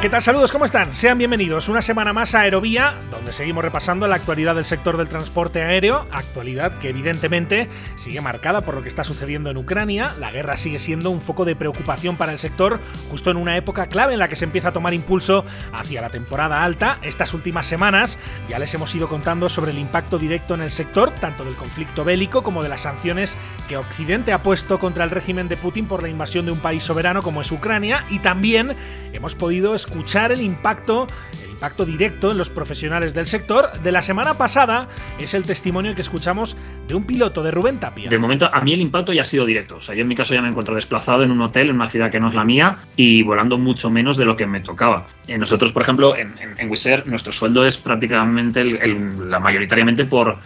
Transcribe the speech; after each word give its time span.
¿Qué 0.00 0.08
tal? 0.08 0.22
Saludos, 0.22 0.52
¿cómo 0.52 0.64
están? 0.64 0.94
Sean 0.94 1.18
bienvenidos 1.18 1.68
una 1.68 1.82
semana 1.82 2.12
más 2.12 2.32
a 2.36 2.42
Aerovía, 2.42 2.94
donde 3.10 3.32
seguimos 3.32 3.64
repasando 3.64 4.06
la 4.06 4.14
actualidad 4.14 4.54
del 4.54 4.64
sector 4.64 4.96
del 4.96 5.08
transporte 5.08 5.60
aéreo, 5.60 6.06
actualidad 6.12 6.78
que 6.78 6.90
evidentemente 6.90 7.68
sigue 7.96 8.20
marcada 8.20 8.60
por 8.60 8.76
lo 8.76 8.82
que 8.82 8.88
está 8.88 9.02
sucediendo 9.02 9.50
en 9.50 9.56
Ucrania. 9.56 10.14
La 10.20 10.30
guerra 10.30 10.56
sigue 10.56 10.78
siendo 10.78 11.10
un 11.10 11.20
foco 11.20 11.44
de 11.44 11.56
preocupación 11.56 12.16
para 12.16 12.30
el 12.30 12.38
sector, 12.38 12.78
justo 13.10 13.32
en 13.32 13.38
una 13.38 13.56
época 13.56 13.88
clave 13.88 14.12
en 14.12 14.20
la 14.20 14.28
que 14.28 14.36
se 14.36 14.44
empieza 14.44 14.68
a 14.68 14.72
tomar 14.72 14.94
impulso 14.94 15.44
hacia 15.72 16.00
la 16.00 16.10
temporada 16.10 16.62
alta. 16.62 17.00
Estas 17.02 17.34
últimas 17.34 17.66
semanas 17.66 18.18
ya 18.48 18.60
les 18.60 18.72
hemos 18.74 18.94
ido 18.94 19.08
contando 19.08 19.48
sobre 19.48 19.72
el 19.72 19.78
impacto 19.80 20.16
directo 20.16 20.54
en 20.54 20.62
el 20.62 20.70
sector, 20.70 21.10
tanto 21.10 21.44
del 21.44 21.56
conflicto 21.56 22.04
bélico 22.04 22.44
como 22.44 22.62
de 22.62 22.68
las 22.68 22.82
sanciones 22.82 23.36
que 23.66 23.76
Occidente 23.76 24.32
ha 24.32 24.38
puesto 24.38 24.78
contra 24.78 25.02
el 25.02 25.10
régimen 25.10 25.48
de 25.48 25.56
Putin 25.56 25.88
por 25.88 26.04
la 26.04 26.08
invasión 26.08 26.46
de 26.46 26.52
un 26.52 26.60
país 26.60 26.84
soberano 26.84 27.20
como 27.20 27.40
es 27.40 27.50
Ucrania, 27.50 28.04
y 28.10 28.20
también 28.20 28.76
hemos 29.12 29.34
podido 29.34 29.74
escuchar 29.74 29.87
el 30.30 30.40
impacto, 30.40 31.06
el 31.42 31.50
impacto 31.50 31.84
directo 31.84 32.30
en 32.30 32.38
los 32.38 32.50
profesionales 32.50 33.14
del 33.14 33.26
sector. 33.26 33.70
De 33.82 33.92
la 33.92 34.02
semana 34.02 34.34
pasada 34.34 34.88
es 35.18 35.34
el 35.34 35.44
testimonio 35.44 35.94
que 35.94 36.02
escuchamos 36.02 36.56
de 36.86 36.94
un 36.94 37.04
piloto, 37.04 37.42
de 37.42 37.50
Rubén 37.50 37.80
Tapia. 37.80 38.08
De 38.08 38.18
momento, 38.18 38.50
a 38.52 38.60
mí 38.60 38.72
el 38.72 38.80
impacto 38.80 39.12
ya 39.12 39.22
ha 39.22 39.24
sido 39.24 39.44
directo. 39.46 39.76
O 39.76 39.82
sea, 39.82 39.94
yo 39.94 40.02
en 40.02 40.08
mi 40.08 40.14
caso 40.14 40.34
ya 40.34 40.42
me 40.42 40.48
encuentro 40.48 40.74
desplazado 40.74 41.22
en 41.22 41.30
un 41.30 41.40
hotel 41.42 41.70
en 41.70 41.76
una 41.76 41.88
ciudad 41.88 42.10
que 42.10 42.20
no 42.20 42.28
es 42.28 42.34
la 42.34 42.44
mía 42.44 42.78
y 42.96 43.22
volando 43.22 43.58
mucho 43.58 43.90
menos 43.90 44.16
de 44.16 44.24
lo 44.24 44.36
que 44.36 44.46
me 44.46 44.60
tocaba. 44.60 45.06
Eh, 45.26 45.38
nosotros, 45.38 45.72
por 45.72 45.82
ejemplo, 45.82 46.16
en, 46.16 46.34
en, 46.38 46.68
nuestro 47.06 47.32
sueldo 47.32 47.66
es 47.66 47.76
prácticamente 47.76 48.64
la 48.64 49.40
mayoritariamente 49.40 50.04
por, 50.04 50.38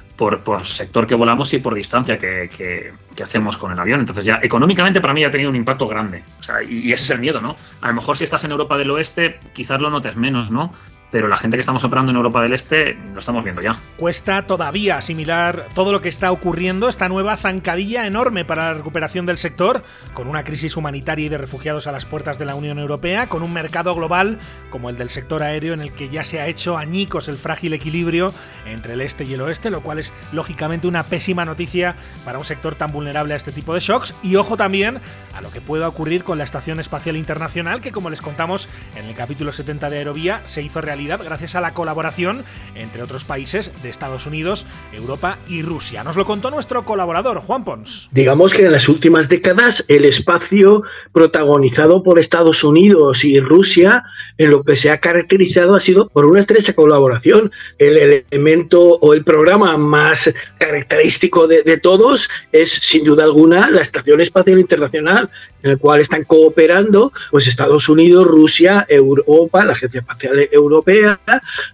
sector 0.64 1.06
que 1.06 1.14
volamos 1.14 1.52
y 1.54 1.58
por 1.58 1.74
distancia 1.74 2.18
que, 2.18 2.92
que, 3.14 3.22
hacemos 3.22 3.56
con 3.56 3.72
el 3.72 3.78
avión. 3.78 4.00
Entonces, 4.00 4.24
ya 4.24 4.40
económicamente 4.42 5.00
para 5.00 5.14
mí 5.14 5.20
ya 5.20 5.28
ha 5.28 5.30
tenido 5.30 5.50
un 5.50 5.56
impacto 5.56 5.88
grande. 5.88 6.22
O 6.40 6.42
sea, 6.42 6.62
y, 6.62 6.92
ese 6.92 7.04
es 7.04 7.10
el 7.10 7.20
miedo, 7.20 7.40
¿no? 7.40 7.56
A 7.80 7.88
lo 7.88 7.94
mejor 7.94 8.16
si 8.16 8.24
estás 8.24 8.44
en 8.44 8.50
Europa 8.50 8.76
del 8.78 8.90
Oeste, 8.90 9.40
quizás 9.52 9.80
lo 9.80 9.90
notes 9.90 10.16
menos, 10.16 10.50
¿no? 10.50 10.72
Pero 11.12 11.28
la 11.28 11.36
gente 11.36 11.56
que 11.56 11.60
estamos 11.60 11.84
operando 11.84 12.10
en 12.10 12.16
Europa 12.16 12.42
del 12.42 12.54
Este 12.54 12.98
lo 13.12 13.20
estamos 13.20 13.44
viendo 13.44 13.60
ya. 13.60 13.76
Cuesta 13.98 14.46
todavía 14.46 14.96
asimilar 14.96 15.68
todo 15.74 15.92
lo 15.92 16.00
que 16.00 16.08
está 16.08 16.32
ocurriendo, 16.32 16.88
esta 16.88 17.08
nueva 17.08 17.36
zancadilla 17.36 18.06
enorme 18.06 18.46
para 18.46 18.68
la 18.68 18.74
recuperación 18.74 19.26
del 19.26 19.36
sector, 19.36 19.82
con 20.14 20.26
una 20.26 20.42
crisis 20.42 20.76
humanitaria 20.76 21.26
y 21.26 21.28
de 21.28 21.38
refugiados 21.38 21.86
a 21.86 21.92
las 21.92 22.06
puertas 22.06 22.38
de 22.38 22.46
la 22.46 22.54
Unión 22.54 22.78
Europea, 22.78 23.28
con 23.28 23.42
un 23.42 23.52
mercado 23.52 23.94
global 23.94 24.38
como 24.70 24.88
el 24.88 24.96
del 24.96 25.10
sector 25.10 25.42
aéreo 25.42 25.74
en 25.74 25.82
el 25.82 25.92
que 25.92 26.08
ya 26.08 26.24
se 26.24 26.40
ha 26.40 26.46
hecho 26.46 26.78
añicos 26.78 27.28
el 27.28 27.36
frágil 27.36 27.74
equilibrio 27.74 28.32
entre 28.64 28.94
el 28.94 29.02
este 29.02 29.24
y 29.24 29.34
el 29.34 29.42
oeste, 29.42 29.68
lo 29.68 29.82
cual 29.82 29.98
es 29.98 30.14
lógicamente 30.32 30.86
una 30.86 31.02
pésima 31.02 31.44
noticia 31.44 31.94
para 32.24 32.38
un 32.38 32.44
sector 32.46 32.74
tan 32.74 32.90
vulnerable 32.90 33.34
a 33.34 33.36
este 33.36 33.52
tipo 33.52 33.74
de 33.74 33.80
shocks. 33.80 34.14
Y 34.22 34.36
ojo 34.36 34.56
también 34.56 34.98
a 35.34 35.42
lo 35.42 35.50
que 35.50 35.60
pueda 35.60 35.88
ocurrir 35.88 36.24
con 36.24 36.38
la 36.38 36.44
Estación 36.44 36.80
Espacial 36.80 37.16
Internacional, 37.16 37.82
que 37.82 37.92
como 37.92 38.08
les 38.08 38.22
contamos 38.22 38.70
en 38.96 39.04
el 39.04 39.14
capítulo 39.14 39.52
70 39.52 39.90
de 39.90 39.98
Aerovía, 39.98 40.40
se 40.44 40.62
hizo 40.62 40.80
realidad 40.80 41.01
gracias 41.06 41.54
a 41.54 41.60
la 41.60 41.74
colaboración 41.74 42.44
entre 42.74 43.02
otros 43.02 43.24
países 43.24 43.70
de 43.82 43.88
Estados 43.88 44.26
Unidos, 44.26 44.66
Europa 44.92 45.38
y 45.48 45.62
Rusia. 45.62 46.04
Nos 46.04 46.16
lo 46.16 46.24
contó 46.24 46.50
nuestro 46.50 46.84
colaborador, 46.84 47.38
Juan 47.38 47.64
Pons. 47.64 48.08
Digamos 48.12 48.54
que 48.54 48.64
en 48.66 48.72
las 48.72 48.88
últimas 48.88 49.28
décadas 49.28 49.84
el 49.88 50.04
espacio 50.04 50.82
protagonizado 51.12 52.02
por 52.02 52.18
Estados 52.18 52.64
Unidos 52.64 53.24
y 53.24 53.40
Rusia 53.40 54.04
en 54.38 54.50
lo 54.50 54.62
que 54.62 54.76
se 54.76 54.90
ha 54.90 54.98
caracterizado 54.98 55.74
ha 55.74 55.80
sido 55.80 56.08
por 56.08 56.24
una 56.26 56.40
estrecha 56.40 56.72
colaboración. 56.72 57.50
El 57.78 58.24
elemento 58.30 58.80
o 58.80 59.14
el 59.14 59.24
programa 59.24 59.76
más 59.76 60.32
característico 60.58 61.46
de, 61.46 61.62
todos 61.82 62.28
es 62.52 62.70
sin 62.70 63.04
duda 63.04 63.24
alguna 63.24 63.70
la 63.70 63.82
Estación 63.82 64.20
Espacial 64.20 64.58
Internacional, 64.58 65.30
en 65.62 65.72
el 65.72 65.78
cual 65.78 66.00
están 66.00 66.24
cooperando 66.24 67.12
pues 67.30 67.46
Estados 67.46 67.88
Unidos, 67.88 68.26
Rusia, 68.26 68.86
Europa, 68.88 69.64
la 69.64 69.72
Agencia 69.72 70.00
Espacial 70.00 70.48
Europea, 70.50 70.91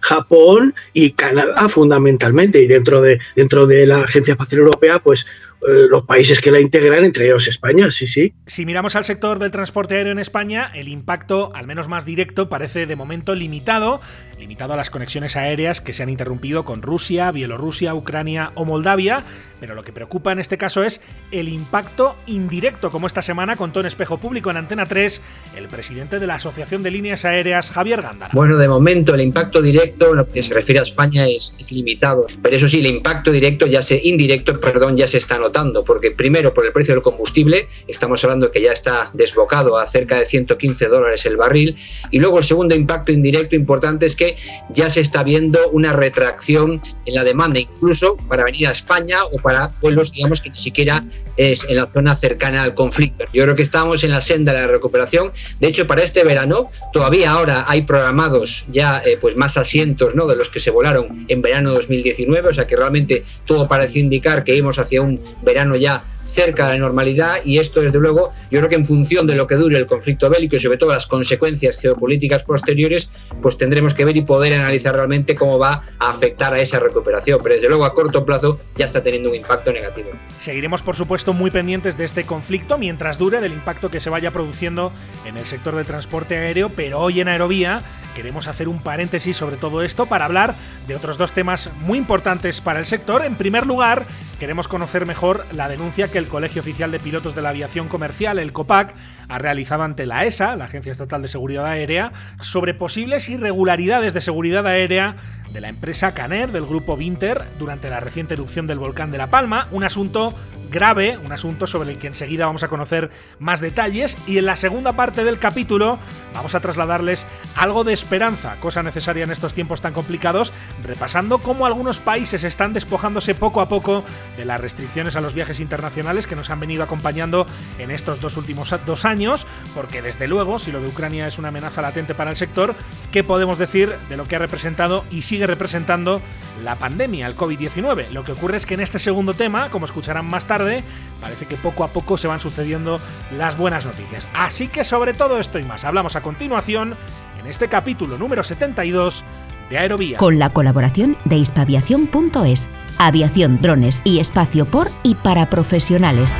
Japón 0.01 0.73
y 0.93 1.11
Canadá 1.11 1.69
fundamentalmente. 1.69 2.61
Y 2.61 2.67
dentro 2.67 3.01
de, 3.01 3.19
dentro 3.35 3.67
de 3.67 3.85
la 3.85 4.01
Agencia 4.01 4.33
Espacial 4.33 4.61
Europea, 4.61 4.99
pues 4.99 5.25
eh, 5.61 5.87
los 5.89 6.05
países 6.05 6.39
que 6.39 6.51
la 6.51 6.59
integran, 6.61 7.03
entre 7.03 7.25
ellos 7.25 7.47
España, 7.47 7.91
sí, 7.91 8.07
sí. 8.07 8.33
Si 8.45 8.65
miramos 8.65 8.95
al 8.95 9.03
sector 9.03 9.39
del 9.39 9.51
transporte 9.51 9.95
aéreo 9.95 10.13
en 10.13 10.19
España, 10.19 10.71
el 10.73 10.87
impacto, 10.87 11.51
al 11.53 11.67
menos 11.67 11.89
más 11.89 12.05
directo, 12.05 12.47
parece 12.47 12.85
de 12.85 12.95
momento 12.95 13.35
limitado, 13.35 13.99
limitado 14.39 14.73
a 14.73 14.77
las 14.77 14.89
conexiones 14.89 15.35
aéreas 15.35 15.81
que 15.81 15.91
se 15.91 16.01
han 16.01 16.09
interrumpido 16.09 16.63
con 16.63 16.81
Rusia, 16.81 17.31
Bielorrusia, 17.31 17.93
Ucrania 17.93 18.51
o 18.55 18.63
Moldavia, 18.63 19.25
pero 19.59 19.75
lo 19.75 19.83
que 19.83 19.91
preocupa 19.91 20.31
en 20.31 20.39
este 20.39 20.57
caso 20.57 20.83
es 20.83 21.01
el 21.31 21.49
impacto 21.49 22.15
indirecto, 22.27 22.91
como 22.91 23.07
esta 23.07 23.21
semana 23.21 23.55
contó 23.55 23.79
en 23.79 23.85
Espejo 23.85 24.17
Público 24.17 24.49
en 24.51 24.57
Antena 24.57 24.85
3 24.85 25.21
el 25.57 25.67
presidente 25.67 26.19
de 26.19 26.27
la 26.27 26.35
Asociación 26.35 26.83
de 26.83 26.91
Líneas 26.91 27.25
Aéreas, 27.25 27.71
Javier 27.71 28.01
Gándara. 28.01 28.31
Bueno, 28.33 28.57
de 28.57 28.67
momento 28.67 29.15
el 29.15 29.21
impacto 29.21 29.61
directo 29.61 30.11
en 30.11 30.17
lo 30.17 30.27
que 30.27 30.43
se 30.43 30.53
refiere 30.53 30.79
a 30.79 30.83
España 30.83 31.27
es, 31.27 31.55
es 31.59 31.71
limitado, 31.71 32.27
pero 32.41 32.55
eso 32.55 32.67
sí, 32.67 32.79
el 32.79 32.87
impacto 32.87 33.31
directo 33.31 33.67
ya 33.67 33.81
se 33.81 33.99
indirecto, 34.03 34.53
perdón, 34.59 34.97
ya 34.97 35.07
se 35.07 35.17
está 35.17 35.37
notando, 35.37 35.83
porque 35.83 36.11
primero 36.11 36.53
por 36.53 36.65
el 36.65 36.71
precio 36.71 36.93
del 36.93 37.03
combustible, 37.03 37.67
estamos 37.87 38.23
hablando 38.23 38.51
que 38.51 38.61
ya 38.61 38.71
está 38.71 39.09
desbocado 39.13 39.77
a 39.77 39.87
cerca 39.87 40.19
de 40.19 40.25
115 40.25 40.87
dólares 40.87 41.25
el 41.25 41.37
barril, 41.37 41.75
y 42.11 42.19
luego 42.19 42.39
el 42.39 42.43
segundo 42.43 42.75
impacto 42.75 43.11
indirecto 43.11 43.55
importante 43.55 44.05
es 44.05 44.15
que 44.15 44.35
ya 44.69 44.89
se 44.89 45.01
está 45.01 45.23
viendo 45.23 45.69
una 45.71 45.93
retracción 45.93 46.81
en 47.05 47.15
la 47.15 47.23
demanda, 47.23 47.59
incluso 47.59 48.15
para 48.27 48.43
venir 48.43 48.67
a 48.67 48.71
España 48.71 49.23
o 49.23 49.37
para 49.41 49.48
vuelos, 49.81 50.11
digamos, 50.11 50.41
que 50.41 50.49
ni 50.49 50.57
siquiera 50.57 51.03
es 51.37 51.67
en 51.69 51.75
la 51.75 51.87
zona 51.87 52.15
cercana 52.15 52.63
al 52.63 52.73
conflicto. 52.73 53.25
Yo 53.33 53.43
creo 53.43 53.55
que 53.55 53.63
estamos 53.63 54.03
en 54.03 54.11
la 54.11 54.21
senda 54.21 54.53
de 54.53 54.61
la 54.61 54.67
recuperación. 54.67 55.31
De 55.59 55.67
hecho, 55.67 55.87
para 55.87 56.03
este 56.03 56.23
verano, 56.23 56.69
todavía 56.93 57.31
ahora 57.31 57.65
hay 57.67 57.81
programados 57.83 58.65
ya 58.69 59.01
eh, 59.05 59.17
pues 59.19 59.35
más 59.35 59.57
asientos 59.57 60.15
¿no? 60.15 60.27
de 60.27 60.35
los 60.35 60.49
que 60.49 60.59
se 60.59 60.71
volaron 60.71 61.25
en 61.27 61.41
verano 61.41 61.73
2019, 61.73 62.49
o 62.49 62.53
sea 62.53 62.67
que 62.67 62.75
realmente 62.75 63.23
todo 63.45 63.67
parece 63.67 63.99
indicar 63.99 64.43
que 64.43 64.55
íbamos 64.55 64.79
hacia 64.79 65.01
un 65.01 65.19
verano 65.43 65.75
ya 65.75 66.03
cerca 66.29 66.67
de 66.67 66.73
la 66.73 66.79
normalidad 66.79 67.37
y 67.43 67.57
esto 67.57 67.81
desde 67.81 67.99
luego 67.99 68.33
yo 68.51 68.59
creo 68.59 68.69
que 68.69 68.75
en 68.75 68.85
función 68.85 69.27
de 69.27 69.35
lo 69.35 69.47
que 69.47 69.55
dure 69.55 69.77
el 69.77 69.85
conflicto 69.85 70.29
bélico 70.29 70.55
y 70.55 70.59
sobre 70.59 70.77
todo 70.77 70.91
las 70.91 71.07
consecuencias 71.07 71.77
geopolíticas 71.77 72.43
posteriores 72.43 73.09
pues 73.41 73.57
tendremos 73.57 73.93
que 73.93 74.05
ver 74.05 74.17
y 74.17 74.21
poder 74.21 74.53
analizar 74.53 74.95
realmente 74.95 75.35
cómo 75.35 75.59
va 75.59 75.83
a 75.99 76.09
afectar 76.09 76.53
a 76.53 76.59
esa 76.59 76.79
recuperación 76.79 77.39
pero 77.41 77.55
desde 77.55 77.67
luego 77.67 77.85
a 77.85 77.93
corto 77.93 78.25
plazo 78.25 78.59
ya 78.75 78.85
está 78.85 79.01
teniendo 79.01 79.29
un 79.29 79.35
impacto 79.35 79.71
negativo. 79.71 80.09
Seguiremos 80.37 80.81
por 80.81 80.95
supuesto 80.95 81.33
muy 81.33 81.51
pendientes 81.51 81.97
de 81.97 82.05
este 82.05 82.23
conflicto 82.23 82.77
mientras 82.77 83.17
dure 83.17 83.41
del 83.41 83.53
impacto 83.53 83.89
que 83.89 83.99
se 83.99 84.09
vaya 84.09 84.31
produciendo 84.31 84.91
en 85.25 85.37
el 85.37 85.45
sector 85.45 85.75
del 85.75 85.85
transporte 85.85 86.37
aéreo 86.37 86.69
pero 86.69 86.99
hoy 86.99 87.21
en 87.21 87.27
Aerovía 87.27 87.83
queremos 88.19 88.49
hacer 88.49 88.67
un 88.67 88.79
paréntesis 88.79 89.37
sobre 89.37 89.55
todo 89.55 89.81
esto 89.81 90.07
para 90.07 90.25
hablar 90.25 90.53
de 90.89 90.95
otros 90.97 91.17
dos 91.17 91.31
temas 91.31 91.69
muy 91.79 91.97
importantes 91.97 92.59
para 92.59 92.79
el 92.79 92.85
sector. 92.85 93.23
En 93.23 93.35
primer 93.35 93.65
lugar, 93.65 94.05
queremos 94.41 94.67
conocer 94.67 95.05
mejor 95.05 95.45
la 95.53 95.69
denuncia 95.69 96.09
que 96.09 96.17
el 96.17 96.27
Colegio 96.27 96.61
Oficial 96.61 96.91
de 96.91 96.99
Pilotos 96.99 97.33
de 97.33 97.41
la 97.41 97.49
Aviación 97.49 97.87
Comercial, 97.87 98.37
el 98.37 98.51
COPAC, 98.51 98.93
ha 99.29 99.37
realizado 99.37 99.83
ante 99.83 100.05
la 100.05 100.25
ESA, 100.25 100.57
la 100.57 100.65
Agencia 100.65 100.91
Estatal 100.91 101.21
de 101.21 101.29
Seguridad 101.29 101.65
Aérea, 101.65 102.11
sobre 102.41 102.73
posibles 102.73 103.29
irregularidades 103.29 104.13
de 104.13 104.19
seguridad 104.19 104.67
aérea 104.67 105.15
de 105.51 105.61
la 105.61 105.69
empresa 105.69 106.13
Caner 106.13 106.51
del 106.51 106.65
grupo 106.65 106.95
Vinter 106.95 107.45
durante 107.57 107.89
la 107.89 107.99
reciente 107.99 108.33
erupción 108.33 108.67
del 108.67 108.79
volcán 108.79 109.11
de 109.11 109.17
La 109.17 109.27
Palma, 109.27 109.67
un 109.71 109.83
asunto 109.83 110.33
grave, 110.69 111.17
un 111.17 111.31
asunto 111.31 111.67
sobre 111.67 111.91
el 111.91 111.97
que 111.97 112.07
enseguida 112.07 112.45
vamos 112.45 112.63
a 112.63 112.67
conocer 112.67 113.09
más 113.39 113.59
detalles. 113.59 114.17
Y 114.27 114.37
en 114.37 114.45
la 114.45 114.55
segunda 114.55 114.93
parte 114.93 115.23
del 115.23 115.39
capítulo 115.39 115.97
vamos 116.33 116.53
a 116.55 116.59
trasladarles 116.59 117.25
algo 117.55 117.83
de 117.83 117.93
esperanza, 117.93 118.55
cosa 118.59 118.83
necesaria 118.83 119.23
en 119.23 119.31
estos 119.31 119.53
tiempos 119.53 119.81
tan 119.81 119.93
complicados, 119.93 120.53
repasando 120.83 121.39
cómo 121.39 121.65
algunos 121.65 121.99
países 121.99 122.43
están 122.43 122.73
despojándose 122.73 123.33
poco 123.35 123.61
a 123.61 123.69
poco 123.69 124.03
de 124.37 124.45
las 124.45 124.61
restricciones 124.61 125.15
a 125.15 125.21
los 125.21 125.33
viajes 125.33 125.59
internacionales 125.59 126.27
que 126.27 126.35
nos 126.35 126.49
han 126.49 126.59
venido 126.59 126.83
acompañando 126.83 127.47
en 127.79 127.91
estos 127.91 128.21
dos 128.21 128.37
últimos 128.37 128.73
dos 128.85 129.05
años, 129.05 129.47
porque 129.73 130.01
desde 130.01 130.27
luego, 130.27 130.59
si 130.59 130.71
lo 130.71 130.81
de 130.81 130.87
Ucrania 130.87 131.27
es 131.27 131.39
una 131.39 131.47
amenaza 131.47 131.81
latente 131.81 132.13
para 132.13 132.29
el 132.29 132.37
sector, 132.37 132.75
¿qué 133.11 133.23
podemos 133.23 133.57
decir 133.57 133.95
de 134.07 134.17
lo 134.17 134.27
que 134.27 134.35
ha 134.35 134.39
representado 134.39 135.03
y 135.09 135.23
sigue 135.23 135.38
representando 135.47 136.21
la 136.63 136.75
pandemia, 136.75 137.27
el 137.27 137.35
COVID-19? 137.35 138.09
Lo 138.11 138.23
que 138.23 138.31
ocurre 138.31 138.57
es 138.57 138.65
que 138.65 138.73
en 138.73 138.81
este 138.81 138.99
segundo 138.99 139.33
tema, 139.33 139.69
como 139.69 139.85
escucharán 139.85 140.25
más 140.25 140.45
tarde, 140.45 140.83
parece 141.21 141.45
que 141.45 141.55
poco 141.55 141.83
a 141.83 141.89
poco 141.89 142.17
se 142.17 142.27
van 142.27 142.39
sucediendo 142.39 142.99
las 143.37 143.57
buenas 143.57 143.85
noticias. 143.85 144.27
Así 144.33 144.67
que 144.67 144.83
sobre 144.83 145.13
todo 145.13 145.39
esto 145.39 145.59
y 145.59 145.63
más 145.63 145.85
hablamos 145.85 146.15
a 146.15 146.21
continuación 146.21 146.95
en 147.39 147.47
este 147.47 147.69
capítulo 147.69 148.17
número 148.17 148.43
72 148.43 149.23
de 149.69 149.77
Aerovía. 149.77 150.17
Con 150.17 150.39
la 150.39 150.49
colaboración 150.49 151.17
de 151.25 151.37
hispaviación.es, 151.37 152.67
aviación, 152.97 153.59
drones 153.61 154.01
y 154.03 154.19
espacio 154.19 154.65
por 154.65 154.89
y 155.03 155.15
para 155.15 155.49
profesionales. 155.49 156.37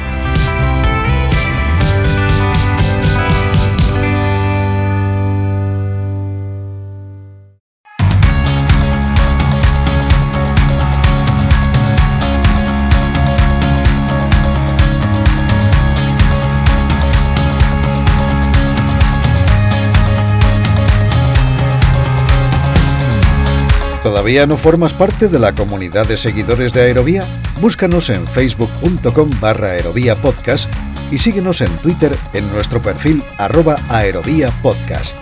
¿Todavía 24.10 24.48
no 24.48 24.58
formas 24.58 24.92
parte 24.92 25.28
de 25.28 25.38
la 25.38 25.54
comunidad 25.54 26.08
de 26.08 26.18
seguidores 26.18 26.74
de 26.74 26.82
Aerovía? 26.82 27.44
Búscanos 27.62 28.10
en 28.10 28.28
facebook.com 28.28 29.30
barra 29.40 29.68
aerovía 29.68 30.20
podcast 30.20 30.74
y 31.12 31.20
síguenos 31.20 31.62
en 31.62 31.78
Twitter 31.78 32.18
en 32.34 32.52
nuestro 32.52 32.82
perfil 32.82 33.24
arroba 33.38 33.76
aerovía 33.88 34.50
podcast. 34.64 35.16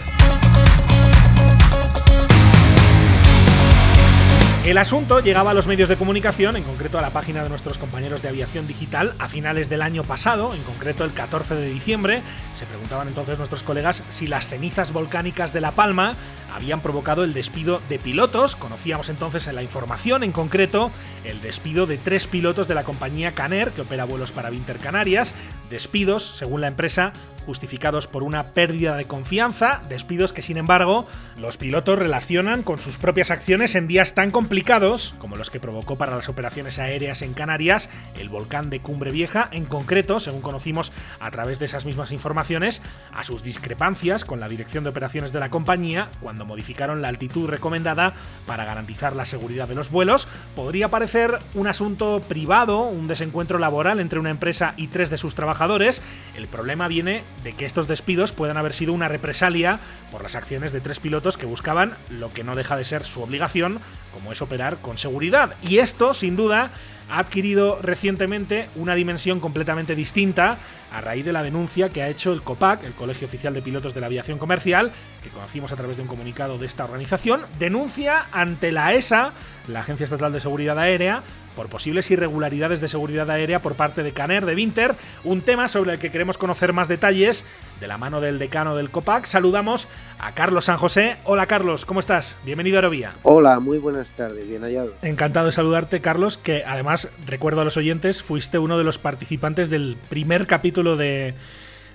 El 4.68 4.78
asunto 4.78 5.22
llegaba 5.22 5.52
a 5.52 5.54
los 5.54 5.66
medios 5.66 5.88
de 5.88 5.96
comunicación, 5.96 6.58
en 6.58 6.64
concreto 6.64 7.00
a 7.00 7.02
la 7.02 7.12
página 7.12 7.42
de 7.42 7.48
nuestros 7.48 7.78
compañeros 7.78 8.22
de 8.22 8.28
aviación 8.28 8.68
digital, 8.68 9.14
a 9.18 9.30
finales 9.30 9.70
del 9.70 9.82
año 9.82 10.04
pasado, 10.04 10.54
en 10.54 10.62
concreto 10.64 11.06
el 11.06 11.14
14 11.14 11.56
de 11.56 11.70
diciembre. 11.70 12.22
Se 12.54 12.66
preguntaban 12.66 13.08
entonces 13.08 13.38
nuestros 13.38 13.64
colegas 13.64 14.04
si 14.10 14.28
las 14.28 14.50
cenizas 14.50 14.92
volcánicas 14.92 15.54
de 15.54 15.62
La 15.62 15.72
Palma 15.72 16.16
habían 16.54 16.82
provocado 16.82 17.24
el 17.24 17.34
despido 17.34 17.82
de 17.90 18.00
pilotos. 18.00 18.56
Conocíamos 18.56 19.10
entonces 19.10 19.48
en 19.48 19.56
la 19.56 19.64
información, 19.64 20.24
en 20.24 20.32
concreto, 20.32 20.92
el 21.24 21.42
despido 21.42 21.86
de 21.86 21.98
tres 21.98 22.28
pilotos 22.28 22.68
de 22.68 22.76
la 22.76 22.84
compañía 22.84 23.34
Caner, 23.34 23.72
que 23.72 23.82
opera 23.82 24.06
vuelos 24.06 24.32
para 24.32 24.50
Winter 24.50 24.78
Canarias. 24.78 25.36
Despidos, 25.70 26.24
según 26.24 26.62
la 26.62 26.68
empresa, 26.68 27.14
justificados 27.48 28.08
por 28.08 28.24
una 28.24 28.48
pérdida 28.48 28.98
de 28.98 29.06
confianza, 29.06 29.82
despidos 29.88 30.34
que 30.34 30.42
sin 30.42 30.58
embargo 30.58 31.08
los 31.38 31.56
pilotos 31.56 31.98
relacionan 31.98 32.62
con 32.62 32.78
sus 32.78 32.98
propias 32.98 33.32
acciones 33.32 33.74
en 33.76 33.88
días 33.88 34.14
tan 34.14 34.32
complicados 34.32 35.16
como 35.18 35.38
los 35.38 35.50
que 35.50 35.62
provocó 35.62 35.98
para 35.98 36.14
las 36.14 36.28
operaciones 36.28 36.78
aéreas 36.78 37.22
en 37.22 37.34
Canarias 37.34 37.90
el 38.20 38.28
volcán 38.28 38.70
de 38.70 38.82
Cumbre 38.82 39.12
Vieja, 39.12 39.48
en 39.54 39.64
concreto, 39.64 40.20
según 40.20 40.42
conocimos 40.42 40.92
a 41.22 41.32
través 41.32 41.58
de 41.58 41.66
esas 41.66 41.86
mismas 41.86 42.12
informaciones, 42.12 42.82
a 43.14 43.24
sus 43.24 43.44
discrepancias 43.44 44.26
con 44.26 44.42
la 44.42 44.50
dirección 44.50 44.84
de 44.84 44.90
operaciones 44.90 45.32
de 45.32 45.40
la 45.40 45.50
compañía 45.50 46.10
cuando 46.20 46.37
modificaron 46.46 47.02
la 47.02 47.08
altitud 47.08 47.50
recomendada 47.50 48.14
para 48.46 48.66
garantizar 48.66 49.16
la 49.16 49.26
seguridad 49.26 49.68
de 49.68 49.76
los 49.76 49.92
vuelos, 49.92 50.28
podría 50.56 50.90
parecer 50.90 51.40
un 51.54 51.68
asunto 51.68 52.22
privado, 52.28 52.82
un 52.82 53.08
desencuentro 53.08 53.60
laboral 53.60 54.00
entre 54.00 54.20
una 54.20 54.30
empresa 54.30 54.74
y 54.78 54.88
tres 54.88 55.10
de 55.10 55.18
sus 55.18 55.36
trabajadores. 55.36 56.02
El 56.36 56.48
problema 56.48 56.88
viene 56.88 57.24
de 57.44 57.54
que 57.54 57.66
estos 57.66 57.88
despidos 57.88 58.32
puedan 58.32 58.58
haber 58.58 58.74
sido 58.74 58.94
una 58.94 59.08
represalia 59.08 59.80
por 60.12 60.24
las 60.24 60.36
acciones 60.36 60.72
de 60.72 60.82
tres 60.82 61.00
pilotos 61.00 61.38
que 61.38 61.46
buscaban 61.46 61.94
lo 62.10 62.32
que 62.32 62.44
no 62.44 62.56
deja 62.56 62.76
de 62.76 62.86
ser 62.86 63.04
su 63.04 63.22
obligación, 63.22 63.80
como 64.14 64.32
es 64.32 64.42
operar 64.42 64.78
con 64.78 64.98
seguridad. 64.98 65.56
Y 65.64 65.80
esto, 65.80 66.14
sin 66.14 66.36
duda, 66.36 66.72
ha 67.10 67.20
adquirido 67.20 67.80
recientemente 67.82 68.70
una 68.76 68.96
dimensión 68.96 69.40
completamente 69.40 69.96
distinta 69.96 70.58
a 70.98 71.02
raíz 71.02 71.24
de 71.24 71.32
la 71.32 71.44
denuncia 71.44 71.90
que 71.90 72.02
ha 72.02 72.10
hecho 72.10 72.34
el 72.34 72.42
COPAC, 72.42 72.84
el 72.84 72.94
Colegio 72.94 73.28
Oficial 73.28 73.54
de 73.54 73.62
Pilotos 73.62 73.94
de 73.94 74.02
la 74.02 74.08
Aviación 74.08 74.40
Comercial, 74.40 74.92
que 75.22 75.30
conocimos 75.30 75.72
a 75.72 75.76
través 75.76 75.96
de 75.96 76.02
un 76.02 76.08
comunicado 76.08 76.58
de 76.58 76.66
esta 76.66 76.86
organización, 76.86 77.42
denuncia 77.60 78.26
ante 78.32 78.72
la 78.72 78.96
ESA, 78.96 79.32
la 79.68 79.82
Agencia 79.82 80.06
Estatal 80.06 80.34
de 80.34 80.40
Seguridad 80.40 80.80
Aérea, 80.80 81.22
por 81.58 81.68
posibles 81.70 82.12
irregularidades 82.12 82.80
de 82.82 82.88
seguridad 82.88 83.30
aérea 83.32 83.64
por 83.64 83.74
parte 83.74 84.04
de 84.04 84.14
Caner 84.14 84.46
de 84.46 84.54
Winter, 84.54 84.94
un 85.24 85.42
tema 85.42 85.68
sobre 85.68 85.94
el 85.94 86.00
que 86.00 86.12
queremos 86.12 86.38
conocer 86.38 86.72
más 86.72 86.88
detalles 86.88 87.46
de 87.80 87.88
la 87.88 87.98
mano 87.98 88.22
del 88.22 88.38
decano 88.38 88.76
del 88.76 88.92
COPAC. 88.92 89.26
Saludamos 89.26 89.88
a 90.20 90.34
Carlos 90.34 90.66
San 90.66 90.78
José. 90.78 91.18
Hola 91.26 91.48
Carlos, 91.48 91.84
¿cómo 91.86 92.00
estás? 92.00 92.38
Bienvenido 92.46 92.78
a 92.78 92.80
Aerovía. 92.80 93.14
Hola, 93.24 93.60
muy 93.60 93.80
buenas 93.80 94.08
tardes, 94.10 94.48
bien 94.48 94.62
hallado. 94.62 94.94
Encantado 95.02 95.48
de 95.48 95.52
saludarte 95.52 96.00
Carlos, 96.00 96.38
que 96.38 96.64
además 96.64 97.10
recuerdo 97.26 97.62
a 97.62 97.66
los 97.66 97.76
oyentes, 97.76 98.22
fuiste 98.22 98.60
uno 98.60 98.78
de 98.78 98.84
los 98.84 99.00
participantes 99.00 99.72
del 99.72 99.98
primer 100.10 100.46
capítulo 100.46 100.96
de 100.96 101.34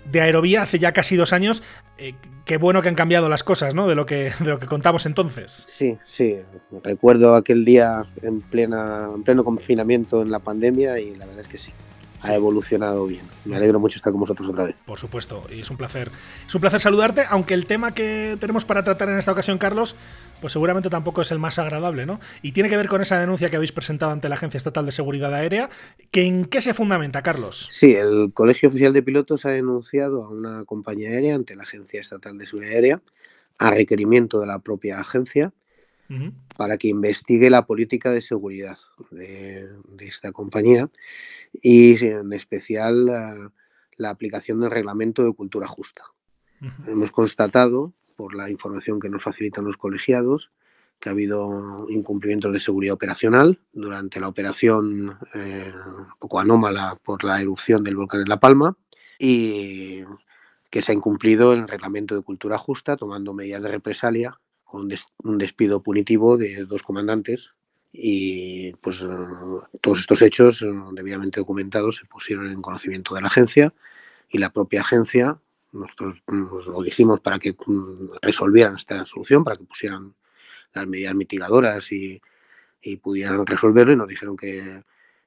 de 0.04 0.20
Aerovía 0.20 0.62
hace 0.62 0.78
ya 0.78 0.92
casi 0.92 1.16
dos 1.16 1.32
años. 1.32 1.62
Eh, 1.98 2.14
qué 2.44 2.56
bueno 2.56 2.82
que 2.82 2.88
han 2.88 2.94
cambiado 2.94 3.28
las 3.28 3.44
cosas, 3.44 3.74
¿no? 3.74 3.88
De 3.88 3.94
lo 3.94 4.06
que, 4.06 4.32
de 4.40 4.50
lo 4.50 4.58
que 4.58 4.66
contamos 4.66 5.06
entonces. 5.06 5.66
Sí, 5.68 5.98
sí. 6.06 6.36
Recuerdo 6.82 7.34
aquel 7.34 7.64
día 7.64 8.06
en, 8.22 8.40
plena, 8.40 9.08
en 9.14 9.22
pleno 9.22 9.44
confinamiento 9.44 10.22
en 10.22 10.30
la 10.30 10.38
pandemia 10.38 10.98
y 10.98 11.14
la 11.16 11.26
verdad 11.26 11.42
es 11.42 11.48
que 11.48 11.58
sí 11.58 11.72
ha 12.22 12.34
evolucionado 12.34 13.06
bien. 13.06 13.22
Me 13.44 13.56
alegro 13.56 13.80
mucho 13.80 13.96
estar 13.96 14.12
con 14.12 14.20
vosotros 14.20 14.48
otra 14.48 14.64
vez. 14.64 14.80
Por 14.84 14.98
supuesto, 14.98 15.44
y 15.50 15.60
es 15.60 15.70
un 15.70 15.76
placer. 15.76 16.10
Es 16.46 16.54
un 16.54 16.60
placer 16.60 16.80
saludarte, 16.80 17.24
aunque 17.28 17.54
el 17.54 17.66
tema 17.66 17.92
que 17.92 18.36
tenemos 18.38 18.64
para 18.64 18.84
tratar 18.84 19.08
en 19.08 19.18
esta 19.18 19.32
ocasión, 19.32 19.58
Carlos, 19.58 19.96
pues 20.42 20.52
seguramente 20.52 20.90
tampoco 20.90 21.22
es 21.22 21.32
el 21.32 21.38
más 21.38 21.58
agradable, 21.58 22.04
¿no? 22.04 22.20
Y 22.42 22.52
tiene 22.52 22.68
que 22.68 22.76
ver 22.76 22.88
con 22.88 23.00
esa 23.00 23.18
denuncia 23.18 23.48
que 23.48 23.56
habéis 23.56 23.72
presentado 23.72 24.12
ante 24.12 24.28
la 24.28 24.34
Agencia 24.34 24.58
Estatal 24.58 24.84
de 24.84 24.92
Seguridad 24.92 25.32
Aérea, 25.32 25.70
que 26.10 26.26
¿en 26.26 26.44
qué 26.44 26.60
se 26.60 26.74
fundamenta, 26.74 27.22
Carlos? 27.22 27.70
Sí, 27.72 27.94
el 27.94 28.32
Colegio 28.34 28.68
Oficial 28.68 28.92
de 28.92 29.02
Pilotos 29.02 29.46
ha 29.46 29.50
denunciado 29.50 30.22
a 30.22 30.28
una 30.28 30.64
compañía 30.66 31.08
aérea 31.08 31.34
ante 31.34 31.56
la 31.56 31.62
Agencia 31.62 32.02
Estatal 32.02 32.36
de 32.36 32.46
Seguridad 32.46 32.74
Aérea 32.74 33.02
a 33.58 33.70
requerimiento 33.70 34.38
de 34.40 34.46
la 34.46 34.58
propia 34.58 35.00
agencia 35.00 35.52
para 36.58 36.76
que 36.76 36.88
investigue 36.88 37.48
la 37.48 37.64
política 37.64 38.10
de 38.10 38.20
seguridad 38.20 38.76
de, 39.10 39.66
de 39.88 40.06
esta 40.06 40.30
compañía 40.30 40.90
y 41.60 42.04
en 42.04 42.32
especial 42.32 43.06
la, 43.96 44.10
aplicación 44.10 44.60
del 44.60 44.70
reglamento 44.70 45.24
de 45.24 45.32
cultura 45.32 45.66
justa. 45.66 46.02
Hemos 46.86 47.10
constatado, 47.10 47.92
por 48.22 48.36
la 48.36 48.48
información 48.48 49.00
que 49.00 49.08
nos 49.08 49.20
facilitan 49.20 49.64
los 49.64 49.76
colegiados, 49.76 50.52
que 51.00 51.08
ha 51.08 51.12
habido 51.12 51.88
incumplimientos 51.90 52.52
de 52.52 52.60
seguridad 52.60 52.94
operacional 52.94 53.58
durante 53.72 54.20
la 54.20 54.28
operación 54.28 55.18
eh, 55.34 55.72
poco 56.20 56.38
anómala 56.38 56.96
por 57.04 57.24
la 57.24 57.40
erupción 57.40 57.82
del 57.82 57.96
volcán 57.96 58.20
en 58.20 58.28
La 58.28 58.38
Palma 58.38 58.76
y 59.18 60.02
que 60.70 60.82
se 60.82 60.92
ha 60.92 60.94
incumplido 60.94 61.52
el 61.52 61.66
reglamento 61.66 62.14
de 62.14 62.22
cultura 62.22 62.58
justa 62.58 62.96
tomando 62.96 63.34
medidas 63.34 63.60
de 63.60 63.72
represalia 63.72 64.38
con 64.62 64.88
un 65.24 65.38
despido 65.38 65.82
punitivo 65.82 66.36
de 66.36 66.64
dos 66.64 66.84
comandantes 66.84 67.50
y 67.92 68.72
pues 68.74 69.04
todos 69.80 69.98
estos 69.98 70.22
hechos 70.22 70.64
debidamente 70.92 71.40
documentados 71.40 71.96
se 71.96 72.06
pusieron 72.06 72.52
en 72.52 72.62
conocimiento 72.62 73.16
de 73.16 73.22
la 73.22 73.26
agencia 73.26 73.74
y 74.30 74.38
la 74.38 74.50
propia 74.50 74.82
agencia 74.82 75.38
nosotros 75.72 76.22
nos 76.26 76.66
lo 76.66 76.82
dijimos 76.82 77.20
para 77.20 77.38
que 77.38 77.52
mm, 77.52 78.16
resolvieran 78.20 78.76
esta 78.76 79.04
solución 79.06 79.44
para 79.44 79.56
que 79.56 79.64
pusieran 79.64 80.14
las 80.72 80.86
medidas 80.86 81.14
mitigadoras 81.14 81.90
y, 81.92 82.20
y 82.80 82.96
pudieran 82.96 83.46
resolverlo 83.46 83.92
y 83.92 83.96
nos 83.96 84.08
dijeron 84.08 84.36
que, 84.36 84.82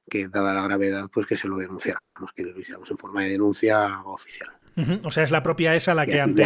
que 0.08 0.28
dada 0.28 0.54
la 0.54 0.62
gravedad 0.62 1.08
pues 1.12 1.26
que 1.26 1.36
se 1.36 1.48
lo 1.48 1.56
denunciáramos 1.56 2.32
que 2.34 2.42
lo 2.42 2.58
hiciéramos 2.58 2.90
en 2.90 2.98
forma 2.98 3.22
de 3.22 3.30
denuncia 3.30 4.00
oficial 4.04 4.50
o 5.02 5.10
sea, 5.10 5.24
es 5.24 5.30
la 5.30 5.42
propia 5.42 5.74
ESA 5.74 5.94
la 5.94 6.06
que 6.06 6.20
ante. 6.20 6.44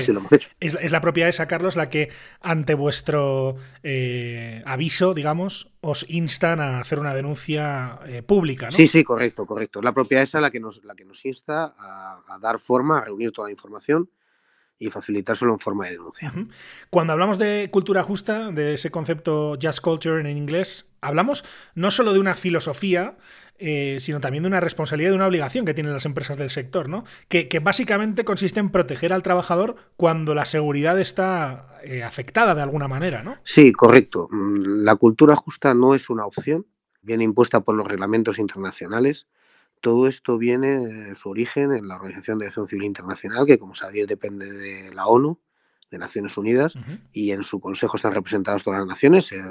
Es, 0.60 0.90
la 0.90 1.00
propia 1.00 1.28
ESA, 1.28 1.49
Carlos, 1.49 1.76
la 1.76 1.88
que 1.88 2.10
ante 2.40 2.75
vuestro 2.75 3.56
eh, 3.82 4.62
aviso, 4.66 5.14
digamos, 5.14 5.72
os 5.80 6.08
instan 6.08 6.60
a 6.60 6.80
hacer 6.80 6.99
una 6.99 7.14
denuncia 7.14 7.99
eh, 8.06 8.22
pública, 8.22 8.66
¿no? 8.66 8.72
Sí, 8.72 8.87
sí, 8.87 9.02
correcto, 9.02 9.46
correcto. 9.46 9.82
La 9.82 9.92
propia 9.92 10.22
ESA 10.22 10.40
la 10.40 10.50
que 10.50 10.60
nos, 10.60 10.84
la 10.84 10.94
que 10.94 11.04
nos 11.04 11.25
insta 11.25 11.75
a, 11.78 12.38
dar 12.40 12.60
forma, 12.60 12.99
a 12.99 13.04
reunir 13.04 13.32
toda 13.32 13.49
la 13.49 13.52
información 13.52 14.08
y 14.80 14.90
facilitárselo 14.90 15.52
en 15.52 15.60
forma 15.60 15.84
de 15.87 15.92
denuncia. 15.92 16.32
Cuando 16.88 17.12
hablamos 17.12 17.38
de 17.38 17.68
cultura 17.70 18.02
justa, 18.02 18.50
de 18.50 18.75
ese 18.75 18.90
concepto 18.90 19.56
just 19.62 19.80
culture 19.80 20.18
en 20.18 20.37
inglés, 20.37 20.90
hablamos 21.02 21.44
no 21.75 21.90
solo 21.90 22.14
de 22.14 22.18
una 22.18 22.34
filosofía, 22.34 23.18
eh, 23.58 23.99
sino 24.00 24.20
también 24.20 24.42
de 24.42 24.49
una 24.49 24.58
responsabilidad 24.58 25.12
y 25.12 25.14
una 25.14 25.26
obligación 25.26 25.66
que 25.66 25.75
tienen 25.75 25.92
las 25.92 26.06
empresas 26.06 26.38
del 26.38 26.49
sector, 26.49 26.88
¿no? 26.88 27.04
Que, 27.28 27.46
básicamente 27.62 28.25
consiste 28.25 28.58
en 28.58 28.70
proteger 28.70 29.12
al 29.12 29.22
trabajador 29.22 29.76
cuando 29.96 30.34
la 30.34 30.46
seguridad 30.46 30.99
está 30.99 31.78
eh, 31.84 32.02
afectada 32.02 32.54
de 32.54 32.62
alguna 32.62 32.88
manera, 32.88 33.22
¿no? 33.22 33.37
Sí, 33.44 33.72
correcto. 33.72 34.28
Mm, 34.30 34.82
la 34.82 34.96
cultura 34.96 35.37
justa 35.37 35.75
no 35.75 35.94
es 35.94 36.08
una 36.08 36.25
opción, 36.25 36.64
viene 37.02 37.25
impuesta 37.25 37.60
por 37.60 37.75
los 37.75 37.87
reglamentos 37.87 38.38
internacionales. 38.38 39.26
Todo 39.80 40.08
esto 40.08 40.38
viene, 40.38 41.14
su 41.16 41.30
origen 41.30 41.72
en 41.72 41.88
la 41.88 41.96
Organización 41.96 42.38
de 42.38 42.46
Acción 42.46 42.68
Civil 42.68 42.84
Internacional, 42.84 43.46
que 43.46 43.58
como 43.58 43.75
sabéis 43.75 44.06
depende 44.06 44.52
de 44.52 44.94
la 44.94 45.06
ONU, 45.06 45.38
de 45.90 45.99
Naciones 45.99 46.37
Unidas, 46.37 46.75
y 47.12 47.32
en 47.32 47.42
su 47.42 47.60
consejo 47.60 47.96
están 47.96 48.14
representadas 48.14 48.62
todas 48.62 48.80
las 48.80 48.88
naciones. 48.88 49.32
Eh, 49.32 49.42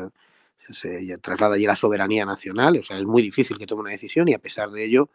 se 0.72 1.18
traslada 1.18 1.56
allí 1.56 1.66
la 1.66 1.76
soberanía 1.76 2.26
nacional, 2.26 2.78
o 2.78 2.84
sea, 2.84 2.98
es 2.98 3.06
muy 3.06 3.22
difícil 3.22 3.58
que 3.58 3.66
tome 3.66 3.82
una 3.82 3.92
decisión 3.92 4.28
y 4.28 4.34
a 4.34 4.40
pesar 4.40 4.70
de 4.70 4.86
ello, 4.86 5.10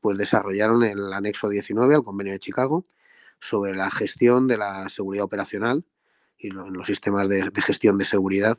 pues 0.00 0.18
desarrollaron 0.18 0.82
el 0.82 1.12
anexo 1.12 1.48
19 1.48 1.94
al 1.94 2.04
convenio 2.04 2.32
de 2.32 2.38
Chicago 2.38 2.84
sobre 3.40 3.74
la 3.74 3.90
gestión 3.90 4.46
de 4.46 4.58
la 4.58 4.88
seguridad 4.90 5.24
operacional 5.24 5.84
y 6.38 6.50
los 6.50 6.86
sistemas 6.86 7.28
de, 7.28 7.50
gestión 7.62 7.98
de 7.98 8.04
seguridad 8.04 8.58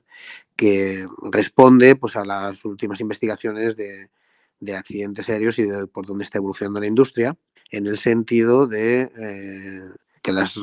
que 0.56 1.08
responde 1.32 1.96
pues 1.96 2.16
a 2.16 2.26
las 2.26 2.64
últimas 2.66 3.00
investigaciones 3.02 3.76
de, 3.76 4.10
accidentes 4.70 5.28
aéreos 5.30 5.60
y 5.60 5.64
de 5.64 5.88
por 5.88 6.06
dónde 6.06 6.24
está 6.24 6.38
evolucionando 6.38 6.80
la 6.80 6.88
industria 6.88 7.38
en 7.72 7.88
el 7.88 7.98
sentido 7.98 8.68
de 8.68 9.12
eh, 9.18 9.90
que 10.22 10.32
las, 10.32 10.60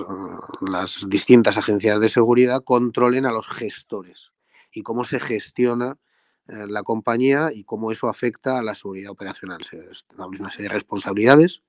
las 0.60 1.04
distintas 1.08 1.56
agencias 1.56 2.00
de 2.00 2.08
seguridad 2.08 2.62
controlen 2.62 3.26
a 3.26 3.32
los 3.32 3.48
gestores 3.48 4.30
y 4.72 4.82
cómo 4.82 5.04
se 5.04 5.18
gestiona 5.18 5.98
eh, 6.48 6.66
la 6.68 6.82
compañía 6.82 7.50
y 7.52 7.64
cómo 7.64 7.90
eso 7.90 8.08
afecta 8.08 8.58
a 8.58 8.62
la 8.62 8.74
seguridad 8.74 9.10
operacional. 9.10 9.64
Se 9.64 9.78
establece 9.90 10.42
una 10.42 10.50
serie 10.50 10.68
de 10.68 10.74
responsabilidades 10.74 11.62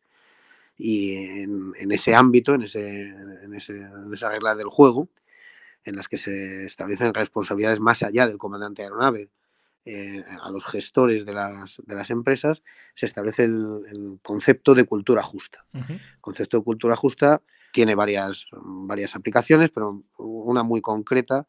y 0.78 1.16
en, 1.16 1.92
ese 1.92 2.16
ámbito, 2.16 2.56
en, 2.56 2.62
ese, 2.62 3.08
en, 3.08 3.54
ese, 3.54 3.74
en 3.74 4.10
del 4.10 4.70
juego, 4.70 5.10
en 5.84 5.98
las 5.98 6.08
que 6.08 6.18
se 6.18 6.66
establecen 6.66 7.14
responsabilidades 7.14 7.82
más 7.82 8.02
allá 8.04 8.28
del 8.28 8.38
comandante 8.38 8.82
de 8.82 8.88
aeronave, 8.88 9.30
eh, 9.86 10.24
a 10.42 10.52
los 10.52 10.66
gestores 10.66 11.26
de 11.26 11.34
las, 11.34 11.82
de 11.86 11.96
las, 11.96 12.10
empresas, 12.10 12.62
se 12.96 13.06
establece 13.06 13.46
el, 13.46 14.20
concepto 14.22 14.76
de 14.76 14.86
cultura 14.86 15.24
justa. 15.24 15.66
El 15.74 16.00
concepto 16.22 16.58
de 16.58 16.64
cultura 16.64 16.96
justa 16.96 17.42
tiene 17.72 17.96
varias, 17.96 18.46
varias 18.52 19.16
aplicaciones, 19.16 19.70
pero 19.72 20.04
una 20.18 20.64
muy 20.64 20.82
concreta 20.82 21.48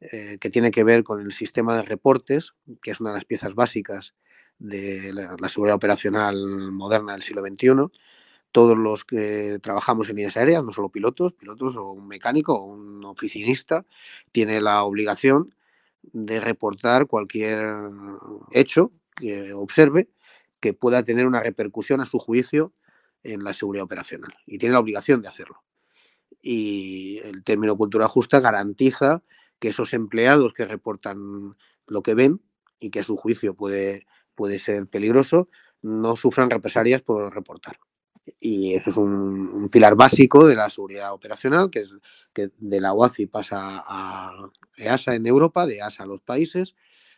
eh, 0.00 0.38
que 0.40 0.50
tiene 0.50 0.70
que 0.70 0.84
ver 0.84 1.02
con 1.02 1.20
el 1.20 1.32
sistema 1.32 1.76
de 1.76 1.82
reportes, 1.82 2.54
que 2.80 2.92
es 2.92 3.00
una 3.00 3.10
de 3.10 3.16
las 3.16 3.24
piezas 3.24 3.54
básicas 3.54 4.14
de 4.58 5.12
la, 5.12 5.48
seguridad 5.48 5.76
operacional 5.76 6.36
moderna 6.72 7.12
del 7.12 7.22
siglo 7.22 7.42
XXI. 7.42 7.90
Todos 8.50 8.78
los 8.78 9.04
que 9.04 9.58
trabajamos 9.60 10.08
en 10.08 10.16
líneas 10.16 10.36
aéreas, 10.36 10.64
no 10.64 10.72
solo 10.72 10.88
pilotos, 10.88 11.34
pilotos 11.34 11.76
o 11.76 11.90
un 11.90 12.08
mecánico 12.08 12.54
o 12.54 12.64
un 12.64 13.04
oficinista, 13.04 13.84
tiene 14.32 14.60
la 14.60 14.84
obligación 14.84 15.54
de 16.02 16.40
reportar 16.40 17.06
cualquier 17.06 17.60
hecho 18.52 18.92
que 19.16 19.52
observe 19.52 20.08
que 20.60 20.74
pueda 20.74 21.02
tener 21.02 21.26
una 21.26 21.40
repercusión 21.40 22.00
a 22.00 22.06
su 22.06 22.18
juicio 22.18 22.72
en 23.22 23.44
la 23.44 23.54
seguridad 23.54 23.84
operacional 23.84 24.34
y 24.46 24.58
tiene 24.58 24.72
la 24.72 24.80
obligación 24.80 25.22
de 25.22 25.28
hacerlo. 25.28 25.62
Y 26.40 27.18
el 27.24 27.42
término 27.44 27.76
cultura 27.76 28.08
justa 28.08 28.40
garantiza 28.40 29.22
que 29.58 29.68
esos 29.68 29.92
empleados 29.92 30.52
que 30.54 30.66
reportan 30.66 31.56
lo 31.86 32.02
que 32.02 32.14
ven 32.14 32.40
y 32.78 32.90
que 32.90 33.00
a 33.00 33.04
su 33.04 33.16
juicio 33.16 33.54
puede, 33.54 34.06
puede 34.34 34.58
ser 34.58 34.86
peligroso, 34.86 35.48
no 35.82 36.16
sufran 36.16 36.50
represalias 36.50 37.02
por 37.02 37.34
reportar. 37.34 37.78
Y 38.40 38.74
eso 38.74 38.90
es 38.90 38.96
un, 38.96 39.68
pilar 39.70 39.94
básico 39.94 40.46
de 40.46 40.56
la 40.56 40.70
seguridad 40.70 41.12
operacional, 41.12 41.70
que 41.70 41.80
es 41.80 41.94
que 42.32 42.50
de 42.58 42.80
la 42.80 42.92
OACI 42.92 43.26
pasa 43.26 43.84
a 43.86 44.50
EASA 44.76 45.14
en 45.14 45.26
Europa, 45.26 45.66
de 45.66 45.76
EASA 45.76 46.04
a 46.04 46.06
los 46.06 46.20
países. 46.20 46.74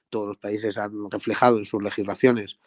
Todos 0.09 0.29
los 0.29 0.37
países 0.39 0.79
han 0.79 1.11
reflejado 1.11 1.59
en 1.59 1.65
sus 1.65 1.83
legislaciones 1.83 2.59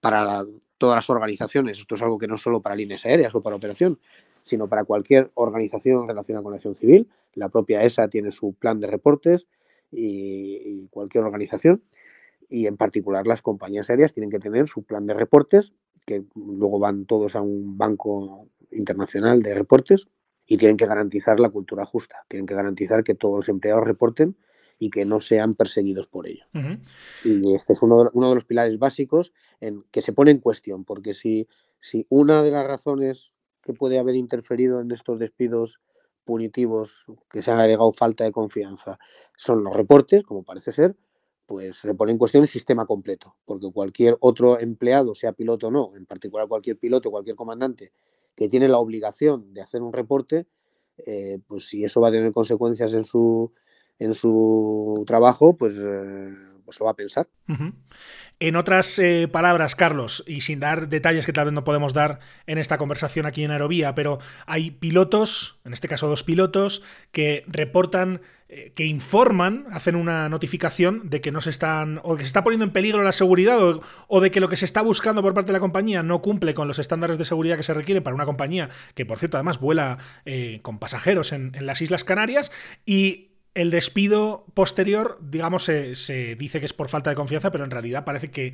para 0.00 0.44
todas 0.78 0.96
las 0.96 1.10
organizaciones. 1.10 1.78
Esto 1.78 1.94
es 1.94 2.02
algo 2.02 2.18
que 2.18 2.26
no 2.26 2.38
solo 2.38 2.60
para 2.60 2.76
líneas 2.76 3.04
aéreas 3.04 3.34
o 3.34 3.42
para 3.42 3.56
operación, 3.56 3.98
sino 4.44 4.68
para 4.68 4.84
cualquier 4.84 5.30
organización 5.34 6.06
relacionada 6.06 6.42
con 6.42 6.52
la 6.52 6.56
acción 6.56 6.76
civil. 6.76 7.08
La 7.34 7.48
propia 7.48 7.82
ESA 7.82 8.08
tiene 8.08 8.30
su 8.30 8.54
plan 8.54 8.80
de 8.80 8.86
reportes 8.86 9.46
y, 9.90 10.86
cualquier 10.90 11.24
organización. 11.24 11.82
Y 12.48 12.66
en 12.66 12.76
particular 12.76 13.26
las 13.26 13.42
compañías 13.42 13.90
aéreas 13.90 14.12
tienen 14.12 14.30
que 14.30 14.38
tener 14.38 14.68
su 14.68 14.82
plan 14.82 15.06
de 15.06 15.14
reportes, 15.14 15.72
que 16.04 16.24
luego 16.34 16.78
van 16.78 17.06
todos 17.06 17.36
a 17.36 17.40
un 17.40 17.76
banco 17.78 18.48
internacional 18.70 19.42
de 19.42 19.54
reportes 19.54 20.06
y 20.46 20.58
tienen 20.58 20.76
que 20.76 20.86
garantizar 20.86 21.40
la 21.40 21.48
cultura 21.48 21.84
justa. 21.86 22.24
Tienen 22.28 22.46
que 22.46 22.54
garantizar 22.54 23.02
que 23.04 23.14
todos 23.14 23.36
los 23.36 23.48
empleados 23.48 23.84
reporten 23.84 24.36
y 24.78 24.90
que 24.90 25.04
no 25.04 25.20
sean 25.20 25.54
perseguidos 25.54 26.06
por 26.06 26.26
ello. 26.26 26.44
Y 27.24 27.54
este 27.54 27.72
es 27.72 27.82
uno, 27.82 28.10
uno, 28.12 28.28
de 28.28 28.34
los 28.34 28.44
pilares 28.44 28.78
básicos 28.78 29.32
en 29.60 29.84
que 29.90 30.02
se 30.02 30.12
pone 30.12 30.30
en 30.32 30.38
cuestión, 30.38 30.84
porque 30.84 31.14
si, 31.14 31.48
si 31.80 32.06
una 32.08 32.42
de 32.42 32.50
las 32.50 32.66
razones 32.66 33.30
que 33.62 33.72
puede 33.72 33.98
haber 33.98 34.16
interferido 34.16 34.80
en 34.80 34.90
estos 34.90 35.18
despidos 35.18 35.80
punitivos 36.24 37.04
que 37.30 37.42
se 37.42 37.50
han 37.50 37.60
agregado 37.60 37.92
falta 37.92 38.24
de 38.24 38.32
confianza 38.32 38.98
son 39.36 39.62
los 39.62 39.74
reportes, 39.74 40.22
como 40.24 40.42
parece 40.42 40.72
ser, 40.72 40.96
pues 41.46 41.76
se 41.78 41.94
pone 41.94 42.12
en 42.12 42.18
cuestión 42.18 42.42
el 42.42 42.48
sistema 42.48 42.86
completo, 42.86 43.36
porque 43.44 43.70
cualquier 43.72 44.16
otro 44.20 44.58
empleado, 44.60 45.14
sea 45.14 45.32
piloto 45.32 45.68
o 45.68 45.70
no, 45.70 45.92
en 45.96 46.06
particular 46.06 46.48
cualquier 46.48 46.78
piloto, 46.78 47.10
cualquier 47.10 47.36
comandante 47.36 47.92
que 48.34 48.48
tiene 48.48 48.68
la 48.68 48.78
obligación 48.78 49.52
de 49.54 49.62
hacer 49.62 49.82
un 49.82 49.92
reporte, 49.92 50.46
eh, 51.06 51.38
pues 51.46 51.68
si 51.68 51.84
eso 51.84 52.00
va 52.00 52.08
a 52.08 52.12
tener 52.12 52.32
consecuencias 52.32 52.92
en 52.94 53.04
su, 53.04 53.52
en 53.98 54.14
su 54.14 55.04
trabajo, 55.06 55.56
pues, 55.56 55.74
eh, 55.78 56.32
pues 56.64 56.78
lo 56.80 56.86
va 56.86 56.92
a 56.92 56.96
pensar. 56.96 57.28
En 58.40 58.56
otras 58.56 58.98
eh, 58.98 59.28
palabras, 59.30 59.76
Carlos, 59.76 60.24
y 60.26 60.40
sin 60.40 60.60
dar 60.60 60.88
detalles 60.88 61.26
que 61.26 61.32
tal 61.32 61.46
vez 61.46 61.54
no 61.54 61.64
podemos 61.64 61.92
dar 61.92 62.20
en 62.46 62.58
esta 62.58 62.78
conversación 62.78 63.26
aquí 63.26 63.44
en 63.44 63.50
Aerovía, 63.50 63.94
pero 63.94 64.18
hay 64.46 64.70
pilotos, 64.70 65.60
en 65.64 65.72
este 65.72 65.88
caso 65.88 66.08
dos 66.08 66.24
pilotos, 66.24 66.82
que 67.12 67.44
reportan, 67.46 68.22
eh, 68.48 68.72
que 68.74 68.86
informan, 68.86 69.66
hacen 69.70 69.94
una 69.94 70.28
notificación 70.28 71.10
de 71.10 71.20
que 71.20 71.32
no 71.32 71.40
se 71.40 71.50
están, 71.50 72.00
o 72.02 72.16
que 72.16 72.22
se 72.22 72.28
está 72.28 72.42
poniendo 72.42 72.64
en 72.64 72.72
peligro 72.72 73.02
la 73.02 73.12
seguridad, 73.12 73.58
o, 74.08 74.20
de 74.20 74.30
que 74.30 74.40
lo 74.40 74.48
que 74.48 74.56
se 74.56 74.64
está 74.64 74.82
buscando 74.82 75.22
por 75.22 75.34
parte 75.34 75.48
de 75.48 75.54
la 75.54 75.60
compañía 75.60 76.02
no 76.02 76.22
cumple 76.22 76.54
con 76.54 76.66
los 76.66 76.78
estándares 76.78 77.18
de 77.18 77.24
seguridad 77.24 77.56
que 77.56 77.62
se 77.62 77.74
requieren 77.74 78.02
para 78.02 78.14
una 78.14 78.26
compañía 78.26 78.68
que, 78.94 79.06
por 79.06 79.18
cierto, 79.18 79.36
además 79.36 79.60
vuela 79.60 79.98
con 80.62 80.78
pasajeros 80.78 81.32
en, 81.32 81.54
en 81.54 81.66
las 81.66 81.82
Islas 81.82 82.04
Canarias, 82.04 82.50
y 82.86 83.33
el 83.54 83.70
despido 83.70 84.44
posterior, 84.54 85.16
digamos, 85.20 85.64
se, 85.64 86.34
dice 86.36 86.58
que 86.58 86.66
es 86.66 86.72
por 86.72 86.88
falta 86.88 87.10
de 87.10 87.16
confianza, 87.16 87.52
pero 87.52 87.64
en 87.64 87.70
realidad 87.70 88.04
parece 88.04 88.30
que, 88.30 88.52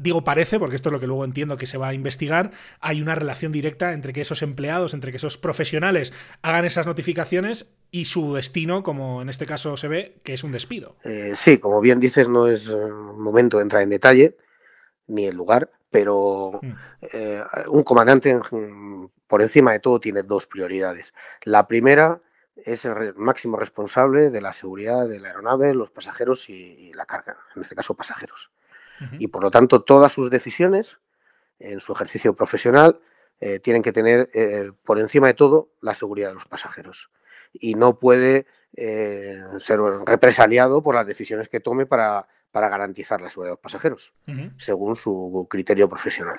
digo 0.00 0.24
parece, 0.24 0.58
porque 0.58 0.76
esto 0.76 0.90
es 0.90 0.92
lo 0.92 1.00
que 1.00 1.06
luego 1.06 1.24
entiendo 1.24 1.56
que 1.56 1.66
se 1.66 1.78
va 1.78 1.88
a 1.88 1.94
investigar, 1.94 2.50
hay 2.80 3.00
una 3.00 3.14
relación 3.14 3.50
directa 3.50 3.94
entre 3.94 4.12
que 4.12 4.20
esos 4.20 4.42
empleados, 4.42 4.92
entre 4.92 5.10
que 5.10 5.16
esos 5.16 5.38
profesionales 5.38 6.12
hagan 6.42 6.66
esas 6.66 6.86
notificaciones 6.86 7.72
y 7.90 8.04
su 8.04 8.34
destino, 8.34 8.82
como 8.82 9.22
en 9.22 9.30
este 9.30 9.46
caso 9.46 9.76
se 9.78 9.88
ve, 9.88 10.16
que 10.22 10.34
es 10.34 10.44
un 10.44 10.52
despido. 10.52 10.96
Eh, 11.02 11.32
sí, 11.34 11.56
como 11.56 11.80
bien 11.80 11.98
dices, 11.98 12.28
no 12.28 12.46
es 12.46 12.68
momento 13.16 13.56
de 13.56 13.62
entrar 13.62 13.82
en 13.82 13.90
detalle, 13.90 14.36
ni 15.06 15.24
el 15.24 15.34
lugar, 15.34 15.70
pero 15.90 16.60
mm. 16.62 16.72
eh, 17.12 17.42
un 17.68 17.82
comandante, 17.84 18.38
por 19.26 19.40
encima 19.40 19.72
de 19.72 19.80
todo, 19.80 19.98
tiene 19.98 20.22
dos 20.22 20.46
prioridades. 20.46 21.14
La 21.44 21.66
primera 21.66 22.20
es 22.64 22.84
el 22.84 23.14
máximo 23.16 23.56
responsable 23.56 24.30
de 24.30 24.40
la 24.40 24.52
seguridad 24.52 25.08
de 25.08 25.20
la 25.20 25.28
aeronave, 25.28 25.74
los 25.74 25.90
pasajeros 25.90 26.48
y, 26.48 26.92
la 26.94 27.06
carga, 27.06 27.36
en 27.56 27.62
este 27.62 27.74
caso 27.74 27.94
pasajeros. 27.94 28.50
Y 29.18 29.28
por 29.28 29.42
lo 29.42 29.50
tanto, 29.50 29.82
todas 29.82 30.12
sus 30.12 30.30
decisiones 30.30 31.00
en 31.58 31.80
su 31.80 31.92
ejercicio 31.92 32.34
profesional 32.34 33.00
eh, 33.40 33.58
tienen 33.58 33.82
que 33.82 33.90
tener 33.90 34.30
eh, 34.34 34.70
por 34.84 35.00
encima 35.00 35.26
de 35.26 35.34
todo 35.34 35.72
la 35.80 35.94
seguridad 35.94 36.28
de 36.28 36.34
los 36.34 36.46
pasajeros. 36.46 37.10
Y 37.52 37.74
no 37.74 37.98
puede 37.98 38.46
eh, 38.76 39.42
ser 39.58 39.80
represaliado 39.80 40.82
por 40.82 40.94
las 40.94 41.06
decisiones 41.06 41.48
que 41.48 41.58
tome 41.58 41.84
para, 41.84 42.28
para 42.52 42.68
garantizar 42.68 43.20
la 43.20 43.30
seguridad 43.30 43.52
de 43.52 43.56
los 43.56 43.62
pasajeros, 43.62 44.14
según 44.56 44.94
su 44.94 45.48
criterio 45.50 45.88
profesional. 45.88 46.38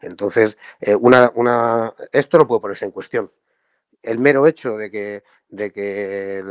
Entonces, 0.00 0.58
una, 1.00 1.32
una, 1.34 1.94
esto 2.12 2.36
no 2.36 2.46
puede 2.46 2.60
ponerse 2.60 2.84
en 2.84 2.90
cuestión 2.90 3.32
el 4.02 4.18
mero 4.18 4.46
hecho 4.46 4.76
de 4.76 4.90
que, 4.90 5.22
de 5.48 5.70
que 5.70 6.42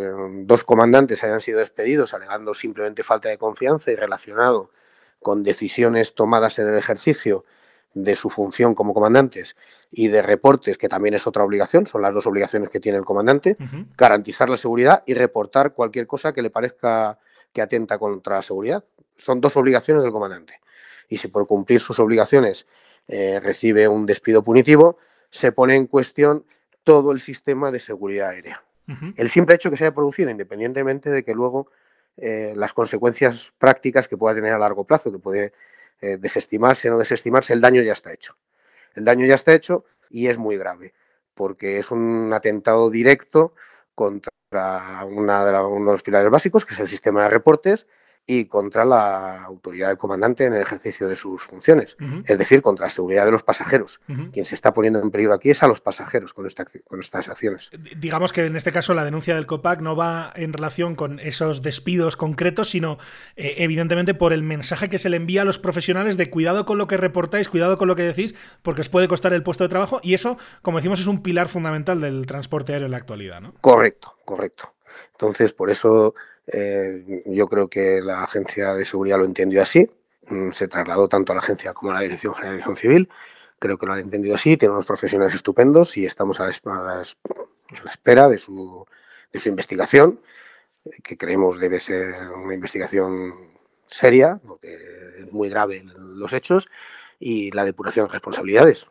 dos 0.46 0.64
comandantes 0.64 1.24
hayan 1.24 1.42
sido 1.42 1.60
despedidos 1.60 2.14
alegando 2.14 2.54
simplemente 2.54 3.04
falta 3.04 3.30
de 3.30 3.38
confianza 3.38 3.92
y 3.92 3.96
relacionado 3.96 4.72
con 5.22 5.44
decisiones 5.44 6.16
tomadas 6.16 6.60
en 6.60 6.68
el 6.68 6.78
ejercicio 6.78 7.46
de 7.94 8.16
su 8.16 8.30
función 8.30 8.74
como 8.74 8.94
comandantes 8.94 9.56
y 9.92 10.08
de 10.08 10.22
reportes, 10.22 10.78
que 10.78 10.88
también 10.88 11.14
es 11.14 11.28
otra 11.28 11.44
obligación, 11.44 11.86
son 11.86 12.02
las 12.02 12.14
dos 12.14 12.26
obligaciones 12.26 12.70
que 12.70 12.80
tiene 12.80 12.98
el 12.98 13.06
comandante, 13.06 13.58
garantizar 13.98 14.50
la 14.50 14.58
seguridad 14.58 15.04
y 15.06 15.14
reportar 15.14 15.74
cualquier 15.74 16.08
cosa 16.08 16.32
que 16.32 16.42
le 16.42 16.50
parezca 16.50 17.20
que 17.52 17.62
atenta 17.62 18.00
contra 18.00 18.38
la 18.38 18.42
seguridad. 18.42 18.86
Son 19.18 19.42
dos 19.42 19.58
obligaciones 19.58 20.04
del 20.04 20.14
comandante. 20.14 20.62
Y 21.10 21.18
si 21.18 21.28
por 21.28 21.46
cumplir 21.46 21.82
sus 21.82 22.00
obligaciones 22.00 22.66
eh, 23.08 23.42
recibe 23.42 23.88
un 23.90 24.06
despido 24.06 24.42
punitivo, 24.42 24.98
se 25.30 25.52
pone 25.52 25.76
en 25.76 25.88
cuestión 25.88 26.46
todo 26.84 27.12
el 27.12 27.20
sistema 27.20 27.72
de 27.72 27.80
seguridad 27.80 28.30
aérea. 28.30 28.64
El 29.16 29.30
simple 29.30 29.56
hecho 29.56 29.72
que 29.72 29.78
se 29.78 29.86
haya 29.86 29.96
producido, 29.96 30.30
independientemente 30.30 31.10
de 31.10 31.24
que 31.24 31.34
luego 31.34 31.68
eh, 32.18 32.52
las 32.58 32.74
consecuencias 32.74 33.54
prácticas 33.58 34.10
que 34.10 34.18
pueda 34.18 34.36
tener 34.36 34.54
a 34.54 34.60
largo 34.60 34.84
plazo, 34.84 35.14
que 35.14 35.20
puede 35.20 35.54
eh, 36.02 36.18
desestimarse 36.18 36.90
o 36.90 36.94
no 36.94 37.00
desestimarse, 37.00 37.54
el 37.54 37.62
daño 37.62 37.82
ya 37.82 37.94
está 37.94 38.12
hecho. 38.12 38.36
El 38.94 39.06
daño 39.06 39.26
ya 39.26 39.36
está 39.36 39.54
hecho 39.54 39.86
y 40.10 40.28
es 40.28 40.38
muy 40.38 40.58
grave, 40.58 40.94
porque 41.36 41.78
es 41.78 41.90
un 41.92 42.34
atentado 42.34 42.90
directo 42.90 43.54
contra 43.96 44.32
una 45.06 45.46
de 45.46 45.64
uno 45.64 45.86
de 45.86 45.92
los 45.94 46.04
pilares 46.04 46.30
básicos, 46.30 46.66
que 46.66 46.74
es 46.74 46.80
el 46.82 46.90
sistema 46.90 47.24
de 47.24 47.30
reportes, 47.30 47.88
y 48.28 48.46
contra 48.46 48.86
la 48.86 49.44
autoridad 49.44 49.90
del 49.90 49.98
comandante 49.98 50.46
en 50.46 50.54
el 50.54 50.62
ejercicio 50.62 51.08
de 51.08 51.16
sus 51.16 51.44
funciones, 51.44 51.98
es 52.26 52.38
decir, 52.38 52.62
contra 52.62 52.86
la 52.86 52.90
seguridad 52.90 53.26
de 53.26 53.32
los 53.32 53.44
pasajeros. 53.44 54.00
Quien 54.32 54.46
se 54.46 54.56
está 54.56 54.74
poniendo 54.74 55.02
en 55.02 55.12
peligro 55.12 55.34
aquí 55.34 55.50
es 55.50 55.64
a 55.64 55.68
los 55.68 55.82
pasajeros 55.82 56.34
con, 56.34 56.48
con 56.88 57.00
estas 57.00 57.30
acciones. 57.30 57.72
Digamos 57.98 58.32
que 58.32 58.46
en 58.46 58.56
este 58.56 58.72
caso 58.72 58.94
la 58.94 59.04
denuncia 59.04 59.36
del 59.36 59.48
COPAC 59.48 59.82
no 59.82 59.96
va 59.96 60.32
en 60.36 60.54
relación 60.54 60.96
con 60.96 61.20
esos 61.20 61.62
despidos 61.62 62.16
concretos, 62.16 62.70
sino 62.70 62.98
eh, 63.36 63.56
evidentemente 63.58 64.14
por 64.14 64.34
el 64.34 64.44
mensaje 64.44 64.90
que 64.90 64.98
se 64.98 65.10
le 65.10 65.18
envía 65.18 65.42
a 65.42 65.46
los 65.46 65.60
profesionales 65.60 66.18
de 66.18 66.30
cuidado 66.30 66.66
con 66.66 66.78
lo 66.78 66.88
que 66.88 66.98
reportáis, 66.98 67.50
cuidado 67.50 67.78
con 67.78 67.88
lo 67.88 67.96
que 67.96 68.04
decís, 68.04 68.36
porque 68.62 68.82
os 68.82 68.90
puede 68.90 69.08
costar 69.08 69.34
el 69.34 69.44
puesto 69.44 69.64
de 69.64 69.70
trabajo 69.70 70.00
y 70.04 70.14
eso, 70.14 70.38
como 70.62 70.78
decimos, 70.78 71.00
es 71.00 71.08
un 71.08 71.22
pilar 71.22 71.48
fundamental 71.48 72.00
del 72.00 72.26
transporte 72.26 72.74
aéreo 72.74 72.86
en 72.86 72.92
la 72.92 72.98
actualidad. 72.98 73.42
¿no? 73.42 73.54
Correcto, 73.62 74.18
correcto. 74.26 74.76
Entonces, 75.14 75.54
por 75.54 75.70
eso 75.70 76.14
eh, 76.48 77.24
yo 77.26 77.48
creo 77.48 77.70
que 77.70 78.02
la 78.02 78.24
Agencia 78.24 78.74
de 78.74 78.86
Seguridad 78.86 79.18
lo 79.18 79.26
entendió 79.26 79.62
así. 79.62 79.90
Mm, 80.28 80.52
se 80.52 80.68
trasladó 80.68 81.08
tanto 81.08 81.32
a 81.32 81.36
la 81.36 81.42
agencia 81.42 81.74
como 81.74 81.92
a 81.92 81.96
la 81.96 82.02
Dirección 82.02 82.34
General 82.34 82.52
de 82.52 82.56
Aviación 82.56 82.78
Civil. 82.78 83.10
Creo 83.60 83.78
que 83.78 83.86
lo 83.86 83.94
han 83.94 84.00
entendido 84.00 84.36
así. 84.36 84.58
Tiene 84.58 84.74
unos 84.74 84.86
profesionales 84.86 85.36
estupendos 85.36 85.98
y 85.98 86.06
estamos 86.06 86.40
a 86.40 86.46
la, 86.46 87.02
espera 87.90 88.30
de 88.30 88.38
su, 88.38 88.86
de 89.32 89.40
su 89.40 89.50
investigación 89.50 90.20
que 91.04 91.18
creemos 91.18 91.60
debe 91.60 91.80
ser 91.80 92.14
una 92.32 92.54
investigación 92.54 93.52
seria, 93.86 94.40
porque 94.46 94.78
es 95.20 95.32
muy 95.32 95.50
grave 95.50 95.84
los 95.96 96.34
hechos, 96.34 96.70
y 97.20 97.52
la 97.52 97.66
depuración 97.66 98.08
de 98.08 98.14
responsabilidades, 98.14 98.88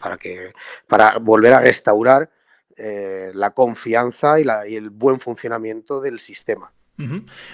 para, 0.00 0.16
que, 0.16 0.52
para 0.86 1.18
volver 1.18 1.52
a 1.52 1.60
restaurar 1.60 2.30
eh, 2.82 3.30
la 3.34 3.50
confianza 3.50 4.40
y, 4.40 4.44
la, 4.44 4.66
y 4.66 4.74
el 4.74 4.88
buen 4.90 5.20
funcionamiento 5.20 6.00
del 6.00 6.18
sistema. 6.18 6.72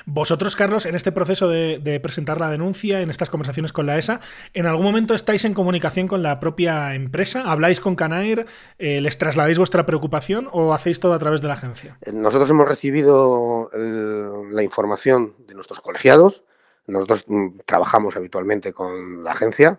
Vosotros, 0.07 0.57
Carlos, 0.57 0.87
en 0.87 0.95
este 0.95 1.13
proceso 1.13 1.49
de, 1.49 2.01
presentar 2.03 2.41
la 2.41 2.51
denuncia, 2.51 3.01
en 3.01 3.11
estas 3.11 3.31
conversaciones 3.31 3.73
con 3.73 3.87
la 3.87 3.99
ESA, 3.99 4.21
¿en 4.55 4.67
algún 4.67 4.85
momento 4.85 5.15
estáis 5.15 5.45
en 5.45 5.55
comunicación 5.55 6.09
con 6.09 6.23
la 6.23 6.41
propia 6.41 6.95
empresa? 6.95 7.43
¿Habláis 7.47 7.81
con 7.81 7.97
Canair? 7.97 8.47
Eh, 8.79 9.01
¿Les 9.01 9.19
trasladáis 9.19 9.59
vuestra 9.59 9.87
preocupación 9.87 10.49
o 10.53 10.75
hacéis 10.75 11.01
todo 11.01 11.15
a 11.15 11.19
través 11.19 11.43
de 11.43 11.49
la 11.49 11.55
agencia? 11.55 11.99
Eh, 12.03 12.13
nosotros 12.13 12.51
hemos 12.51 12.69
recibido 12.69 13.69
la 13.73 14.63
información 14.63 15.35
de 15.47 15.55
nuestros 15.55 15.81
colegiados. 15.81 16.45
Nosotros 16.87 17.25
mm, 17.27 17.59
trabajamos 17.65 18.17
habitualmente 18.17 18.73
con 18.73 19.23
la 19.23 19.33
agencia 19.33 19.79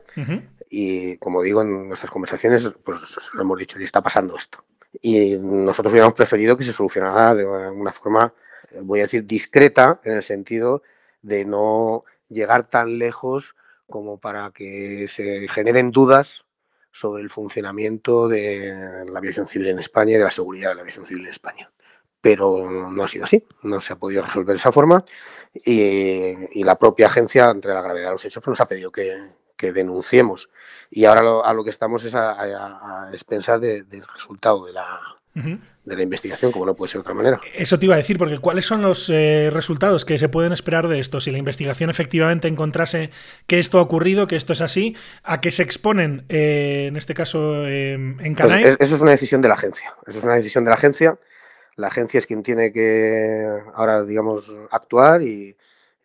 y, 0.69 1.17
como 1.17 1.41
digo, 1.41 1.62
en 1.62 1.88
nuestras 1.88 2.12
conversaciones, 2.12 2.71
pues 2.83 2.97
lo 3.33 3.41
hemos 3.41 3.59
dicho, 3.59 3.79
y 3.79 3.83
está 3.83 4.01
pasando 4.01 4.36
esto. 4.36 4.63
Y 5.01 5.38
nosotros 5.38 5.91
hubiéramos 5.91 6.15
preferido 6.15 6.57
que 6.57 6.63
se 6.63 6.71
solucionara 6.71 7.36
de 7.36 7.45
una 7.45 7.91
forma 7.91 8.33
voy 8.81 9.00
a 9.00 9.03
decir, 9.03 9.25
discreta 9.25 10.00
en 10.03 10.13
el 10.13 10.24
sentido 10.24 10.83
de 11.21 11.45
no 11.45 12.03
llegar 12.29 12.67
tan 12.67 12.97
lejos 12.97 13.55
como 13.88 14.19
para 14.19 14.51
que 14.51 15.07
se 15.07 15.47
generen 15.47 15.91
dudas 15.91 16.45
sobre 16.91 17.24
el 17.24 17.29
funcionamiento 17.29 18.27
de 18.27 19.05
la 19.09 19.19
aviación 19.19 19.47
civil 19.47 19.67
en 19.67 19.79
España 19.79 20.13
y 20.13 20.17
de 20.17 20.24
la 20.24 20.31
seguridad 20.31 20.69
de 20.69 20.75
la 20.75 20.81
aviación 20.81 21.05
civil 21.05 21.25
en 21.25 21.31
España. 21.31 21.71
Pero 22.19 22.69
no 22.69 23.03
ha 23.03 23.07
sido 23.07 23.25
así, 23.25 23.45
no 23.63 23.79
se 23.79 23.93
ha 23.93 23.97
podido 23.97 24.24
resolver 24.24 24.53
de 24.53 24.57
esa 24.57 24.71
forma 24.71 25.05
y, 25.53 26.63
la 26.63 26.77
propia 26.77 27.05
agencia, 27.07 27.50
entre 27.50 27.74
la 27.74 27.81
gravedad 27.81 28.07
de 28.07 28.12
los 28.13 28.25
hechos, 28.25 28.43
pues 28.43 28.51
nos 28.51 28.62
ha 28.62 28.67
pedido 28.67 28.91
que, 28.91 29.15
denunciemos. 29.59 30.49
Y 30.89 31.05
ahora 31.05 31.21
a 31.43 31.53
lo 31.53 31.63
que 31.63 31.69
estamos 31.69 32.03
es 32.05 32.15
a, 32.15 33.09
expensar 33.11 33.59
del 33.59 34.03
resultado 34.13 34.65
de 34.65 34.73
la, 34.73 34.99
de 35.85 35.95
la 35.95 36.01
investigación, 36.01 36.51
como 36.51 36.65
no 36.65 36.75
puede 36.75 36.91
ser 36.91 36.99
de 36.99 37.01
otra 37.01 37.13
manera. 37.13 37.39
Eso 37.53 37.77
te 37.77 37.85
iba 37.85 37.95
a 37.95 37.97
decir, 37.97 38.17
porque 38.17 38.39
¿cuáles 38.39 38.65
son 38.65 38.81
los 38.81 39.09
eh, 39.09 39.49
resultados 39.51 40.03
que 40.03 40.17
se 40.17 40.29
pueden 40.29 40.51
esperar 40.51 40.87
de 40.87 40.99
esto? 40.99 41.19
Si 41.19 41.31
la 41.31 41.37
investigación 41.37 41.89
efectivamente 41.89 42.47
encontrase 42.47 43.11
que 43.45 43.59
esto 43.59 43.79
ha 43.79 43.81
ocurrido, 43.81 44.27
que 44.27 44.35
esto 44.35 44.53
es 44.53 44.61
así, 44.61 44.95
¿a 45.23 45.39
qué 45.41 45.51
se 45.51 45.63
exponen, 45.63 46.25
eh, 46.29 46.85
en 46.87 46.97
este 46.97 47.13
caso, 47.13 47.67
en 47.67 48.17
pues 48.17 48.35
Canal? 48.35 48.77
eso 48.79 48.95
es 48.95 49.01
una 49.01 49.11
decisión 49.11 49.41
de 49.41 49.49
la 49.49 49.53
agencia. 49.53 49.93
Eso 50.05 50.19
es 50.19 50.23
una 50.23 50.35
decisión 50.35 50.63
de 50.63 50.69
la 50.69 50.75
agencia. 50.75 51.17
La 51.75 51.87
agencia 51.87 52.17
es 52.17 52.25
quien 52.25 52.41
tiene 52.41 52.71
que 52.73 53.47
ahora, 53.75 54.03
digamos, 54.03 54.53
actuar 54.71 55.21
y 55.21 55.55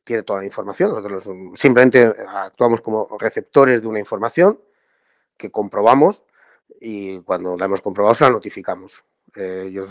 tiene 0.05 0.23
toda 0.23 0.41
la 0.41 0.47
información. 0.47 0.91
Nosotros 0.91 1.29
simplemente 1.55 2.15
actuamos 2.29 2.81
como 2.81 3.09
receptores 3.19 3.83
de 3.83 3.89
una 3.89 3.99
información 3.99 4.61
que 5.37 5.51
comprobamos 5.51 6.25
y 6.81 7.21
cuando 7.21 7.57
la 7.57 7.67
hemos 7.67 7.81
comprobado 7.81 8.15
se 8.15 8.25
la 8.25 8.31
notificamos. 8.31 9.05
Eh, 9.37 9.65
ellos 9.69 9.91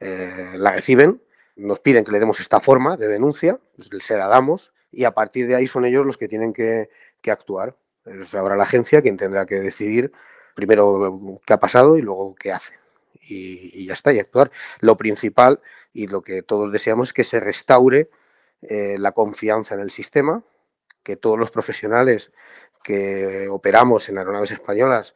eh, 0.00 0.52
la 0.56 0.72
reciben, 0.72 1.22
nos 1.56 1.80
piden 1.80 2.04
que 2.04 2.12
le 2.12 2.20
demos 2.20 2.40
esta 2.40 2.60
forma 2.60 2.96
de 2.96 3.08
denuncia, 3.08 3.58
pues 3.76 3.90
se 4.04 4.16
la 4.16 4.26
damos 4.26 4.72
y 4.90 5.04
a 5.04 5.12
partir 5.12 5.46
de 5.46 5.54
ahí 5.54 5.66
son 5.66 5.84
ellos 5.84 6.04
los 6.04 6.16
que 6.16 6.28
tienen 6.28 6.52
que, 6.52 6.88
actuar. 7.30 7.76
Es 8.04 8.34
ahora 8.34 8.56
la 8.56 8.64
agencia 8.64 9.02
quien 9.02 9.16
tendrá 9.16 9.44
que 9.46 9.60
decidir 9.60 10.10
primero 10.54 11.40
qué 11.46 11.52
ha 11.52 11.60
pasado 11.60 11.96
y 11.98 12.02
luego 12.02 12.34
qué 12.34 12.50
hace. 12.50 12.74
Y, 13.22 13.84
ya 13.84 13.92
está, 13.92 14.12
y 14.12 14.18
actuar. 14.18 14.50
Lo 14.80 14.96
principal 14.96 15.60
y 15.92 16.06
lo 16.06 16.22
que 16.22 16.42
todos 16.42 16.72
deseamos 16.72 17.08
es 17.08 17.12
que 17.12 17.24
se 17.24 17.38
restaure 17.38 18.08
eh, 18.62 18.96
la 18.98 19.12
confianza 19.12 19.74
en 19.74 19.80
el 19.80 19.90
sistema, 19.90 20.44
que 21.02 21.16
todos 21.16 21.38
los 21.38 21.50
profesionales 21.50 22.32
que 22.82 23.48
operamos 23.48 24.08
en 24.08 24.18
aeronaves 24.18 24.52
españolas 24.52 25.14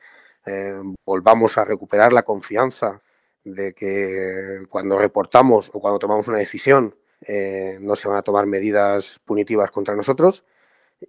volvamos 1.06 1.56
a 1.56 1.64
recuperar 1.64 2.12
la 2.12 2.22
confianza 2.22 3.00
de 3.44 3.74
que 3.74 4.66
cuando 4.68 4.98
reportamos 4.98 5.70
o 5.72 5.80
cuando 5.80 5.98
tomamos 5.98 6.28
una 6.28 6.38
decisión 6.38 6.96
eh, 7.26 7.78
no 7.80 7.96
se 7.96 8.08
van 8.08 8.18
a 8.18 8.22
tomar 8.22 8.46
medidas 8.46 9.20
punitivas 9.24 9.70
contra 9.70 9.94
nosotros 9.94 10.44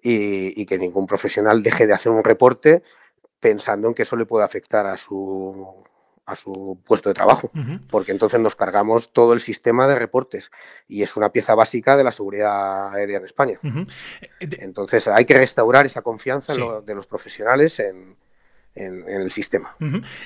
y, 0.02 0.66
que 0.66 0.78
ningún 0.78 1.08
profesional 1.08 1.64
deje 1.64 1.88
de 1.88 1.94
hacer 1.94 2.12
un 2.12 2.24
reporte 2.24 2.84
pensando 3.40 3.88
en 3.88 3.94
que 3.94 4.04
eso 4.04 4.16
le 4.16 4.26
puede 4.26 4.46
afectar 4.46 4.86
a 4.88 4.98
su, 4.98 5.84
a 6.26 6.36
su 6.36 6.80
puesto 6.86 7.10
de 7.10 7.14
trabajo, 7.14 7.52
porque 7.90 8.12
entonces 8.12 8.40
nos 8.40 8.56
cargamos 8.56 9.14
todo 9.14 9.34
el 9.34 9.42
sistema 9.42 9.88
de 9.88 9.96
reportes 9.96 10.52
y 10.88 11.04
es 11.04 11.16
una 11.18 11.30
pieza 11.30 11.54
básica 11.54 11.96
de 11.98 12.04
la 12.04 12.12
seguridad 12.12 12.94
aérea 12.94 13.20
en 13.20 13.26
España. 13.26 13.60
Eh, 14.22 14.50
entonces 14.60 15.08
hay 15.08 15.26
que 15.26 15.36
restaurar 15.36 15.86
esa 15.86 16.02
confianza 16.02 16.54
de 16.82 16.96
los 16.96 17.06
profesionales 17.06 17.80
en, 17.80 18.16
en, 18.76 19.08
el 19.08 19.32
sistema. 19.32 19.76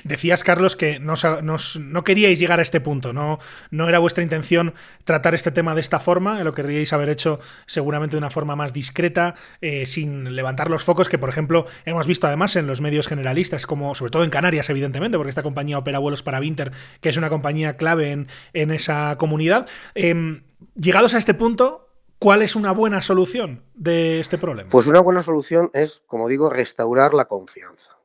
Decías, 0.04 0.44
Carlos, 0.44 0.76
que 0.76 0.98
no, 0.98 1.14
no, 1.42 2.04
queríais 2.04 2.38
llegar 2.38 2.58
a 2.58 2.62
este 2.62 2.80
punto, 2.80 3.12
no, 3.12 3.38
no 3.70 3.88
era 3.88 3.98
vuestra 3.98 4.22
intención 4.22 4.74
tratar 5.04 5.34
este 5.34 5.50
tema 5.50 5.74
de 5.74 5.80
esta 5.80 6.00
forma, 6.00 6.42
lo 6.42 6.52
querríais 6.52 6.92
haber 6.92 7.08
hecho 7.08 7.40
seguramente 7.66 8.16
de 8.16 8.18
una 8.18 8.30
forma 8.30 8.56
más 8.56 8.72
discreta, 8.72 9.34
eh, 9.60 9.86
sin 9.86 10.34
levantar 10.34 10.70
los 10.70 10.84
focos 10.84 11.08
que, 11.08 11.18
por 11.18 11.28
ejemplo, 11.28 11.66
hemos 11.84 12.06
visto 12.06 12.26
además 12.26 12.56
en 12.56 12.66
los 12.66 12.80
medios 12.80 13.06
generalistas, 13.06 13.66
como 13.66 13.94
sobre 13.94 14.10
todo 14.10 14.24
en 14.24 14.30
Canarias, 14.30 14.68
evidentemente, 14.70 15.16
porque 15.16 15.30
esta 15.30 15.42
compañía 15.42 15.78
opera 15.78 15.98
vuelos 15.98 16.22
para 16.22 16.40
Winter, 16.40 16.72
que 17.00 17.08
es 17.08 17.16
una 17.16 17.30
compañía 17.30 17.76
clave 17.76 18.10
en, 18.10 18.28
en 18.52 18.70
esa 18.70 19.16
comunidad. 19.18 19.68
Em, 19.94 20.42
llegados 20.74 21.14
a 21.14 21.18
este 21.18 21.34
punto, 21.34 21.86
¿Cuál 22.22 22.42
es 22.42 22.54
una 22.54 22.72
buena 22.72 23.00
solución 23.00 23.64
de 23.72 24.20
este 24.20 24.36
problema? 24.36 24.68
Pues 24.68 24.86
una 24.86 25.00
buena 25.00 25.22
solución 25.22 25.70
es, 25.72 26.02
como 26.06 26.28
digo, 26.28 26.50
restaurar 26.50 27.14
la 27.14 27.24
confianza 27.24 27.99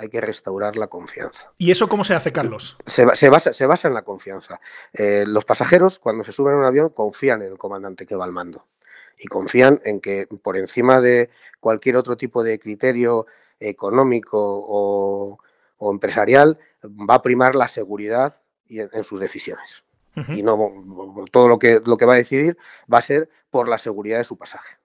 hay 0.00 0.08
que 0.08 0.20
restaurar 0.20 0.76
la 0.76 0.86
confianza. 0.86 1.52
¿Y 1.58 1.70
eso 1.70 1.86
cómo 1.86 2.04
se 2.04 2.14
hace, 2.14 2.32
Carlos? 2.32 2.78
Se, 2.86 3.04
basa, 3.04 3.52
se 3.52 3.66
basa, 3.66 3.88
en 3.88 3.94
la 3.94 4.02
confianza. 4.02 4.58
Eh, 4.94 5.24
los 5.26 5.44
pasajeros, 5.44 5.98
cuando 5.98 6.24
se 6.24 6.32
suben 6.32 6.54
a 6.54 6.58
un 6.58 6.64
avión, 6.64 6.88
confían 6.88 7.42
en 7.42 7.52
el 7.52 7.58
comandante 7.58 8.06
que 8.06 8.16
va 8.16 8.24
al 8.24 8.32
mando. 8.32 8.66
Y 9.18 9.28
confían 9.28 9.78
en 9.84 10.00
que 10.00 10.26
por 10.42 10.56
encima 10.56 11.02
de 11.02 11.28
cualquier 11.60 11.96
otro 11.96 12.16
tipo 12.16 12.42
de 12.42 12.58
criterio 12.58 13.26
económico 13.58 14.38
o, 14.40 15.38
empresarial, 15.92 16.58
va 16.82 17.16
a 17.16 17.22
primar 17.22 17.54
la 17.54 17.68
seguridad 17.68 18.34
en, 18.68 19.04
sus 19.04 19.20
decisiones. 19.20 19.84
Y 20.28 20.42
no 20.42 20.72
todo 21.30 21.46
lo 21.48 21.58
que, 21.58 21.80
lo 21.84 21.96
que 21.98 22.06
va 22.06 22.14
a 22.14 22.16
decidir 22.16 22.56
va 22.92 22.98
a 22.98 23.02
ser 23.02 23.28
por 23.50 23.68
la 23.68 23.78
seguridad 23.78 24.18
de 24.18 24.24
su 24.24 24.38
pasaje. 24.38 24.79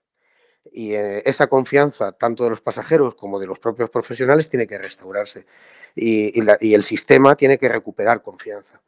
Y 0.72 0.94
eh, 0.94 1.22
esa 1.26 1.48
confianza, 1.48 2.12
tanto 2.12 2.44
de 2.44 2.50
los 2.50 2.62
pasajeros 2.62 3.16
como 3.16 3.40
de 3.40 3.48
los 3.48 3.60
propios 3.60 3.90
profesionales, 3.90 4.50
tiene 4.50 4.68
que 4.68 4.78
restaurarse. 4.78 5.46
Y, 5.96 6.40
el 6.74 6.84
sistema 6.84 7.36
tiene 7.36 7.58
que 7.58 7.70
recuperar 7.70 8.22
confianza. 8.22 8.82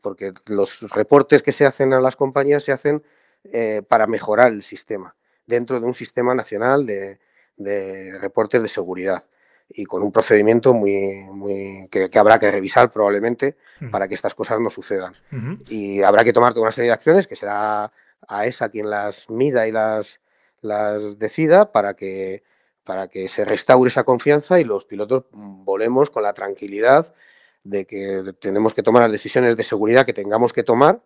Porque 0.00 0.32
los 0.46 0.80
reportes 0.90 1.42
que 1.42 1.52
se 1.52 1.66
hacen 1.66 1.92
a 1.92 2.00
las 2.00 2.16
compañías 2.16 2.64
se 2.64 2.72
hacen 2.72 3.02
eh, 3.44 3.82
para 3.86 4.06
mejorar 4.06 4.52
el 4.52 4.62
sistema, 4.62 5.14
dentro 5.46 5.80
de 5.80 5.86
un 5.86 5.94
sistema 5.94 6.34
nacional 6.34 6.86
de, 6.86 7.18
reportes 8.18 8.62
de 8.62 8.68
seguridad 8.68 9.22
y 9.68 9.84
con 9.84 10.02
un 10.02 10.10
procedimiento 10.10 10.72
muy, 10.72 11.24
muy 11.30 11.86
que, 11.90 12.10
habrá 12.18 12.38
que 12.38 12.50
revisar 12.50 12.90
probablemente 12.90 13.56
para 13.90 14.08
que 14.08 14.14
estas 14.14 14.34
cosas 14.34 14.58
no 14.60 14.68
sucedan. 14.70 15.12
Y 15.68 16.02
habrá 16.02 16.24
que 16.24 16.32
tomar 16.32 16.54
toda 16.54 16.64
una 16.64 16.72
serie 16.72 16.88
de 16.88 16.94
acciones 16.94 17.26
que 17.26 17.36
será 17.36 17.92
a 18.26 18.46
esa 18.46 18.68
quien 18.68 18.90
las 18.90 19.28
mida 19.30 19.66
y 19.66 19.72
las 19.72 20.19
las 20.60 21.18
decida 21.18 21.72
para 21.72 21.94
que, 21.94 22.42
para 22.84 23.08
que 23.08 23.28
se 23.28 23.44
restaure 23.44 23.88
esa 23.88 24.04
confianza 24.04 24.60
y 24.60 24.64
los 24.64 24.84
pilotos 24.84 25.24
volemos 25.32 26.10
con 26.10 26.22
la 26.22 26.32
tranquilidad 26.32 27.14
de 27.64 27.86
que 27.86 28.34
tenemos 28.40 28.74
que 28.74 28.82
tomar 28.82 29.02
las 29.02 29.12
decisiones 29.12 29.56
de 29.56 29.64
seguridad 29.64 30.06
que 30.06 30.12
tengamos 30.12 30.52
que 30.52 30.62
tomar 30.62 31.02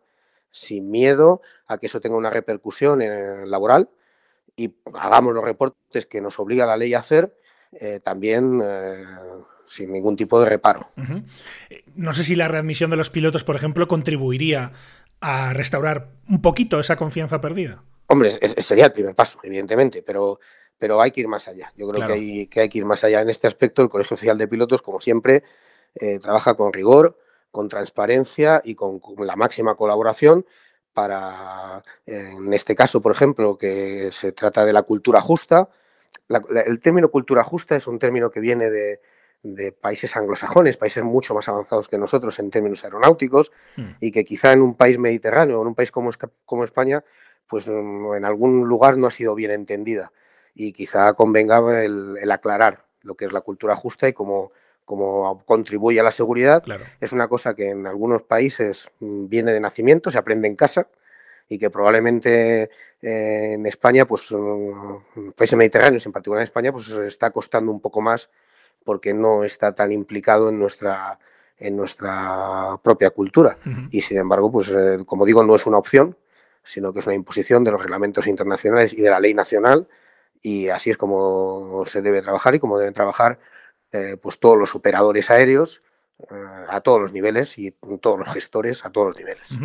sin 0.51 0.91
miedo 0.91 1.43
a 1.67 1.79
que 1.79 1.87
eso 1.87 2.01
tenga 2.01 2.17
una 2.17 2.31
repercusión 2.31 3.03
en 3.03 3.51
laboral 3.51 3.91
y 4.57 4.73
hagamos 4.95 5.35
los 5.35 5.45
reportes 5.45 6.07
que 6.07 6.21
nos 6.21 6.39
obliga 6.39 6.65
la 6.67 6.77
ley 6.77 6.95
a 6.95 7.01
hacer 7.01 7.37
eh, 7.73 8.01
también 8.03 8.61
eh, 8.63 9.05
sin 9.67 9.93
ningún 9.93 10.17
tipo 10.17 10.41
de 10.41 10.49
reparo. 10.49 10.91
No 11.97 12.15
sé 12.15 12.23
si 12.23 12.37
la 12.37 12.49
readmisión 12.49 12.91
de 12.91 12.97
los 12.97 13.11
pilotos, 13.11 13.43
por 13.43 13.57
ejemplo, 13.57 13.89
contribuiría 13.89 14.71
a 15.21 15.53
restaurar 15.53 16.11
un 16.29 16.41
poquito 16.41 16.79
esa 16.79 16.97
confianza 16.97 17.41
perdida. 17.41 17.83
Hombre, 18.07 18.31
sería 18.31 18.87
el 18.87 18.93
primer 18.93 19.15
paso, 19.15 19.39
evidentemente, 19.43 20.03
pero, 20.03 20.39
pero 20.79 21.01
hay 21.01 21.11
que 21.11 21.23
ir 21.23 21.29
más 21.29 21.49
allá. 21.49 21.73
Yo 21.77 21.89
creo 21.89 22.07
que, 22.07 22.13
hay, 22.13 22.47
que 22.47 22.61
hay 22.61 22.69
que 22.69 22.79
ir 22.79 22.85
más 22.85 23.05
allá 23.05 23.21
en 23.21 23.31
este 23.31 23.47
aspecto. 23.47 23.83
El 23.83 23.89
Colegio 23.89 24.15
Oficial 24.15 24.37
de 24.37 24.49
Pilotos, 24.49 24.83
como 24.83 25.01
siempre, 25.01 25.43
eh, 25.95 26.19
trabaja 26.19 26.55
con 26.55 26.73
rigor, 26.73 27.19
con 27.51 27.69
transparencia 27.69 28.61
y 28.65 28.75
con, 28.75 29.01
la 29.19 29.37
máxima 29.37 29.75
colaboración 29.75 30.45
para, 30.93 31.83
en 32.07 32.53
este 32.53 32.77
caso, 32.77 33.01
por 33.01 33.13
ejemplo, 33.13 33.59
que 33.59 34.11
se 34.13 34.33
trata 34.33 34.65
de 34.65 34.73
la 34.73 34.83
cultura 34.83 35.21
justa. 35.21 35.69
el 36.29 36.81
término 36.81 37.11
cultura 37.11 37.43
justa 37.43 37.75
es 37.75 37.87
un 37.89 37.99
término 37.99 38.31
que 38.31 38.39
viene 38.39 38.71
de, 38.71 39.01
de 39.45 39.73
países 39.73 40.17
anglosajones, 40.17 40.79
países 40.79 41.05
mucho 41.05 41.35
más 41.35 41.49
avanzados 41.49 41.87
que 41.87 41.99
nosotros 41.99 42.39
en 42.39 42.51
términos 42.51 42.83
aeronáuticos, 42.83 43.53
hmm. 43.77 43.91
y 44.01 44.11
que 44.11 44.25
quizá 44.25 44.53
en 44.53 44.63
un 44.63 44.75
país 44.75 44.99
mediterráneo, 44.99 45.61
en 45.61 45.69
un 45.69 45.75
país 45.75 45.93
como, 45.93 46.11
como 46.47 46.65
España, 46.65 47.05
pues 47.49 47.69
mm, 47.69 48.15
en 48.15 48.25
algún 48.25 48.67
lugar 48.67 48.97
no 48.97 49.07
ha 49.07 49.11
sido 49.11 49.35
bien 49.35 49.51
entendida. 49.51 50.13
Y 50.55 50.73
quizá 50.73 51.15
convenga 51.15 51.83
el, 51.83 52.31
aclarar 52.31 52.85
lo 53.03 53.17
que 53.17 53.25
es 53.27 53.33
la 53.33 53.41
cultura 53.41 53.75
justa 53.75 54.09
y 54.09 54.13
cómo, 54.13 54.53
contribuye 54.85 55.99
a 56.01 56.03
la 56.03 56.13
seguridad. 56.13 56.63
Es 57.01 57.13
una 57.13 57.29
cosa 57.29 57.55
que 57.55 57.71
en 57.71 57.87
algunos 57.87 58.23
países 58.23 58.89
mm, 59.01 59.29
viene 59.29 59.53
de 59.53 59.61
nacimiento, 59.61 60.11
se 60.11 60.19
aprende 60.19 60.49
en 60.49 60.57
casa 60.57 60.89
y 61.49 61.59
que 61.59 61.71
probablemente 61.71 62.71
eh, 63.03 63.53
en 63.55 63.67
España, 63.67 64.07
pues 64.07 64.31
mm, 64.31 65.31
países 65.37 65.59
mediterráneos, 65.59 66.07
en 66.07 66.13
particular 66.13 66.41
en 66.41 66.45
España, 66.45 66.73
pues 66.73 66.89
está 66.89 67.31
costando 67.31 67.73
un 67.73 67.81
poco 67.81 68.01
más 68.01 68.31
porque 68.85 69.15
no 69.15 69.45
está 69.45 69.75
tan 69.75 69.93
implicado 69.93 70.51
en 70.51 70.59
nuestra, 70.59 71.19
en 71.59 71.77
nuestra 71.77 72.79
propia 72.83 73.11
cultura. 73.11 73.59
Y 73.91 74.03
sin 74.03 74.19
embargo, 74.19 74.53
pues 74.53 74.69
eh, 74.69 74.99
como 75.07 75.25
digo, 75.25 75.43
no 75.43 75.55
es 75.55 75.67
una 75.67 75.79
opción, 75.79 76.17
sino 76.65 76.93
que 76.93 77.01
es 77.01 77.07
una 77.07 77.15
imposición 77.15 77.65
de 77.65 77.71
los 77.71 77.81
reglamentos 77.81 78.27
internacionales 78.27 78.93
y 78.93 79.01
de 79.01 79.11
la 79.11 79.21
ley 79.21 79.35
nacional. 79.35 79.89
Y 80.43 80.69
así 80.69 80.91
es 80.91 80.97
como 80.97 81.85
se 81.87 82.03
debe 82.03 82.23
trabajar 82.23 82.55
y 82.55 82.59
como 82.59 82.79
deben 82.79 82.95
trabajar 82.95 83.39
eh, 83.93 84.17
pues 84.21 84.39
todos 84.39 84.59
los 84.59 84.75
operadores 84.75 85.31
aéreos 85.31 85.83
eh, 86.31 86.35
a 86.69 86.81
todos 86.81 87.01
los 87.01 87.13
niveles 87.13 87.59
y 87.59 87.73
todos 88.01 88.19
los 88.19 88.29
gestores 88.33 88.85
a 88.85 88.91
todos 88.91 89.09
los 89.09 89.17
niveles. 89.17 89.59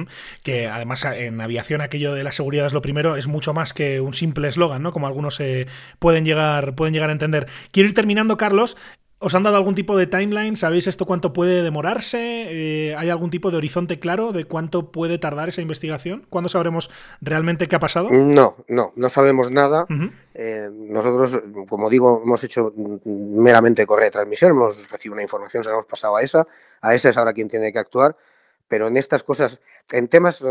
Que 0.44 0.68
además 0.68 1.04
en 1.06 1.42
aviación 1.42 1.82
aquello 1.82 2.14
de 2.14 2.24
la 2.24 2.32
seguridad 2.32 2.68
es 2.68 2.74
lo 2.74 2.82
primero, 2.82 3.16
es 3.18 3.28
mucho 3.28 3.54
más 3.54 3.74
que 3.74 4.00
un 4.00 4.14
simple 4.14 4.48
eslogan, 4.48 4.82
¿no? 4.82 4.94
Como 4.94 5.08
algunos 5.08 5.42
pueden, 6.00 6.26
llegar, 6.26 6.76
pueden 6.76 6.94
llegar 6.94 7.10
a 7.10 7.14
entender. 7.14 7.48
Quiero 7.72 7.90
ir 7.90 7.96
terminando, 7.96 8.38
Carlos. 8.38 8.78
¿Os 9.22 9.36
han 9.36 9.44
dado 9.44 9.58
algún 9.58 9.76
tipo 9.76 9.98
de 9.98 10.08
timeline? 10.08 10.56
¿Sabéis 10.56 10.88
esto 10.88 11.06
cuánto 11.06 11.34
puede 11.34 11.62
demorarse? 11.62 12.48
Eh, 12.50 12.96
¿Hay 12.98 13.10
algún 13.10 13.30
tipo 13.30 13.52
de 13.52 13.58
horizonte 13.58 14.00
claro 14.00 14.32
de 14.32 14.46
cuánto 14.46 14.94
puede 14.94 15.18
tardar 15.18 15.50
esa 15.50 15.62
investigación? 15.62 16.26
¿Cuándo 16.30 16.48
sabremos 16.48 16.90
realmente 17.20 17.68
qué 17.68 17.76
ha 17.76 17.80
pasado? 17.80 18.08
No, 18.10 18.56
no, 18.70 18.94
no 18.96 19.10
sabemos 19.10 19.52
nada. 19.52 19.86
Eh, 20.34 20.70
nosotros, 20.72 21.42
como 21.68 21.90
digo, 21.90 22.22
hemos 22.24 22.42
hecho 22.46 22.74
meramente 23.04 23.86
correo 23.86 24.06
de 24.06 24.12
transmisión, 24.12 24.52
hemos 24.52 24.90
recibido 24.90 25.16
una 25.16 25.24
información, 25.24 25.64
se 25.66 25.70
la 25.70 25.76
hemos 25.76 25.88
pasado 25.88 26.16
a 26.16 26.22
esa, 26.22 26.48
a 26.80 26.96
esa 26.96 27.10
es 27.10 27.18
ahora 27.18 27.34
quien 27.34 27.50
tiene 27.50 27.74
que 27.74 27.80
actuar, 27.80 28.16
pero 28.70 28.88
en 28.88 28.96
estas 28.96 29.24
cosas, 29.24 29.60
en 29.92 30.08
temas 30.08 30.42
eh, 30.42 30.46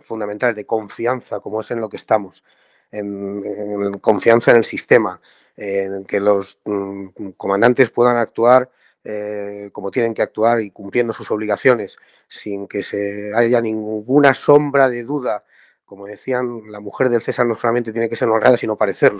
fundamentales 0.00 0.54
de 0.54 0.64
confianza, 0.64 1.40
como 1.40 1.58
es 1.58 1.72
en 1.72 1.80
lo 1.80 1.88
que 1.88 1.96
estamos, 1.96 2.44
en 2.92 3.98
confianza 4.00 4.52
en 4.52 4.58
el 4.58 4.64
sistema, 4.64 5.20
en 5.56 6.04
que 6.04 6.20
los 6.20 6.58
mm, 6.64 7.30
comandantes 7.36 7.90
puedan 7.90 8.16
actuar 8.16 8.70
eh, 9.04 9.70
como 9.72 9.90
tienen 9.90 10.14
que 10.14 10.22
actuar 10.22 10.60
y 10.60 10.70
cumpliendo 10.70 11.12
sus 11.12 11.28
obligaciones 11.32 11.96
sin 12.28 12.68
que 12.68 12.84
se 12.84 13.32
haya 13.34 13.60
ninguna 13.60 14.32
sombra 14.32 14.88
de 14.88 15.02
duda. 15.02 15.44
Como 15.84 16.06
decían, 16.06 16.70
la 16.70 16.78
mujer 16.78 17.08
del 17.08 17.20
César 17.20 17.46
no 17.46 17.56
solamente 17.56 17.92
tiene 17.92 18.08
que 18.08 18.14
ser 18.14 18.28
honrada, 18.28 18.56
sino 18.56 18.76
parecerlo. 18.76 19.18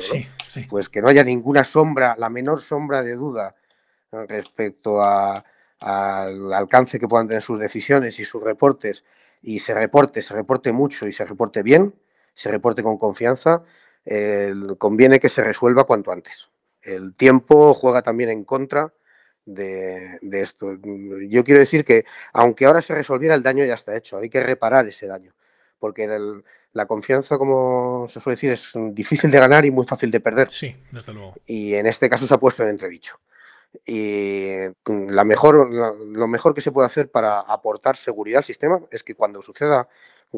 Pues 0.70 0.88
que 0.88 1.02
no 1.02 1.08
haya 1.08 1.24
ninguna 1.24 1.64
sombra, 1.64 2.14
la 2.16 2.30
menor 2.30 2.62
sombra 2.62 3.02
de 3.02 3.14
duda 3.14 3.56
respecto 4.12 5.02
al 5.02 6.52
alcance 6.52 7.00
que 7.00 7.08
puedan 7.08 7.26
tener 7.26 7.42
sus 7.42 7.58
decisiones 7.58 8.20
y 8.20 8.24
sus 8.24 8.42
reportes, 8.42 9.04
y 9.42 9.58
se 9.58 9.74
reporte, 9.74 10.22
se 10.22 10.32
reporte 10.32 10.72
mucho 10.72 11.08
y 11.08 11.12
se 11.12 11.24
reporte 11.24 11.62
bien, 11.62 11.92
se 12.34 12.50
reporte 12.50 12.82
con 12.82 12.98
confianza, 12.98 13.62
conviene 14.78 15.20
que 15.20 15.28
se 15.28 15.42
resuelva 15.42 15.84
cuanto 15.84 16.12
antes. 16.12 16.50
El 16.82 17.14
tiempo 17.14 17.74
juega 17.74 18.02
también 18.02 18.30
en 18.30 18.44
contra 18.44 18.92
de, 19.44 20.18
esto. 20.32 20.76
Yo 21.28 21.44
quiero 21.44 21.60
decir 21.60 21.84
que 21.84 22.04
aunque 22.32 22.66
ahora 22.66 22.82
se 22.82 22.94
resolviera, 22.94 23.34
el 23.34 23.42
daño 23.42 23.64
ya 23.64 23.74
está 23.74 23.96
hecho, 23.96 24.18
hay 24.18 24.28
que 24.28 24.42
reparar 24.42 24.86
ese 24.88 25.06
daño, 25.06 25.34
porque 25.78 26.08
la 26.72 26.86
confianza, 26.86 27.38
como 27.38 28.06
se 28.08 28.20
suele 28.20 28.34
decir, 28.34 28.50
es 28.52 28.72
difícil 28.94 29.30
de 29.30 29.38
ganar 29.38 29.64
y 29.64 29.70
muy 29.70 29.86
fácil 29.86 30.10
de 30.10 30.20
perder. 30.20 30.50
Sí, 30.50 30.76
desde 30.90 31.12
luego. 31.12 31.34
Y 31.46 31.74
en 31.74 31.86
este 31.86 32.08
caso 32.08 32.26
se 32.26 32.34
ha 32.34 32.38
puesto 32.38 32.62
en 32.62 32.70
entredicho. 32.70 33.18
Y 33.86 34.52
la 34.86 35.24
mejor, 35.24 35.72
lo 35.72 36.28
mejor 36.28 36.54
que 36.54 36.60
se 36.60 36.72
puede 36.72 36.86
hacer 36.86 37.10
para 37.10 37.40
aportar 37.40 37.96
seguridad 37.96 38.38
al 38.38 38.44
sistema 38.44 38.80
es 38.90 39.02
que 39.02 39.14
cuando 39.14 39.40
suceda 39.40 39.88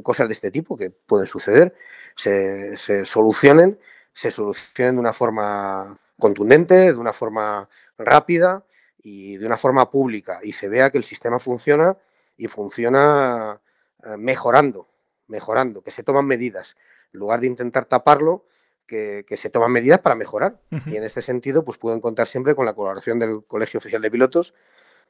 cosas 0.03 0.29
de 0.29 0.35
este 0.35 0.51
tipo 0.51 0.77
que 0.77 0.91
pueden 0.91 1.27
suceder, 1.27 1.75
se, 2.17 3.05
solucionen, 3.05 3.79
se 4.13 4.31
solucionen 4.31 4.97
de 4.97 5.01
una 5.01 5.13
forma 5.13 5.99
contundente, 6.19 6.93
de 6.93 6.99
una 6.99 7.13
forma 7.13 7.69
rápida 7.99 8.65
y 8.99 9.37
de 9.37 9.47
una 9.47 9.57
forma 9.57 9.91
pública 9.91 10.41
y 10.43 10.53
se 10.53 10.69
vea 10.69 10.91
que 10.91 10.99
el 10.99 11.05
sistema 11.05 11.39
funciona 11.39 11.97
y 12.37 12.49
funciona 12.49 13.61
eh, 14.05 14.17
mejorando, 14.17 14.89
mejorando, 15.29 15.83
que 15.83 15.91
se 15.91 16.03
toman 16.03 16.27
medidas. 16.27 16.77
En 17.13 17.21
lugar 17.21 17.41
de 17.41 17.47
intentar 17.47 17.85
taparlo, 17.85 18.47
que, 18.87 19.25
se 19.37 19.51
toman 19.51 19.73
medidas 19.73 20.01
para 20.01 20.15
mejorar. 20.15 20.61
Y 20.87 20.97
en 20.97 21.05
este 21.05 21.23
sentido, 21.23 21.65
pues 21.65 21.79
pueden 21.79 22.01
contar 22.01 22.27
siempre 22.27 22.55
con 22.55 22.67
la 22.67 22.75
colaboración 22.75 23.19
del 23.19 23.45
Colegio 23.45 23.79
Oficial 23.79 24.03
de 24.03 24.11
Pilotos 24.11 24.55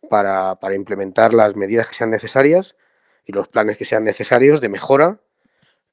para, 0.09 0.55
para 0.57 0.75
implementar 0.75 1.35
las 1.35 1.57
medidas 1.57 1.89
que 1.89 1.95
sean 1.95 2.11
necesarias 2.11 2.77
y 3.25 3.33
los 3.33 3.49
planes 3.49 3.77
que 3.77 3.85
sean 3.85 4.05
necesarios 4.05 4.61
de 4.61 4.69
mejora, 4.69 5.19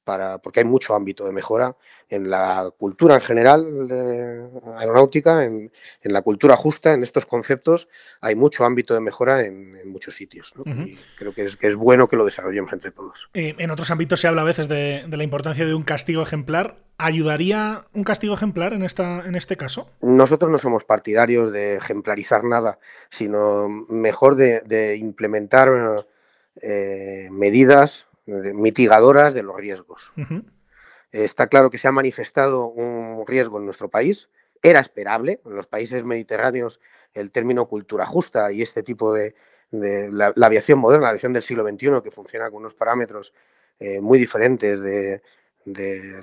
para, 0.04 0.40
porque 0.40 0.62
hay 0.62 0.66
mucho 0.66 0.96
ámbito 0.96 1.26
de 1.26 1.32
mejora 1.32 1.76
en 2.10 2.30
la 2.30 2.70
cultura 2.78 3.16
en 3.16 3.22
general 3.22 3.88
de 3.88 4.50
aeronáutica, 4.78 5.46
en, 5.46 5.72
la 6.04 6.22
cultura 6.22 6.56
justa, 6.58 6.94
en 6.94 7.04
estos 7.04 7.26
conceptos, 7.26 7.88
hay 8.20 8.36
mucho 8.36 8.66
ámbito 8.66 8.94
de 8.94 9.00
mejora 9.00 9.42
en, 9.46 9.90
muchos 9.90 10.16
sitios. 10.16 10.54
y 10.66 10.96
creo 11.16 11.34
que 11.34 11.46
es, 11.46 11.56
que 11.56 11.68
es, 11.68 11.76
bueno 11.76 12.08
que 12.08 12.16
lo 12.16 12.26
desarrollemos 12.26 12.74
entre 12.74 12.92
todos. 12.92 13.30
Eh, 13.34 13.56
en 13.58 13.72
otros 13.72 13.92
ámbitos 13.92 14.20
se 14.20 14.28
habla 14.28 14.42
a 14.42 14.46
veces 14.46 14.68
de, 14.68 15.06
la 15.10 15.24
importancia 15.24 15.66
de 15.66 15.74
un 15.74 15.84
castigo 15.84 16.22
ejemplar. 16.22 16.78
¿Ayudaría 16.98 17.86
un 17.94 18.04
castigo 18.04 18.34
ejemplar 18.34 18.74
en, 18.74 18.84
esta, 18.84 19.26
en 19.26 19.36
este 19.36 19.58
caso? 19.58 19.90
Nosotros 20.02 20.52
no 20.52 20.58
somos 20.58 20.84
partidarios 20.84 21.52
de 21.52 21.76
ejemplarizar 21.76 22.44
nada, 22.44 22.80
sino 23.10 23.68
mejor 23.90 24.36
de, 24.36 24.62
de 24.62 24.98
implementar 24.98 26.06
eh, 26.60 27.30
medidas 27.32 28.08
mitigadoras 28.26 29.34
de 29.34 29.44
los 29.44 29.56
riesgos. 29.56 30.14
Está 31.12 31.48
claro 31.48 31.70
que 31.70 31.78
se 31.78 31.88
ha 31.88 31.92
manifestado 31.92 32.68
un 32.68 33.26
riesgo 33.28 33.58
en 33.58 33.66
nuestro 33.66 33.90
país. 33.90 34.30
Era 34.62 34.80
esperable. 34.80 35.42
En 35.46 35.56
los 35.56 35.68
países 35.68 36.04
mediterráneos 36.04 36.80
el 37.14 37.32
término 37.32 37.68
cultura 37.68 38.06
justa 38.06 38.52
y 38.52 38.62
este 38.62 38.84
tipo 38.84 39.14
de, 39.14 39.36
la, 39.72 40.34
aviación 40.42 40.80
moderna, 40.80 41.04
la 41.04 41.10
aviación 41.10 41.34
del 41.34 41.44
siglo 41.44 41.68
XXI, 41.68 42.02
que 42.04 42.12
funciona 42.12 42.50
con 42.50 42.60
unos 42.60 42.76
parámetros 42.76 43.34
eh, 43.80 44.00
muy 44.00 44.20
diferentes 44.20 44.82
de, 44.82 45.22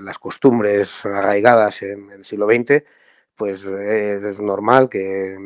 las 0.00 0.18
costumbres 0.18 1.04
arraigadas 1.06 1.82
en, 1.82 2.10
el 2.10 2.24
siglo 2.24 2.46
XX, 2.46 2.82
pues 3.36 3.64
eh, 3.66 4.20
es 4.26 4.40
normal 4.40 4.88
que 4.88 5.36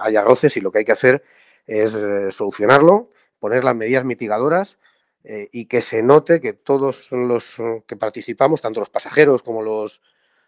haya 0.00 0.22
roces 0.22 0.56
y 0.56 0.60
lo 0.60 0.70
que 0.70 0.78
hay 0.78 0.84
que 0.84 0.92
hacer 0.92 1.24
es 1.66 1.98
solucionarlo 2.34 3.10
poner 3.40 3.64
las 3.64 3.74
medidas 3.74 4.04
mitigadoras 4.04 4.78
eh, 5.24 5.48
y 5.52 5.66
que 5.66 5.82
se 5.82 6.02
note 6.02 6.40
que 6.40 6.52
todos 6.52 7.10
los 7.10 7.56
que 7.86 7.96
participamos, 7.96 8.62
tanto 8.62 8.80
los 8.80 8.90
pasajeros 8.90 9.42
como 9.42 9.62
los, 9.62 10.00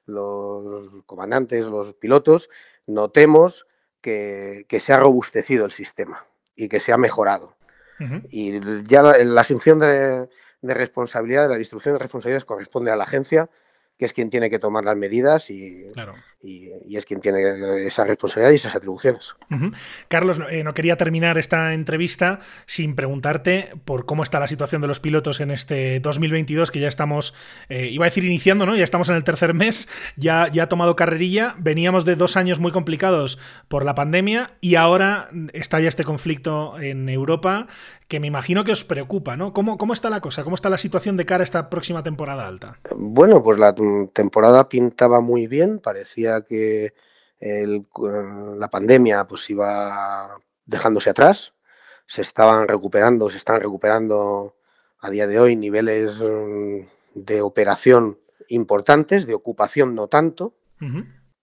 los 0.07 1.03
comandantes, 1.05 1.67
los 1.67 1.95
pilotos, 1.95 2.49
notemos 2.87 3.67
que, 4.01 4.67
se 4.69 4.93
ha 4.93 4.99
robustecido 4.99 5.65
el 5.65 5.73
sistema 5.73 6.27
y 6.57 6.69
que 6.69 6.81
se 6.81 6.93
ha 6.93 6.99
mejorado. 6.99 7.57
Y 8.31 8.59
ya 8.85 9.03
la, 9.03 9.41
asunción 9.41 9.79
de, 9.79 10.29
de, 10.61 10.75
responsabilidad, 10.75 11.45
de 11.45 11.51
la 11.51 11.57
distribución 11.57 11.95
de 11.95 12.01
responsabilidades 12.01 12.45
corresponde 12.45 12.91
a 12.91 12.97
la 12.97 13.05
agencia 13.05 13.49
que 13.99 14.07
es 14.07 14.13
quien 14.13 14.31
tiene 14.31 14.51
que 14.51 14.59
tomar 14.59 14.85
las 14.85 14.97
medidas 14.97 15.51
y, 15.51 15.87
y, 16.43 16.97
es 16.97 17.07
quien 17.07 17.21
tiene 17.21 17.87
esa 17.87 18.05
responsabilidad 18.05 18.53
y 18.53 18.57
esas 18.57 18.75
atribuciones. 18.75 19.35
Carlos, 20.09 20.41
eh, 20.51 20.65
no 20.65 20.75
quería 20.75 20.97
terminar 20.97 21.39
esta 21.39 21.73
entrevista 21.73 22.41
sin 22.67 22.97
preguntarte 22.97 23.71
por 23.85 24.05
cómo 24.05 24.23
está 24.23 24.41
la 24.41 24.49
situación 24.49 24.83
de 24.83 24.89
los 24.89 24.99
pilotos 24.99 25.41
en 25.41 25.51
este 25.51 26.01
2022, 26.01 26.71
que 26.71 26.81
ya 26.81 26.89
estamos, 26.89 27.35
eh, 27.69 27.89
iba 27.91 28.05
a 28.05 28.09
decir 28.09 28.25
iniciando, 28.25 28.67
¿no? 28.67 28.75
Ya 28.77 28.85
estamos 28.85 29.09
en 29.09 29.15
el 29.15 29.25
tercer 29.25 29.55
mes, 29.55 29.89
ya, 30.17 30.49
ya 30.49 30.65
ha 30.65 30.69
tomado 30.69 30.97
carrerilla, 30.97 31.55
veníamos 31.59 32.05
de 32.05 32.17
dos 32.17 32.37
años 32.37 32.59
muy 32.59 32.73
complicados 32.73 33.39
por 33.69 33.85
la 33.85 33.95
pandemia 33.95 34.57
y 34.61 34.75
ahora 34.75 35.29
está 35.53 35.81
ya 35.81 35.89
este 35.89 36.05
conflicto 36.05 36.81
en 36.81 37.09
Europa 37.09 37.69
que 38.13 38.21
me 38.21 38.27
imagino 38.27 38.63
que 38.63 38.73
os 38.73 38.85
preocupa, 38.85 39.39
¿no? 39.39 39.55
¿Cómo, 39.55 39.79
¿Cómo 39.79 39.95
está 39.95 40.11
la 40.11 40.21
cosa? 40.21 40.45
¿Cómo 40.45 40.55
está 40.55 40.69
la 40.69 40.77
situación 40.77 41.17
de 41.17 41.25
cara 41.25 41.41
a 41.41 41.45
esta 41.45 41.71
próxima 41.71 42.03
temporada 42.03 42.47
alta? 42.47 42.79
Bueno, 42.95 43.43
pues 43.43 43.59
la 43.59 43.75
temporada 44.13 44.69
pintaba 44.69 45.23
muy 45.23 45.47
bien, 45.47 45.79
parecía 45.79 46.43
que 46.43 46.93
la 47.41 48.69
pandemia 48.69 49.27
pues 49.27 49.49
iba 49.49 50.39
dejándose 50.67 51.09
atrás, 51.09 51.55
se 52.05 52.21
estaban 52.21 52.69
recuperando, 52.69 53.31
se 53.31 53.39
están 53.39 53.63
recuperando 53.63 54.57
a 55.01 55.09
día 55.09 55.27
de 55.27 55.41
hoy 55.41 55.57
niveles 55.57 56.21
mm, 56.21 56.81
de 57.15 57.41
operación 57.41 58.19
importantes, 58.49 59.27
de 59.27 59.33
ocupación 59.33 59.95
no 59.95 60.09
tanto, 60.09 60.53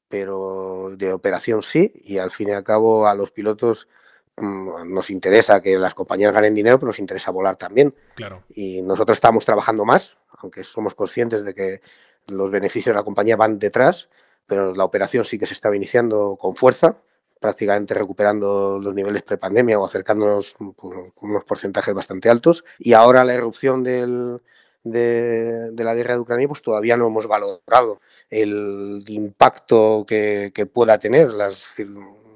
pero 0.08 0.93
de 0.95 1.13
operación 1.13 1.63
sí, 1.63 1.93
y 1.95 2.19
al 2.19 2.29
fin 2.29 2.49
y 2.49 2.51
al 2.51 2.63
cabo 2.63 3.08
a 3.08 3.15
los 3.15 3.32
pilotos 3.32 3.88
mm, 3.88 3.98
nos 4.41 5.10
interesa 5.10 5.62
que 5.62 5.78
las 5.78 5.93
compañías 5.93 6.34
ganen 6.34 6.54
dinero, 6.56 6.80
pero 6.80 6.88
nos 6.88 6.99
interesa 6.99 7.32
volar 7.32 7.56
también. 7.56 7.93
Claro. 8.15 8.43
Y 8.54 8.82
nosotros 8.82 9.17
estamos 9.17 9.45
trabajando 9.45 9.86
más, 9.86 10.17
aunque 10.38 10.63
somos 10.63 10.95
conscientes 10.95 11.45
de 11.45 11.54
que 11.54 11.82
los 12.28 12.52
beneficios 12.52 12.93
de 12.93 12.99
la 12.99 13.04
compañía 13.04 13.36
van 13.36 13.60
detrás, 13.60 14.10
pero 14.45 14.73
la 14.73 14.84
operación 14.84 15.25
sí 15.25 15.38
que 15.38 15.45
se 15.45 15.54
estaba 15.54 15.75
iniciando 15.75 16.38
con 16.39 16.56
fuerza, 16.56 16.97
prácticamente 17.39 17.93
recuperando 17.93 18.80
los 18.82 18.93
niveles 18.93 19.23
prepandemia 19.23 19.80
o 19.80 19.86
acercándonos 19.86 20.56
con 20.75 21.13
unos 21.21 21.43
porcentajes 21.45 21.93
bastante 21.93 22.30
altos. 22.30 22.65
Y 22.78 22.93
ahora 22.93 23.23
la 23.23 23.34
erupción 23.34 23.84
del, 23.84 24.41
de, 24.84 25.71
la 25.75 25.93
guerra 25.93 26.15
de 26.15 26.19
Ucrania, 26.19 26.47
pues 26.47 26.62
todavía 26.62 26.97
no 26.97 27.08
hemos 27.08 27.28
valorado 27.28 28.02
el 28.30 29.04
impacto 29.08 30.06
que, 30.08 30.52
pueda 30.71 30.99
tener. 30.99 31.30
Las 31.30 31.75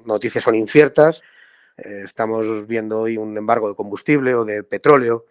noticias 0.04 0.44
son 0.44 0.54
inciertas. 0.54 1.22
Eh, 1.76 2.02
estamos 2.04 2.66
viendo 2.66 3.00
hoy 3.00 3.16
un 3.16 3.36
embargo 3.36 3.68
de 3.68 3.74
combustible 3.74 4.34
o 4.34 4.44
de 4.44 4.62
petróleo 4.62 5.26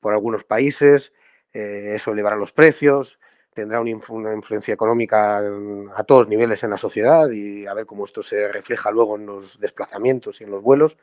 por 0.00 0.12
algunos 0.12 0.44
países. 0.44 1.12
Eh, 1.52 1.92
eso 1.94 2.12
elevará 2.12 2.36
los 2.36 2.52
precios 2.52 3.18
tendrá 3.54 3.80
una, 3.80 3.90
influencia 3.90 4.74
económica 4.74 5.38
a 5.38 6.04
todos 6.04 6.28
niveles 6.28 6.62
en 6.64 6.70
la 6.70 6.76
sociedad 6.76 7.30
y 7.30 7.66
a 7.66 7.72
ver 7.72 7.86
cómo 7.86 8.04
esto 8.04 8.22
se 8.22 8.48
refleja 8.48 8.90
luego 8.90 9.16
en 9.16 9.26
los 9.26 9.58
desplazamientos 9.60 10.40
y 10.40 10.44
en 10.44 10.50
los 10.50 10.62
vuelos. 10.62 10.98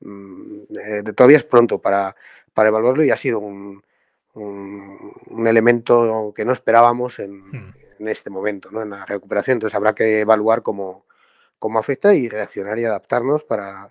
Mm, 0.00 0.62
eh, 0.78 1.02
todavía 1.14 1.38
es 1.38 1.44
pronto 1.44 1.78
para, 1.80 2.16
para 2.52 2.68
evaluarlo 2.68 3.04
y 3.04 3.10
ha 3.10 3.16
sido 3.16 3.38
un, 3.38 3.82
un, 4.34 5.46
elemento 5.46 6.32
que 6.34 6.44
no 6.44 6.52
esperábamos 6.52 7.20
en, 7.20 7.50
hmm. 7.50 7.74
en, 8.00 8.08
este 8.08 8.28
momento, 8.28 8.70
¿no? 8.70 8.82
en 8.82 8.90
la 8.90 9.06
recuperación. 9.06 9.56
Entonces 9.56 9.76
habrá 9.76 9.94
que 9.94 10.20
evaluar 10.20 10.62
cómo, 10.62 11.06
cómo 11.58 11.78
afecta 11.78 12.14
y 12.14 12.28
reaccionar 12.28 12.78
y 12.78 12.84
adaptarnos 12.84 13.44
para, 13.44 13.88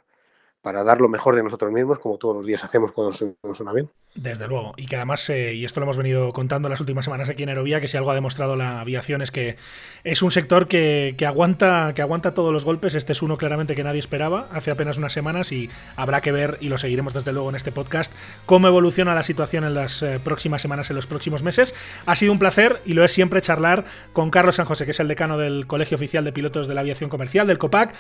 para 0.64 0.86
dar 0.86 1.02
lo 1.02 1.10
mejor 1.10 1.36
de 1.36 1.44
nosotros 1.44 1.74
mismos, 1.74 2.00
como 2.00 2.18
todos 2.18 2.38
los 2.38 2.46
días 2.46 2.64
hacemos 2.64 2.94
cuando 2.94 3.12
nos 3.44 3.58
suena 3.58 3.74
bien. 3.74 3.90
Desde 4.16 4.48
luego. 4.48 4.74
Y 4.78 4.86
que 4.86 4.96
además, 4.96 5.30
eh, 5.30 5.54
y 5.54 5.66
esto 5.66 5.82
lo 5.82 5.84
hemos 5.84 5.98
venido 5.98 6.32
contando 6.32 6.70
las 6.70 6.80
últimas 6.80 7.04
semanas 7.04 7.28
aquí 7.28 7.44
en 7.44 7.50
Aerovía, 7.50 7.82
que 7.82 7.90
si 7.90 7.98
algo 7.98 8.12
ha 8.12 8.16
demostrado 8.16 8.56
la 8.56 8.80
aviación 8.80 9.22
es 9.22 9.30
que 9.30 9.58
es 10.06 10.22
un 10.22 10.32
sector 10.32 10.70
que, 10.70 11.18
aguanta, 11.28 11.92
que 11.94 12.02
aguanta 12.02 12.34
todos 12.34 12.54
los 12.54 12.64
golpes. 12.64 12.96
Este 12.96 13.12
es 13.12 13.22
uno 13.22 13.38
claramente 13.38 13.76
que 13.76 13.84
nadie 13.84 14.00
esperaba 14.00 14.48
hace 14.54 14.72
apenas 14.72 14.98
unas 14.98 15.12
semanas 15.12 15.52
y 15.52 15.70
habrá 15.98 16.22
que 16.22 16.32
ver, 16.32 16.58
y 16.62 16.70
lo 16.70 16.78
seguiremos 16.78 17.14
desde 17.14 17.34
luego 17.34 17.50
en 17.50 17.56
este 17.58 17.74
podcast, 17.74 18.14
cómo 18.46 18.70
evoluciona 18.70 19.14
la 19.14 19.24
situación 19.24 19.66
en 19.66 19.74
las 19.74 20.02
eh, 20.02 20.22
próximas 20.24 20.62
semanas, 20.62 20.90
en 20.90 20.96
los 20.96 21.08
próximos 21.08 21.44
meses. 21.44 21.76
Ha 22.06 22.16
sido 22.16 22.32
un 22.32 22.40
placer 22.40 22.80
y 22.86 22.94
lo 22.94 23.04
es 23.04 23.12
siempre 23.12 23.42
charlar 23.42 23.84
con 24.14 24.32
Carlos 24.32 24.56
San 24.56 24.66
José, 24.66 24.86
que 24.86 24.92
es 24.92 25.00
el 25.02 25.10
decano 25.10 25.38
del 25.38 25.68
Colegio 25.68 25.96
Oficial 25.96 26.24
de 26.24 26.32
Pilotos 26.32 26.70
de 26.70 26.74
la 26.74 26.82
Aviación 26.82 27.10
Comercial, 27.10 27.48
del 27.48 27.58
COPAC. 27.58 27.94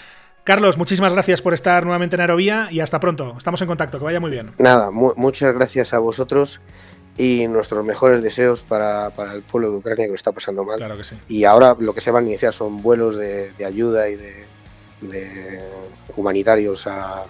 Carlos, 0.44 0.78
muchísimas 0.78 1.14
gracias 1.14 1.42
por 1.42 1.54
estar 1.54 1.86
nuevamente 1.86 2.16
en 2.18 2.22
Aerovía 2.22 2.68
y 2.70 2.82
hasta 2.82 3.00
pronto. 3.00 3.36
Estamos 3.38 3.62
en 3.62 3.68
contacto, 3.68 3.98
que 3.98 4.04
vaya 4.04 4.20
muy 4.20 4.30
bien. 4.30 4.52
Nada, 4.58 4.92
muchas 4.92 5.54
gracias 5.54 5.94
a 5.94 6.00
vosotros 6.00 6.60
y 7.18 7.48
nuestros 7.48 7.86
mejores 7.86 8.22
deseos 8.22 8.62
para, 8.62 9.08
el 9.34 9.42
pueblo 9.44 9.72
de 9.72 9.78
Ucrania 9.78 10.06
que 10.06 10.10
lo 10.10 10.16
está 10.16 10.34
pasando 10.34 10.66
mal. 10.66 10.78
Claro 10.78 10.98
que 10.98 11.06
sí. 11.06 11.18
Y 11.30 11.46
ahora 11.46 11.78
lo 11.80 11.94
que 11.94 12.02
se 12.02 12.12
van 12.12 12.26
a 12.26 12.28
iniciar 12.28 12.54
son 12.54 12.82
vuelos 12.82 13.16
de, 13.16 13.54
ayuda 13.66 14.10
y 14.10 14.16
de 14.16 15.62
humanitarios 16.18 16.88
a, 16.88 17.24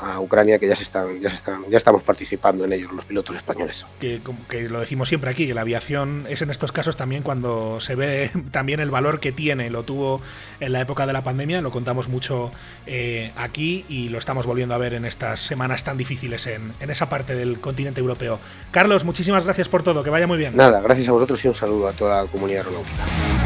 a 0.00 0.20
Ucrania 0.20 0.58
que 0.58 0.68
ya 0.68 0.76
se 0.76 0.82
están, 0.82 1.20
ya 1.20 1.30
se 1.30 1.36
están, 1.36 1.64
ya 1.68 1.76
estamos 1.76 2.02
participando 2.02 2.64
en 2.64 2.72
ellos 2.72 2.92
los 2.92 3.04
pilotos 3.04 3.36
españoles. 3.36 3.86
Que, 4.00 4.20
que, 4.48 4.68
lo 4.68 4.80
decimos 4.80 5.08
siempre 5.08 5.30
aquí, 5.30 5.46
que 5.46 5.54
la 5.54 5.62
aviación 5.62 6.24
es 6.28 6.42
en 6.42 6.50
estos 6.50 6.72
casos 6.72 6.96
también 6.96 7.22
cuando 7.22 7.80
se 7.80 7.94
ve 7.94 8.30
también 8.50 8.80
el 8.80 8.90
valor 8.90 9.20
que 9.20 9.32
tiene, 9.32 9.70
lo 9.70 9.82
tuvo 9.82 10.20
en 10.60 10.72
la 10.72 10.80
época 10.80 11.06
de 11.06 11.12
la 11.12 11.22
pandemia, 11.22 11.60
lo 11.60 11.70
contamos 11.70 12.08
mucho 12.08 12.50
eh, 12.86 13.32
aquí 13.36 13.84
y 13.88 14.08
lo 14.08 14.18
estamos 14.18 14.46
volviendo 14.46 14.74
a 14.74 14.78
ver 14.78 14.94
en 14.94 15.04
estas 15.04 15.40
semanas 15.40 15.84
tan 15.84 15.96
difíciles 15.96 16.46
en, 16.46 16.72
en 16.80 16.90
esa 16.90 17.08
parte 17.08 17.34
del 17.34 17.60
continente 17.60 18.00
europeo. 18.00 18.38
Carlos, 18.70 19.04
muchísimas 19.04 19.44
gracias 19.44 19.68
por 19.68 19.82
todo, 19.82 20.02
que 20.02 20.10
vaya 20.10 20.26
muy 20.26 20.38
bien. 20.38 20.56
Nada, 20.56 20.80
gracias 20.80 21.08
a 21.08 21.12
vosotros 21.12 21.44
y 21.44 21.48
un 21.48 21.54
saludo 21.54 21.88
a 21.88 21.92
toda 21.92 22.24
la 22.24 22.30
comunidad 22.30 22.66
aeronáutica. 22.66 23.45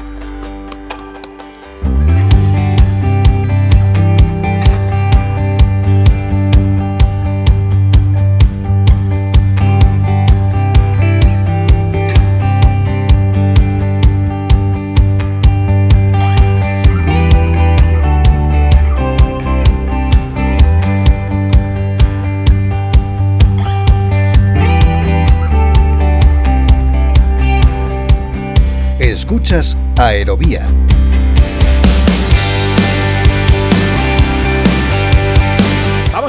Aerovía. 29.97 30.67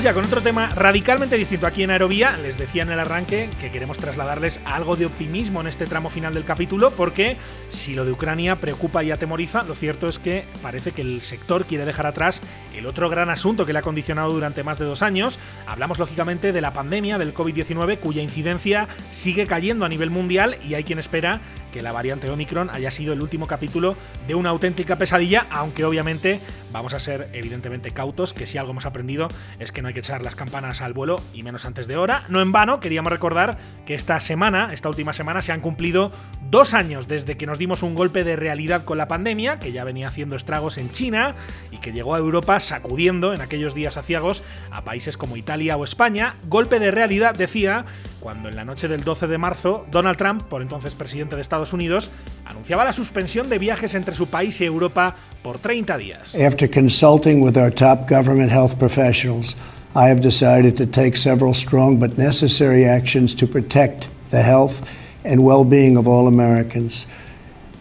Ya 0.03 0.15
con 0.15 0.25
otro 0.25 0.43
tema 0.43 0.69
radicalmente 0.71 1.37
distinto 1.37 1.65
aquí 1.65 1.85
en 1.85 1.93
Aerovía. 1.93 2.37
Les 2.37 2.59
decía 2.59 2.83
en 2.83 2.91
el 2.91 2.99
arranque 2.99 3.49
que 3.61 3.71
queremos 3.71 3.99
trasladarles 3.99 4.59
algo 4.65 4.97
de 4.97 5.07
optimismo 5.07 5.61
en 5.61 5.69
este 5.69 5.87
tramo 5.87 6.11
final 6.11 6.35
del 6.35 6.45
capítulo, 6.45 6.91
porque 6.91 7.37
si 7.69 7.95
lo 7.95 8.05
de 8.05 8.11
Ucrania 8.11 8.57
preocupa 8.57 9.05
y 9.05 9.13
atemoriza, 9.13 9.63
lo 9.63 9.77
cierto 9.77 10.09
es 10.09 10.19
que 10.19 10.45
parece 10.61 10.91
que 10.91 11.03
el 11.03 11.23
sector 11.23 11.67
quiere 11.67 11.85
dejar 11.85 12.07
atrás 12.07 12.43
el 12.75 12.87
otro 12.87 13.09
gran 13.11 13.31
asunto 13.31 13.65
que 13.65 13.73
le 13.73 13.79
ha 13.79 13.83
condicionado 13.83 14.33
durante 14.33 14.65
más 14.65 14.81
de 14.81 14.87
dos 14.87 15.03
años. 15.03 15.39
Hablamos 15.69 16.01
lógicamente 16.01 16.51
de 16.51 16.61
la 16.61 16.73
pandemia 16.73 17.17
del 17.17 17.33
COVID-19, 17.33 18.01
cuya 18.01 18.23
incidencia 18.23 18.89
sigue 19.13 19.47
cayendo 19.47 19.85
a 19.85 19.89
nivel 19.89 20.11
mundial 20.11 20.59
y 20.65 20.75
hay 20.75 20.83
quien 20.83 20.99
espera 20.99 21.41
que 21.73 21.81
la 21.81 21.93
variante 21.93 22.29
Omicron 22.29 22.71
haya 22.71 22.91
sido 22.91 23.13
el 23.13 23.23
último 23.23 23.47
capítulo 23.47 23.97
de 24.27 24.35
una 24.35 24.51
auténtica 24.51 24.97
pesadilla, 24.97 25.47
aunque 25.51 25.85
obviamente 25.85 26.41
vamos 26.73 26.95
a 26.95 26.99
ser 26.99 27.29
evidentemente 27.33 27.91
cautos, 27.91 28.33
que 28.33 28.47
si 28.47 28.59
algo 28.59 28.73
hemos 28.73 28.87
aprendido 28.87 29.29
es 29.59 29.73
que 29.73 29.83
no 29.83 29.89
hay 29.89 29.95
que 29.95 30.01
echar 30.01 30.23
las 30.23 30.35
campanas 30.35 30.81
al 30.81 30.93
vuelo 30.93 31.21
y 31.33 31.43
menos 31.43 31.65
antes 31.65 31.87
de 31.87 31.97
hora. 31.97 32.25
No 32.29 32.41
en 32.41 32.53
vano, 32.53 32.81
queríamos 32.81 33.13
recordar 33.13 33.59
que 33.87 33.95
esta 33.95 34.19
semana, 34.21 34.73
esta 34.73 34.89
última 34.89 35.13
semana, 35.13 35.43
se 35.43 35.53
han 35.53 35.61
cumplido 35.61 36.13
dos 36.51 36.75
años 36.75 37.09
desde 37.09 37.37
que 37.37 37.47
nos 37.47 37.59
dimos 37.59 37.83
un 37.83 37.95
golpe 37.95 38.25
de 38.25 38.37
realidad 38.37 38.85
con 38.85 38.99
la 38.99 39.09
pandemia, 39.09 39.59
que 39.59 39.73
ya 39.73 39.85
venía 39.85 40.09
haciendo 40.09 40.37
estragos 40.37 40.79
en 40.79 40.91
China 40.91 41.35
y 41.71 41.79
que 41.79 41.93
llegó 41.93 42.15
a 42.15 42.19
Europa 42.19 42.59
sacudiendo 42.61 43.35
en 43.35 43.41
aquellos 43.41 43.75
días 43.75 43.97
aciagos 43.97 44.43
a 44.71 44.83
países 44.83 45.17
como 45.17 45.37
Italia 45.37 45.77
o 45.77 45.85
España. 45.85 46.35
Golpe 46.49 46.79
de 46.79 46.91
realidad, 46.91 47.35
decía, 47.35 47.85
cuando 48.23 48.49
en 48.49 48.57
la 48.57 48.65
noche 48.65 48.89
del 48.89 49.03
12 49.03 49.27
de 49.27 49.37
marzo 49.37 49.85
Donald 49.91 50.17
Trump, 50.17 50.45
por 50.45 50.63
entonces 50.63 50.95
presidente 50.95 51.35
de 51.35 51.43
Estados 51.43 51.73
Unidos, 51.73 52.11
anunciaba 52.45 52.85
la 52.85 52.93
suspensión 52.93 53.49
de 53.49 53.59
viajes 53.59 53.95
entre 53.95 54.15
su 54.15 54.29
país 54.29 54.61
y 54.61 54.65
Europa 54.65 55.17
por 55.43 55.59
30 55.59 55.99
días. 55.99 56.35
After 56.35 56.71
consulting 56.71 57.43
with 57.43 57.57
our 57.57 57.73
top 57.73 58.09
government 58.09 58.51
health 58.51 58.79
professionals, 58.79 59.57
I 59.95 60.09
have 60.09 60.21
decided 60.21 60.77
to 60.77 60.87
take 60.87 61.17
several 61.17 61.53
strong 61.53 61.99
but 61.99 62.17
necessary 62.17 62.87
actions 62.87 63.35
to 63.37 63.47
protect 63.47 64.09
the 64.31 64.43
health 64.43 64.83
and 65.25 65.45
well-being 65.45 65.97
of 65.97 66.07
all 66.07 66.27
Americans, 66.27 67.07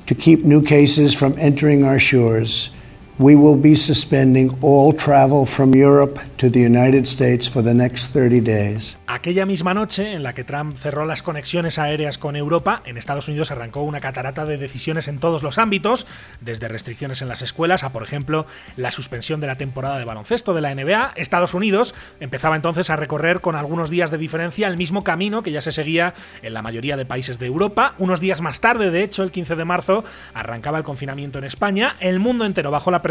to 0.08 0.15
keep 0.15 0.43
new 0.43 0.62
cases 0.62 1.15
from 1.15 1.36
entering 1.38 1.86
our 1.86 1.99
shores, 1.99 2.71
we 3.17 3.36
will 3.36 3.56
be 3.56 3.75
suspending 3.75 4.58
all 4.62 4.91
travel 4.93 5.45
from 5.45 5.73
Europe 5.75 6.19
to 6.41 6.49
the 6.49 6.65
United 6.65 7.06
States 7.06 7.47
for 7.47 7.63
the 7.63 7.71
next 7.71 8.13
30 8.13 8.41
days. 8.41 8.97
Aquella 9.06 9.45
misma 9.45 9.75
noche 9.75 10.13
en 10.13 10.23
la 10.23 10.34
que 10.34 10.43
Trump 10.43 10.75
cerró 10.75 11.06
las 11.06 11.21
conexiones 11.21 11.77
aéreas 11.77 12.17
con 12.17 12.36
Europa, 12.36 12.82
en 12.86 12.97
Estados 12.97 13.27
Unidos 13.27 13.51
arrancó 13.51 13.84
una 13.84 13.99
catarata 13.99 14.43
de 14.45 14.58
decisiones 14.58 15.08
en 15.08 15.19
todos 15.19 15.43
los 15.43 15.60
ámbitos, 15.60 16.08
desde 16.39 16.67
restricciones 16.67 17.21
en 17.21 17.27
las 17.27 17.43
escuelas 17.43 17.84
a, 17.84 17.91
por 17.91 18.01
ejemplo, 18.01 18.47
la 18.75 18.89
suspensión 18.89 19.39
de 19.39 19.45
la 19.45 19.58
temporada 19.58 19.99
de 19.99 20.06
baloncesto 20.06 20.56
de 20.56 20.62
la 20.62 20.73
NBA. 20.73 21.13
Estados 21.15 21.54
Unidos 21.54 21.93
empezaba 22.19 22.56
entonces 22.56 22.89
a 22.89 22.95
recorrer 22.95 23.39
con 23.39 23.56
algunos 23.56 23.91
días 23.91 24.10
de 24.10 24.17
diferencia 24.17 24.67
el 24.67 24.77
mismo 24.77 25.04
camino 25.04 25.43
que 25.43 25.51
ya 25.51 25.62
se 25.62 25.71
seguía 25.71 26.15
en 26.41 26.56
la 26.56 26.63
mayoría 26.63 26.97
de 26.97 27.06
países 27.06 27.38
de 27.38 27.45
Europa. 27.45 27.93
Unos 27.99 28.19
días 28.19 28.41
más 28.41 28.62
tarde, 28.62 28.89
de 28.89 29.04
hecho, 29.04 29.21
el 29.21 29.30
15 29.30 29.56
de 29.56 29.65
marzo, 29.65 30.04
arrancaba 30.34 30.80
el 30.80 30.84
confinamiento 30.84 31.38
en 31.38 31.45
España. 31.45 31.97
El 31.99 32.17
mundo 32.17 32.45
entero 32.45 32.71
bajo 32.71 32.89
la 32.89 33.04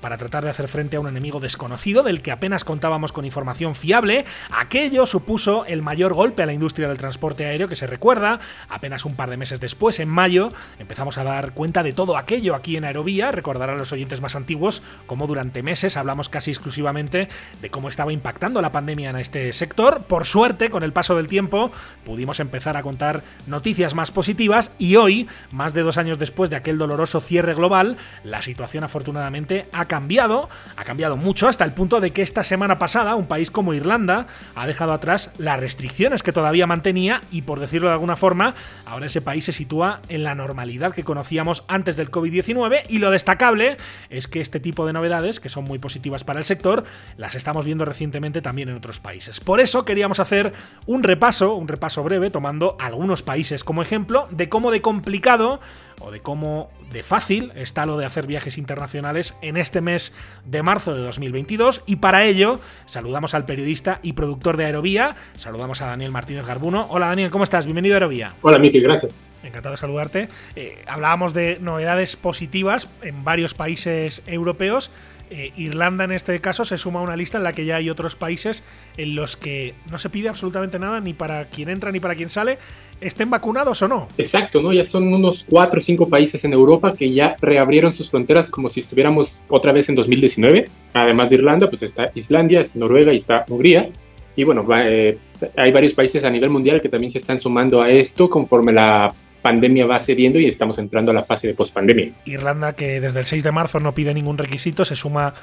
para 0.00 0.18
tratar 0.18 0.44
de 0.44 0.50
hacer 0.50 0.68
frente 0.68 0.96
a 0.96 1.00
un 1.00 1.08
enemigo 1.08 1.40
desconocido 1.40 2.04
del 2.04 2.20
que 2.22 2.30
apenas 2.30 2.43
contábamos 2.64 3.12
con 3.12 3.24
información 3.24 3.74
fiable. 3.74 4.26
Aquello 4.50 5.06
supuso 5.06 5.64
el 5.64 5.80
mayor 5.80 6.12
golpe 6.12 6.42
a 6.42 6.46
la 6.46 6.52
industria 6.52 6.88
del 6.88 6.98
transporte 6.98 7.46
aéreo 7.46 7.68
que 7.68 7.76
se 7.76 7.86
recuerda. 7.86 8.38
Apenas 8.68 9.06
un 9.06 9.16
par 9.16 9.30
de 9.30 9.38
meses 9.38 9.60
después, 9.60 9.98
en 9.98 10.10
mayo, 10.10 10.50
empezamos 10.78 11.16
a 11.16 11.24
dar 11.24 11.52
cuenta 11.52 11.82
de 11.82 11.92
todo 11.92 12.18
aquello 12.18 12.54
aquí 12.54 12.76
en 12.76 12.84
Aerovía. 12.84 13.32
Recordarán 13.32 13.78
los 13.78 13.92
oyentes 13.92 14.20
más 14.20 14.36
antiguos 14.36 14.82
cómo 15.06 15.26
durante 15.26 15.62
meses 15.62 15.96
hablamos 15.96 16.28
casi 16.28 16.50
exclusivamente 16.50 17.28
de 17.62 17.70
cómo 17.70 17.88
estaba 17.88 18.12
impactando 18.12 18.60
la 18.60 18.72
pandemia 18.72 19.08
en 19.10 19.16
este 19.16 19.52
sector. 19.54 20.02
Por 20.02 20.26
suerte, 20.26 20.68
con 20.68 20.82
el 20.82 20.92
paso 20.92 21.16
del 21.16 21.28
tiempo, 21.28 21.72
pudimos 22.04 22.40
empezar 22.40 22.76
a 22.76 22.82
contar 22.82 23.22
noticias 23.46 23.94
más 23.94 24.10
positivas 24.10 24.72
y 24.78 24.96
hoy, 24.96 25.28
más 25.50 25.72
de 25.72 25.82
dos 25.82 25.96
años 25.96 26.18
después 26.18 26.50
de 26.50 26.56
aquel 26.56 26.76
doloroso 26.76 27.22
cierre 27.22 27.54
global, 27.54 27.96
la 28.22 28.42
situación 28.42 28.84
afortunadamente 28.84 29.66
ha 29.72 29.86
cambiado, 29.86 30.50
ha 30.76 30.84
cambiado 30.84 31.16
mucho 31.16 31.48
hasta 31.48 31.64
el 31.64 31.72
punto 31.72 32.00
de 32.00 32.12
que 32.12 32.22
esta 32.34 32.42
semana 32.42 32.80
pasada 32.80 33.14
un 33.14 33.28
país 33.28 33.52
como 33.52 33.74
Irlanda 33.74 34.26
ha 34.56 34.66
dejado 34.66 34.92
atrás 34.92 35.30
las 35.38 35.60
restricciones 35.60 36.24
que 36.24 36.32
todavía 36.32 36.66
mantenía 36.66 37.20
y 37.30 37.42
por 37.42 37.60
decirlo 37.60 37.86
de 37.86 37.94
alguna 37.94 38.16
forma, 38.16 38.56
ahora 38.84 39.06
ese 39.06 39.20
país 39.20 39.44
se 39.44 39.52
sitúa 39.52 40.00
en 40.08 40.24
la 40.24 40.34
normalidad 40.34 40.92
que 40.92 41.04
conocíamos 41.04 41.62
antes 41.68 41.94
del 41.94 42.10
COVID-19 42.10 42.86
y 42.88 42.98
lo 42.98 43.12
destacable 43.12 43.76
es 44.10 44.26
que 44.26 44.40
este 44.40 44.58
tipo 44.58 44.84
de 44.84 44.92
novedades, 44.92 45.38
que 45.38 45.48
son 45.48 45.62
muy 45.62 45.78
positivas 45.78 46.24
para 46.24 46.40
el 46.40 46.44
sector, 46.44 46.82
las 47.16 47.36
estamos 47.36 47.66
viendo 47.66 47.84
recientemente 47.84 48.42
también 48.42 48.68
en 48.68 48.78
otros 48.78 48.98
países. 48.98 49.38
Por 49.38 49.60
eso 49.60 49.84
queríamos 49.84 50.18
hacer 50.18 50.54
un 50.86 51.04
repaso, 51.04 51.54
un 51.54 51.68
repaso 51.68 52.02
breve, 52.02 52.30
tomando 52.30 52.76
algunos 52.80 53.22
países 53.22 53.62
como 53.62 53.80
ejemplo 53.80 54.26
de 54.32 54.48
cómo 54.48 54.72
de 54.72 54.80
complicado 54.80 55.60
o 56.00 56.10
de 56.10 56.20
cómo 56.20 56.70
de 56.90 57.02
fácil 57.02 57.52
está 57.56 57.86
lo 57.86 57.96
de 57.96 58.06
hacer 58.06 58.26
viajes 58.26 58.58
internacionales 58.58 59.34
en 59.42 59.56
este 59.56 59.80
mes 59.80 60.12
de 60.44 60.62
marzo 60.62 60.94
de 60.94 61.02
2022 61.02 61.82
y 61.86 61.96
para 61.96 62.24
ello 62.24 62.60
saludamos 62.84 63.34
al 63.34 63.46
periodista 63.46 64.00
y 64.02 64.12
productor 64.12 64.56
de 64.56 64.66
Aerovía, 64.66 65.16
saludamos 65.36 65.80
a 65.82 65.86
Daniel 65.86 66.10
Martínez 66.10 66.46
Garbuno. 66.46 66.86
Hola 66.90 67.06
Daniel, 67.06 67.30
¿cómo 67.30 67.44
estás? 67.44 67.64
Bienvenido 67.64 67.94
a 67.94 67.96
Aerovía. 67.96 68.34
Hola 68.42 68.58
Miki, 68.58 68.80
gracias. 68.80 69.18
Encantado 69.42 69.72
de 69.72 69.76
saludarte. 69.76 70.28
Eh, 70.56 70.82
hablábamos 70.86 71.34
de 71.34 71.58
novedades 71.60 72.16
positivas 72.16 72.88
en 73.02 73.24
varios 73.24 73.52
países 73.52 74.22
europeos. 74.26 74.90
Eh, 75.30 75.52
Irlanda 75.56 76.04
en 76.04 76.12
este 76.12 76.38
caso 76.40 76.64
se 76.64 76.76
suma 76.76 77.00
a 77.00 77.02
una 77.02 77.16
lista 77.16 77.38
en 77.38 77.44
la 77.44 77.52
que 77.52 77.64
ya 77.64 77.76
hay 77.76 77.88
otros 77.88 78.14
países 78.14 78.62
en 78.96 79.14
los 79.14 79.36
que 79.36 79.74
no 79.90 79.98
se 79.98 80.10
pide 80.10 80.28
absolutamente 80.28 80.78
nada 80.78 81.00
ni 81.00 81.14
para 81.14 81.46
quien 81.46 81.70
entra 81.70 81.90
ni 81.90 81.98
para 81.98 82.14
quien 82.14 82.28
sale, 82.28 82.58
estén 83.00 83.30
vacunados 83.30 83.80
o 83.82 83.88
no. 83.88 84.08
Exacto, 84.18 84.60
¿no? 84.62 84.72
Ya 84.72 84.84
son 84.84 85.12
unos 85.12 85.46
cuatro 85.48 85.78
o 85.78 85.82
cinco 85.82 86.08
países 86.08 86.44
en 86.44 86.52
Europa 86.52 86.94
que 86.94 87.12
ya 87.12 87.36
reabrieron 87.40 87.92
sus 87.92 88.10
fronteras 88.10 88.48
como 88.48 88.68
si 88.68 88.80
estuviéramos 88.80 89.42
otra 89.48 89.72
vez 89.72 89.88
en 89.88 89.94
2019. 89.94 90.68
Además 90.92 91.30
de 91.30 91.36
Irlanda, 91.36 91.68
pues 91.68 91.82
está 91.82 92.10
Islandia, 92.14 92.66
Noruega 92.74 93.12
y 93.12 93.18
está 93.18 93.44
Hungría. 93.48 93.90
Y 94.36 94.44
bueno, 94.44 94.66
eh, 94.82 95.18
hay 95.56 95.72
varios 95.72 95.94
países 95.94 96.24
a 96.24 96.30
nivel 96.30 96.50
mundial 96.50 96.80
que 96.80 96.88
también 96.88 97.10
se 97.10 97.18
están 97.18 97.38
sumando 97.38 97.80
a 97.80 97.90
esto 97.90 98.28
conforme 98.28 98.72
la 98.72 99.14
pandemia 99.44 99.84
va 99.84 100.00
cediendo 100.00 100.40
y 100.40 100.46
estamos 100.46 100.78
entrando 100.78 101.10
a 101.10 101.14
la 101.14 101.22
fase 101.22 101.46
de 101.46 101.52
pospandemia. 101.52 102.12
Irlanda, 102.24 102.72
que 102.72 102.98
desde 102.98 103.18
el 103.18 103.26
6 103.26 103.42
de 103.42 103.52
marzo 103.52 103.78
no 103.78 103.92
pide 103.92 104.14
ningún 104.14 104.38
requisito, 104.38 104.86
se 104.86 104.96
suma 104.96 105.34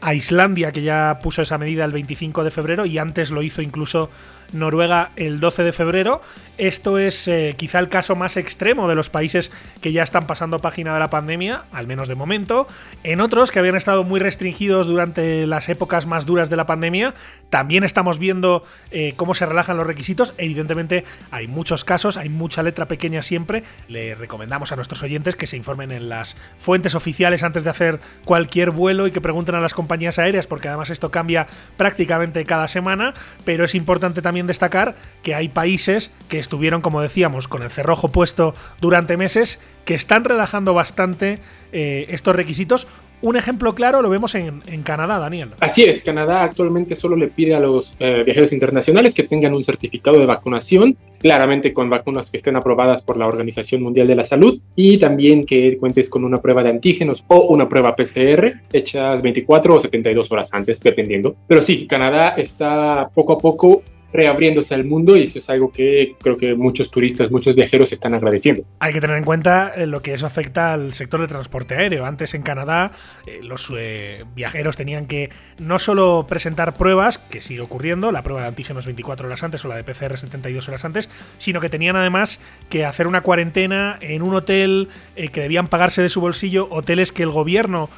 a 0.00 0.14
Islandia, 0.14 0.72
que 0.72 0.82
ya 0.82 1.18
puso 1.22 1.42
esa 1.42 1.58
medida 1.58 1.84
el 1.84 1.92
25 1.92 2.44
de 2.44 2.50
febrero 2.50 2.86
y 2.86 2.98
antes 2.98 3.30
lo 3.30 3.42
hizo 3.42 3.62
incluso 3.62 4.10
Noruega 4.52 5.10
el 5.16 5.40
12 5.40 5.62
de 5.62 5.72
febrero. 5.72 6.22
Esto 6.56 6.98
es 6.98 7.28
eh, 7.28 7.54
quizá 7.56 7.78
el 7.78 7.88
caso 7.88 8.16
más 8.16 8.36
extremo 8.36 8.88
de 8.88 8.94
los 8.94 9.10
países 9.10 9.52
que 9.80 9.92
ya 9.92 10.02
están 10.02 10.26
pasando 10.26 10.58
página 10.58 10.94
de 10.94 11.00
la 11.00 11.10
pandemia, 11.10 11.64
al 11.70 11.86
menos 11.86 12.08
de 12.08 12.14
momento. 12.14 12.66
En 13.04 13.20
otros 13.20 13.50
que 13.50 13.58
habían 13.58 13.76
estado 13.76 14.04
muy 14.04 14.18
restringidos 14.18 14.86
durante 14.86 15.46
las 15.46 15.68
épocas 15.68 16.06
más 16.06 16.26
duras 16.26 16.50
de 16.50 16.56
la 16.56 16.66
pandemia, 16.66 17.14
también 17.50 17.84
estamos 17.84 18.18
viendo 18.18 18.64
eh, 18.90 19.12
cómo 19.16 19.34
se 19.34 19.46
relajan 19.46 19.76
los 19.76 19.86
requisitos. 19.86 20.34
Evidentemente 20.38 21.04
hay 21.30 21.46
muchos 21.46 21.84
casos, 21.84 22.16
hay 22.16 22.28
mucha 22.28 22.62
letra 22.62 22.88
pequeña 22.88 23.22
siempre. 23.22 23.62
Le 23.86 24.14
recomendamos 24.14 24.72
a 24.72 24.76
nuestros 24.76 25.02
oyentes 25.02 25.36
que 25.36 25.46
se 25.46 25.56
informen 25.56 25.92
en 25.92 26.08
las 26.08 26.36
fuentes 26.58 26.94
oficiales 26.94 27.42
antes 27.42 27.64
de 27.64 27.70
hacer 27.70 28.00
cualquier 28.24 28.70
vuelo 28.70 29.06
y 29.06 29.12
que 29.12 29.20
pregunten 29.20 29.54
a 29.54 29.60
las 29.60 29.74
compañías 29.74 29.87
aéreas, 30.18 30.46
porque 30.46 30.68
además 30.68 30.90
esto 30.90 31.10
cambia 31.10 31.46
prácticamente 31.76 32.44
cada 32.44 32.68
semana, 32.68 33.14
pero 33.44 33.64
es 33.64 33.74
importante 33.74 34.22
también 34.22 34.46
destacar 34.46 34.94
que 35.22 35.34
hay 35.34 35.48
países 35.48 36.10
que 36.28 36.38
estuvieron, 36.38 36.80
como 36.80 37.00
decíamos, 37.00 37.48
con 37.48 37.62
el 37.62 37.70
cerrojo 37.70 38.08
puesto 38.08 38.54
durante 38.80 39.16
meses, 39.16 39.60
que 39.84 39.94
están 39.94 40.24
relajando 40.24 40.74
bastante 40.74 41.40
eh, 41.72 42.06
estos 42.10 42.36
requisitos. 42.36 42.86
Un 43.20 43.36
ejemplo 43.36 43.74
claro 43.74 44.00
lo 44.00 44.10
vemos 44.10 44.34
en, 44.34 44.60
Canadá, 44.84 45.18
Daniel. 45.18 45.50
Así 45.60 45.82
es, 45.82 46.02
Canadá 46.02 46.44
actualmente 46.44 46.94
solo 46.94 47.16
le 47.16 47.28
pide 47.28 47.54
a 47.54 47.60
los 47.60 47.96
eh, 47.98 48.22
viajeros 48.24 48.52
internacionales 48.52 49.14
que 49.14 49.24
tengan 49.24 49.54
un 49.54 49.64
certificado 49.64 50.18
de 50.18 50.26
vacunación, 50.26 50.96
claramente 51.18 51.72
con 51.72 51.90
vacunas 51.90 52.30
que 52.30 52.36
estén 52.36 52.56
aprobadas 52.56 53.02
por 53.02 53.16
la 53.16 53.26
Organización 53.26 53.82
Mundial 53.82 54.06
de 54.06 54.14
la 54.14 54.24
Salud, 54.24 54.60
y 54.76 54.98
también 54.98 55.44
que 55.44 55.76
cuentes 55.78 56.08
con 56.08 56.24
una 56.24 56.38
prueba 56.38 56.62
de 56.62 56.70
antígenos 56.70 57.24
o 57.26 57.46
una 57.48 57.68
prueba 57.68 57.96
PCR 57.96 58.52
hechas 58.72 59.20
24 59.20 59.74
o 59.74 59.80
72 59.80 60.30
horas 60.30 60.54
antes, 60.54 60.80
dependiendo. 60.80 61.34
Pero 61.48 61.62
sí, 61.62 61.86
Canadá 61.86 62.34
está 62.36 63.10
poco 63.12 63.32
a 63.32 63.38
poco 63.38 63.82
reabriéndose 64.12 64.74
al 64.74 64.84
mundo 64.84 65.16
y 65.16 65.24
eso 65.24 65.38
es 65.38 65.50
algo 65.50 65.70
que 65.70 66.16
creo 66.20 66.36
que 66.36 66.54
muchos 66.54 66.90
turistas, 66.90 67.30
muchos 67.30 67.54
viajeros 67.54 67.92
están 67.92 68.14
agradeciendo. 68.14 68.64
Hay 68.80 68.92
que 68.92 69.00
tener 69.00 69.16
en 69.16 69.24
cuenta 69.24 69.72
eh, 69.76 69.86
lo 69.86 70.00
que 70.00 70.14
eso 70.14 70.26
afecta 70.26 70.72
al 70.72 70.92
sector 70.94 71.20
del 71.20 71.28
transporte 71.28 71.74
aéreo. 71.74 72.06
Antes 72.06 72.34
en 72.34 72.42
Canadá 72.42 72.92
eh, 73.26 73.40
los 73.42 73.72
eh, 73.76 74.24
viajeros 74.34 74.76
tenían 74.76 75.06
que 75.06 75.30
no 75.58 75.78
solo 75.78 76.26
presentar 76.28 76.74
pruebas, 76.74 77.18
que 77.18 77.42
sigue 77.42 77.60
ocurriendo, 77.60 78.10
la 78.10 78.22
prueba 78.22 78.42
de 78.42 78.48
antígenos 78.48 78.86
24 78.86 79.26
horas 79.26 79.42
antes 79.42 79.64
o 79.64 79.68
la 79.68 79.76
de 79.76 79.84
PCR 79.84 80.16
72 80.16 80.68
horas 80.68 80.84
antes, 80.84 81.10
sino 81.36 81.60
que 81.60 81.68
tenían 81.68 81.96
además 81.96 82.40
que 82.70 82.86
hacer 82.86 83.06
una 83.06 83.20
cuarentena 83.20 83.98
en 84.00 84.22
un 84.22 84.34
hotel 84.34 84.88
que 85.14 85.40
debían 85.40 85.68
pagarse 85.68 86.00
de 86.00 86.08
su 86.08 86.20
bolsillo, 86.20 86.68
hoteles 86.70 87.12
que 87.12 87.22
el 87.22 87.30
gobierno 87.30 87.90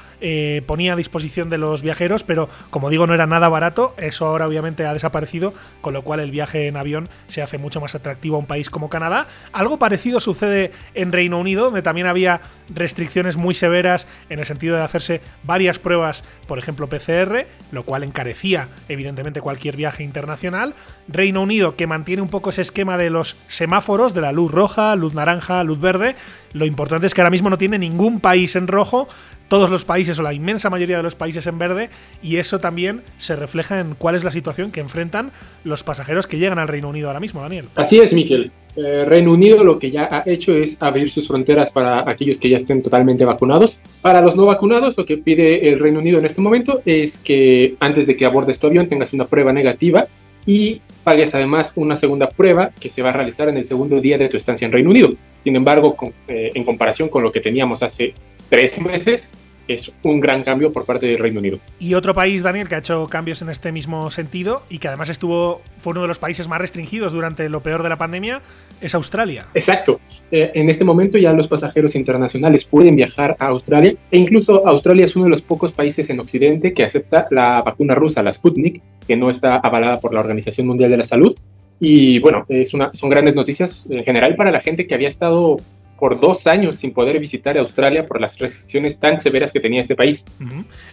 ponía 0.67 0.95
a 0.95 0.97
disposición 0.97 1.49
de 1.51 1.59
los 1.59 1.83
viajeros, 1.83 2.25
pero 2.25 2.49
como 2.71 2.91
digo 2.91 3.07
no 3.07 3.15
era 3.15 3.27
nada 3.27 3.49
barato, 3.49 3.95
eso 3.99 4.27
ahora 4.27 4.47
obviamente 4.47 4.85
ha 4.87 4.93
desaparecido, 4.93 5.55
con 5.81 5.95
lo 5.95 6.00
lo 6.01 6.05
cual 6.05 6.21
el 6.21 6.31
viaje 6.31 6.67
en 6.67 6.79
avión 6.79 7.11
se 7.27 7.43
hace 7.43 7.59
mucho 7.59 7.79
más 7.79 7.95
atractivo 7.95 8.37
a 8.37 8.39
un 8.39 8.47
país 8.47 8.71
como 8.71 8.89
Canadá. 8.89 9.27
Algo 9.53 9.79
parecido 9.79 10.19
sucede 10.19 10.73
en 10.95 11.13
Reino 11.13 11.39
Unido, 11.39 11.67
donde 11.67 11.83
también 11.83 12.07
había 12.07 12.41
restricciones 12.75 13.37
muy 13.37 13.53
severas 13.53 14.07
en 14.31 14.39
el 14.39 14.47
sentido 14.47 14.77
de 14.77 14.83
hacerse 14.83 15.21
varias 15.43 15.79
pruebas, 15.79 16.25
por 16.47 16.59
ejemplo 16.59 16.89
PCR, 16.89 17.45
lo 17.71 17.83
cual 17.83 18.03
encarecía 18.03 18.69
evidentemente 18.89 19.43
cualquier 19.43 19.77
viaje 19.77 20.03
internacional. 20.03 20.75
Reino 21.07 21.43
Unido 21.43 21.77
que 21.77 21.87
mantiene 21.87 22.23
un 22.23 22.31
poco 22.31 22.49
ese 22.49 22.63
esquema 22.63 22.97
de 22.97 23.11
los 23.11 23.37
semáforos, 23.47 24.15
de 24.15 24.23
la 24.23 24.33
luz 24.33 24.51
roja, 24.51 24.97
luz 24.97 25.13
naranja, 25.13 25.63
luz 25.65 25.81
verde. 25.81 26.17
Lo 26.55 26.65
importante 26.65 27.07
es 27.07 27.13
que 27.13 27.21
ahora 27.21 27.31
mismo 27.31 27.51
no 27.51 27.59
tiene 27.59 27.79
ningún 27.79 28.21
país 28.21 28.57
en 28.57 28.69
rojo, 28.69 29.07
todos 29.51 29.69
los 29.69 29.85
países 29.85 30.17
o 30.21 30.23
la 30.23 30.33
inmensa 30.33 30.71
mayoría 30.71 30.97
de 30.97 31.03
los 31.03 31.17
países 31.17 31.45
en 31.49 31.59
verde 31.59 31.91
y 32.23 32.37
eso 32.37 32.61
también 32.61 33.03
se 33.19 33.35
refleja 33.35 33.81
en 33.81 33.97
cuál 33.97 34.15
es 34.15 34.23
la 34.23 34.31
situación 34.31 34.71
que 34.71 34.79
enfrentan 34.79 35.33
los 35.65 35.83
pasajeros 35.83 36.29
que 36.29 36.39
llegan 36.39 36.61
al 36.61 36.69
Reino 36.69 36.89
Unido 36.89 37.09
ahora 37.09 37.19
mismo, 37.19 37.43
Daniel. 37.43 37.67
Así 37.75 37.99
es, 37.99 38.13
Miquel. 38.13 38.53
Eh, 38.77 39.05
Reino 39.05 39.33
Unido 39.33 39.65
lo 39.65 39.81
que 39.81 39.91
ya 39.91 40.09
ha 40.09 40.23
hecho 40.25 40.53
es 40.53 40.81
abrir 40.81 41.11
sus 41.11 41.27
fronteras 41.27 41.73
para 41.73 42.09
aquellos 42.09 42.39
que 42.39 42.49
ya 42.49 42.59
estén 42.59 42.81
totalmente 42.81 43.25
vacunados. 43.25 43.81
Para 44.01 44.21
los 44.21 44.37
no 44.37 44.47
vacunados, 44.47 44.97
lo 44.97 45.05
que 45.05 45.19
pide 45.19 45.67
el 45.67 45.81
Reino 45.81 45.99
Unido 45.99 46.21
en 46.21 46.27
este 46.27 46.41
momento 46.41 46.81
es 46.87 47.19
que 47.19 47.75
antes 47.81 48.07
de 48.07 48.17
que 48.17 48.27
abordes 48.27 48.61
tu 48.61 48.69
avión 48.69 48.87
tengas 48.87 49.13
una 49.13 49.27
prueba 49.27 49.53
negativa 49.53 50.07
y 50.47 50.81
pagues 51.03 51.35
además 51.35 51.73
una 51.75 51.97
segunda 51.97 52.29
prueba 52.29 52.71
que 52.79 52.89
se 52.89 53.03
va 53.03 53.09
a 53.09 53.13
realizar 53.15 53.49
en 53.49 53.57
el 53.57 53.67
segundo 53.67 54.01
día 54.01 54.17
de 54.17 54.29
tu 54.29 54.37
estancia 54.37 54.65
en 54.67 54.73
Reino 54.73 54.91
Unido. 54.91 55.11
Sin 55.43 55.57
embargo, 55.57 55.97
eh, 56.29 56.53
en 56.55 56.63
comparación 56.63 57.09
con 57.09 57.25
lo 57.25 57.33
que 57.33 57.41
teníamos 57.41 57.83
hace 57.83 58.15
tres 58.51 58.81
meses, 58.81 59.29
es 59.69 59.93
un 60.03 60.21
gran 60.21 60.43
cambio 60.43 60.73
por 60.73 60.85
parte 60.85 61.07
del 61.07 61.19
Reino 61.19 61.39
Unido. 61.39 61.59
Y 61.79 61.95
otro 61.95 62.13
país, 62.13 62.43
Daniel, 62.43 62.69
que 62.69 62.75
ha 62.75 62.79
hecho 62.79 63.07
cambios 63.07 63.41
en 63.43 63.51
este 63.51 63.71
mismo 63.71 64.11
sentido 64.11 64.63
y 64.69 64.79
que 64.79 64.89
además 64.89 65.09
estuvo 65.09 65.63
fue 65.79 65.93
uno 65.93 66.03
de 66.03 66.09
los 66.09 66.19
países 66.19 66.49
más 66.49 66.61
restringidos 66.61 67.13
durante 67.13 67.49
lo 67.49 67.61
peor 67.63 67.83
de 67.83 67.89
la 67.89 67.97
pandemia, 67.97 68.43
es 68.81 68.95
Australia. 68.95 69.47
Exacto. 69.55 70.01
Eh, 70.33 70.51
en 70.55 70.69
este 70.69 70.85
momento 70.85 71.19
ya 71.19 71.33
los 71.33 71.47
pasajeros 71.47 71.95
internacionales 71.95 72.65
pueden 72.65 72.97
viajar 72.97 73.37
a 73.39 73.47
Australia 73.47 73.95
e 74.11 74.19
incluso 74.19 74.67
Australia 74.67 75.07
es 75.07 75.15
uno 75.15 75.27
de 75.27 75.31
los 75.31 75.43
pocos 75.43 75.73
países 75.73 76.11
en 76.11 76.19
Occidente 76.19 76.75
que 76.75 76.83
acepta 76.83 77.27
la 77.31 77.63
vacuna 77.63 77.95
rusa, 77.95 78.23
la 78.23 78.33
Sputnik, 78.33 78.83
que 79.07 79.17
no 79.17 79.31
está 79.31 79.57
avalada 79.57 80.01
por 80.01 80.13
la 80.13 80.21
Organización 80.21 80.67
Mundial 80.67 80.91
de 80.91 80.97
la 80.97 81.05
Salud. 81.05 81.37
Y 81.79 82.19
bueno, 82.19 82.45
es 82.49 82.75
una, 82.75 82.93
son 82.93 83.09
grandes 83.09 83.35
noticias 83.35 83.87
en 83.89 84.05
general 84.05 84.35
para 84.35 84.51
la 84.51 84.61
gente 84.61 84.87
que 84.87 84.95
había 84.95 85.09
estado 85.09 85.59
por 86.01 86.19
dos 86.19 86.47
años 86.47 86.77
sin 86.77 86.93
poder 86.93 87.21
visitar 87.21 87.57
Australia 87.59 88.07
por 88.07 88.21
las 88.21 88.39
restricciones 88.39 88.99
tan 88.99 89.21
severas 89.21 89.53
que 89.53 89.61
tenía 89.61 89.83
este 89.83 89.95
país. 89.95 90.25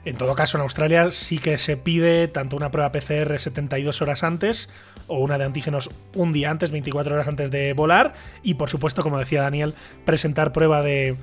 En 0.05 0.17
todo 0.17 0.35
caso, 0.35 0.57
en 0.57 0.63
Australia 0.63 1.09
sí 1.11 1.39
que 1.39 1.57
se 1.57 1.77
pide 1.77 2.27
tanto 2.27 2.57
una 2.57 2.69
prueba 2.69 2.91
PCR 2.91 3.39
72 3.39 4.01
horas 4.01 4.23
antes 4.23 4.69
o 5.07 5.19
una 5.19 5.37
de 5.37 5.45
antígenos 5.45 5.89
un 6.13 6.33
día 6.33 6.51
antes, 6.51 6.71
24 6.71 7.15
horas 7.15 7.27
antes 7.27 7.49
de 7.49 7.73
volar. 7.73 8.13
Y 8.43 8.55
por 8.55 8.69
supuesto, 8.69 9.01
como 9.01 9.17
decía 9.17 9.41
Daniel, 9.41 9.73
presentar 10.05 10.51
prueba 10.51 10.81
de, 10.81 11.15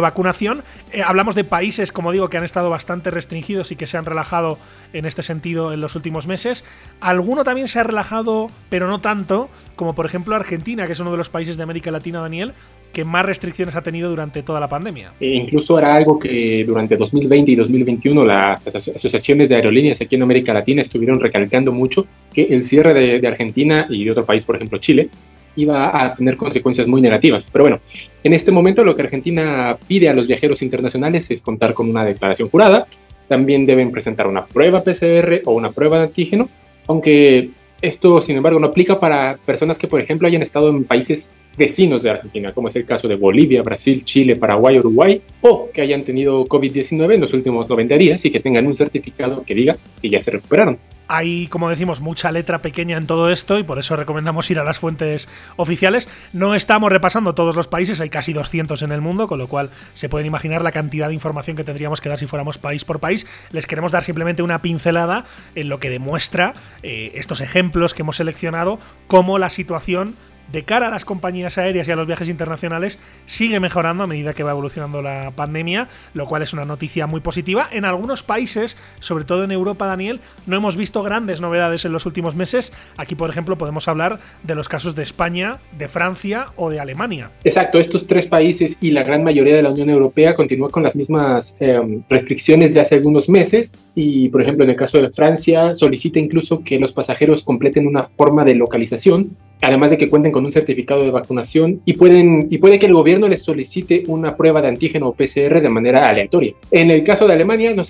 vacunación. 0.00 0.64
Eh, 0.92 1.02
hablamos 1.02 1.34
de 1.34 1.44
países, 1.44 1.92
como 1.92 2.12
digo, 2.12 2.28
que 2.28 2.38
han 2.38 2.44
estado 2.44 2.70
bastante 2.70 3.10
restringidos 3.10 3.70
y 3.70 3.76
que 3.76 3.86
se 3.86 3.98
han 3.98 4.06
relajado 4.06 4.58
en 4.92 5.04
este 5.04 5.22
sentido 5.22 5.72
en 5.74 5.80
los 5.82 5.94
últimos 5.94 6.26
meses. 6.26 6.64
Alguno 7.00 7.44
también 7.44 7.68
se 7.68 7.80
ha 7.80 7.82
relajado, 7.82 8.50
pero 8.70 8.88
no 8.88 9.00
tanto, 9.02 9.50
como 9.76 9.94
por 9.94 10.06
ejemplo 10.06 10.34
Argentina, 10.34 10.86
que 10.86 10.92
es 10.92 11.00
uno 11.00 11.10
de 11.10 11.18
los 11.18 11.28
países 11.28 11.58
de 11.58 11.62
América 11.62 11.90
Latina, 11.90 12.20
Daniel, 12.20 12.54
que 12.92 13.04
más 13.04 13.26
restricciones 13.26 13.76
ha 13.76 13.82
tenido 13.82 14.08
durante 14.08 14.42
toda 14.42 14.58
la 14.58 14.68
pandemia. 14.68 15.12
E 15.20 15.34
incluso 15.34 15.78
era 15.78 15.94
algo 15.94 16.18
que 16.18 16.64
durante 16.66 16.96
2020 16.96 17.52
y 17.52 17.54
2021 17.54 18.24
las 18.24 18.66
asociaciones 18.66 19.48
de 19.48 19.56
aerolíneas 19.56 20.00
aquí 20.00 20.16
en 20.16 20.22
América 20.22 20.54
Latina 20.54 20.80
estuvieron 20.80 21.20
recalcando 21.20 21.72
mucho 21.72 22.06
que 22.32 22.44
el 22.44 22.64
cierre 22.64 23.20
de, 23.20 23.28
Argentina 23.28 23.86
y 23.90 24.04
de 24.04 24.10
otro 24.10 24.24
país, 24.24 24.44
por 24.44 24.56
ejemplo 24.56 24.78
Chile, 24.78 25.10
iba 25.56 26.04
a 26.04 26.14
tener 26.14 26.36
consecuencias 26.36 26.88
muy 26.88 27.02
negativas. 27.02 27.48
Pero 27.52 27.64
bueno, 27.64 27.80
en 28.24 28.32
este 28.32 28.52
momento 28.52 28.84
lo 28.84 28.94
que 28.96 29.02
Argentina 29.02 29.76
pide 29.86 30.08
a 30.08 30.14
los 30.14 30.26
viajeros 30.26 30.62
internacionales 30.62 31.30
es 31.30 31.42
contar 31.42 31.74
con 31.74 31.88
una 31.90 32.04
declaración 32.04 32.48
jurada. 32.48 32.86
También 33.28 33.66
deben 33.66 33.90
presentar 33.90 34.26
una 34.26 34.46
prueba 34.46 34.82
PCR 34.82 35.42
o 35.44 35.52
una 35.52 35.70
prueba 35.72 35.98
de 35.98 36.04
antígeno, 36.04 36.48
aunque 36.86 37.50
esto, 37.82 38.20
sin 38.20 38.36
embargo, 38.36 38.58
no 38.58 38.68
aplica 38.68 38.98
para 38.98 39.38
personas 39.44 39.78
que, 39.78 39.86
por 39.86 40.00
ejemplo, 40.00 40.26
hayan 40.26 40.42
estado 40.42 40.70
en 40.70 40.84
países 40.84 41.30
vecinos 41.56 42.02
de 42.02 42.10
Argentina, 42.10 42.52
como 42.52 42.68
es 42.68 42.76
el 42.76 42.84
caso 42.84 43.08
de 43.08 43.16
Bolivia, 43.16 43.62
Brasil, 43.62 44.04
Chile, 44.04 44.36
Paraguay, 44.36 44.78
Uruguay, 44.78 45.20
o 45.40 45.70
que 45.72 45.80
hayan 45.80 46.04
tenido 46.04 46.44
COVID-19 46.46 47.14
en 47.14 47.20
los 47.20 47.32
últimos 47.32 47.68
90 47.68 47.96
días 47.96 48.24
y 48.24 48.30
que 48.30 48.40
tengan 48.40 48.66
un 48.66 48.76
certificado 48.76 49.42
que 49.44 49.54
diga 49.54 49.76
que 50.00 50.10
ya 50.10 50.20
se 50.20 50.30
recuperaron. 50.30 50.78
Hay, 51.08 51.46
como 51.46 51.68
decimos, 51.70 52.00
mucha 52.00 52.32
letra 52.32 52.62
pequeña 52.62 52.96
en 52.96 53.06
todo 53.06 53.30
esto 53.30 53.60
y 53.60 53.62
por 53.62 53.78
eso 53.78 53.94
recomendamos 53.94 54.50
ir 54.50 54.58
a 54.58 54.64
las 54.64 54.80
fuentes 54.80 55.28
oficiales. 55.54 56.08
No 56.32 56.56
estamos 56.56 56.90
repasando 56.90 57.32
todos 57.32 57.54
los 57.54 57.68
países, 57.68 58.00
hay 58.00 58.10
casi 58.10 58.32
200 58.32 58.82
en 58.82 58.90
el 58.90 59.00
mundo, 59.00 59.28
con 59.28 59.38
lo 59.38 59.46
cual 59.46 59.70
se 59.94 60.08
pueden 60.08 60.26
imaginar 60.26 60.62
la 60.62 60.72
cantidad 60.72 61.06
de 61.06 61.14
información 61.14 61.56
que 61.56 61.62
tendríamos 61.62 62.00
que 62.00 62.08
dar 62.08 62.18
si 62.18 62.26
fuéramos 62.26 62.58
país 62.58 62.84
por 62.84 62.98
país. 62.98 63.24
Les 63.52 63.68
queremos 63.68 63.92
dar 63.92 64.02
simplemente 64.02 64.42
una 64.42 64.62
pincelada 64.62 65.24
en 65.54 65.68
lo 65.68 65.78
que 65.78 65.90
demuestra 65.90 66.54
eh, 66.82 67.12
estos 67.14 67.40
ejemplos 67.40 67.94
que 67.94 68.02
hemos 68.02 68.16
seleccionado, 68.16 68.80
cómo 69.06 69.38
la 69.38 69.48
situación 69.48 70.16
de 70.52 70.64
cara 70.64 70.88
a 70.88 70.90
las 70.90 71.04
compañías 71.04 71.58
aéreas 71.58 71.88
y 71.88 71.92
a 71.92 71.96
los 71.96 72.06
viajes 72.06 72.28
internacionales 72.28 72.98
sigue 73.24 73.60
mejorando 73.60 74.04
a 74.04 74.06
medida 74.06 74.34
que 74.34 74.42
va 74.42 74.52
evolucionando 74.52 75.02
la 75.02 75.32
pandemia, 75.32 75.88
lo 76.14 76.26
cual 76.26 76.42
es 76.42 76.52
una 76.52 76.64
noticia 76.64 77.06
muy 77.06 77.20
positiva. 77.20 77.68
En 77.70 77.84
algunos 77.84 78.22
países, 78.22 78.76
sobre 79.00 79.24
todo 79.24 79.44
en 79.44 79.52
Europa, 79.52 79.86
Daniel, 79.86 80.20
no 80.46 80.56
hemos 80.56 80.76
visto 80.76 81.02
grandes 81.02 81.40
novedades 81.40 81.84
en 81.84 81.92
los 81.92 82.06
últimos 82.06 82.34
meses. 82.34 82.72
Aquí, 82.96 83.14
por 83.14 83.30
ejemplo, 83.30 83.58
podemos 83.58 83.88
hablar 83.88 84.18
de 84.42 84.54
los 84.54 84.68
casos 84.68 84.94
de 84.94 85.02
España, 85.02 85.58
de 85.78 85.88
Francia 85.88 86.46
o 86.56 86.70
de 86.70 86.80
Alemania. 86.80 87.30
Exacto, 87.44 87.78
estos 87.78 88.06
tres 88.06 88.26
países 88.26 88.78
y 88.80 88.90
la 88.90 89.02
gran 89.02 89.24
mayoría 89.24 89.56
de 89.56 89.62
la 89.62 89.70
Unión 89.70 89.90
Europea 89.90 90.34
continúan 90.34 90.70
con 90.70 90.82
las 90.82 90.96
mismas 90.96 91.56
em, 91.60 92.02
restricciones 92.08 92.74
de 92.74 92.80
hace 92.80 92.96
algunos 92.96 93.28
meses 93.28 93.70
y, 93.96 94.28
por 94.28 94.42
ejemplo, 94.42 94.62
en 94.62 94.70
el 94.70 94.76
caso 94.76 95.02
de 95.02 95.10
Francia, 95.10 95.74
solicita 95.74 96.20
incluso 96.20 96.62
que 96.62 96.78
los 96.78 96.92
pasajeros 96.92 97.42
completen 97.42 97.88
una 97.88 98.04
forma 98.04 98.44
de 98.44 98.54
localización 98.54 99.36
además 99.62 99.90
de 99.90 99.98
que 99.98 100.08
cuenten 100.08 100.32
con 100.32 100.44
un 100.44 100.52
certificado 100.52 101.02
de 101.02 101.10
vacunación 101.10 101.80
y, 101.84 101.94
pueden, 101.94 102.48
y 102.50 102.58
puede 102.58 102.78
que 102.78 102.86
el 102.86 102.94
gobierno 102.94 103.28
les 103.28 103.42
solicite 103.42 104.04
una 104.06 104.36
prueba 104.36 104.60
de 104.60 104.68
antígeno 104.68 105.08
o 105.08 105.12
PCR 105.12 105.60
de 105.60 105.68
manera 105.68 106.08
aleatoria. 106.08 106.54
En 106.70 106.90
el 106.90 107.04
caso 107.04 107.26
de 107.26 107.32
Alemania, 107.32 107.74
no 107.74 107.82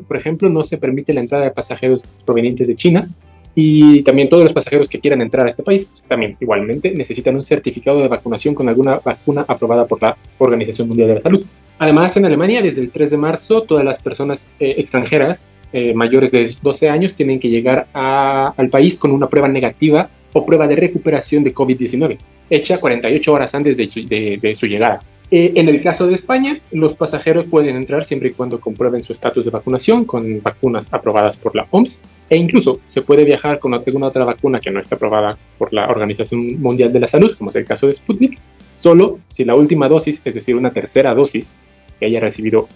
por 0.00 0.16
ejemplo, 0.16 0.48
no 0.48 0.64
se 0.64 0.78
permite 0.78 1.12
la 1.12 1.20
entrada 1.20 1.44
de 1.44 1.50
pasajeros 1.50 2.02
provenientes 2.24 2.66
de 2.66 2.74
China 2.74 3.08
y 3.54 4.02
también 4.02 4.28
todos 4.28 4.44
los 4.44 4.52
pasajeros 4.52 4.88
que 4.88 4.98
quieran 4.98 5.20
entrar 5.20 5.46
a 5.46 5.50
este 5.50 5.62
país, 5.62 5.84
pues, 5.84 6.02
también 6.08 6.36
igualmente 6.40 6.90
necesitan 6.92 7.36
un 7.36 7.44
certificado 7.44 8.00
de 8.00 8.08
vacunación 8.08 8.54
con 8.54 8.68
alguna 8.68 8.98
vacuna 9.04 9.44
aprobada 9.46 9.86
por 9.86 10.02
la 10.02 10.16
Organización 10.38 10.88
Mundial 10.88 11.08
de 11.08 11.14
la 11.16 11.22
Salud. 11.22 11.44
Además, 11.78 12.16
en 12.16 12.24
Alemania, 12.24 12.62
desde 12.62 12.80
el 12.80 12.90
3 12.90 13.10
de 13.10 13.16
marzo, 13.16 13.62
todas 13.62 13.84
las 13.84 14.00
personas 14.00 14.48
eh, 14.60 14.76
extranjeras 14.78 15.46
eh, 15.72 15.94
mayores 15.94 16.30
de 16.30 16.54
12 16.60 16.88
años 16.88 17.14
tienen 17.14 17.40
que 17.40 17.48
llegar 17.48 17.86
al 17.92 18.68
país 18.68 18.96
con 18.96 19.10
una 19.10 19.28
prueba 19.28 19.48
negativa 19.48 20.08
o 20.32 20.46
prueba 20.46 20.66
de 20.66 20.76
recuperación 20.76 21.44
de 21.44 21.54
COVID-19, 21.54 22.18
hecha 22.50 22.78
48 22.78 23.32
horas 23.32 23.54
antes 23.54 23.76
de 23.76 23.86
su, 23.86 24.66
llegada. 24.66 25.00
Eh, 25.30 25.52
en 25.56 25.68
el 25.68 25.80
caso 25.80 26.06
de 26.06 26.14
España, 26.14 26.58
los 26.72 26.94
pasajeros 26.94 27.46
pueden 27.46 27.76
entrar 27.76 28.04
siempre 28.04 28.28
y 28.28 28.32
cuando 28.32 28.60
comprueben 28.60 29.02
su 29.02 29.12
estatus 29.12 29.46
de 29.46 29.50
vacunación 29.50 30.04
con 30.04 30.42
vacunas 30.42 30.92
aprobadas 30.92 31.38
por 31.38 31.56
la 31.56 31.66
OMS 31.70 32.04
e 32.28 32.36
incluso 32.36 32.80
se 32.86 33.00
puede 33.00 33.24
viajar 33.24 33.58
con 33.58 33.72
alguna 33.72 34.08
otra 34.08 34.24
vacuna 34.24 34.60
que 34.60 34.70
no 34.70 34.80
está 34.80 34.96
aprobada 34.96 35.38
por 35.58 35.72
la 35.72 35.88
Organización 35.88 36.60
Mundial 36.60 36.92
de 36.92 37.00
la 37.00 37.08
Salud, 37.08 37.34
como 37.36 37.48
es 37.48 37.56
el 37.56 37.64
caso 37.64 37.86
de 37.86 37.94
Sputnik, 37.94 38.38
solo 38.74 39.20
si 39.26 39.44
la 39.44 39.54
última 39.54 39.88
dosis, 39.88 40.20
es 40.24 40.34
decir, 40.34 40.54
una 40.54 40.72
tercera 40.72 41.14
dosis 41.14 41.50
que 41.98 42.06
haya 42.06 42.20
recibido 42.20 42.68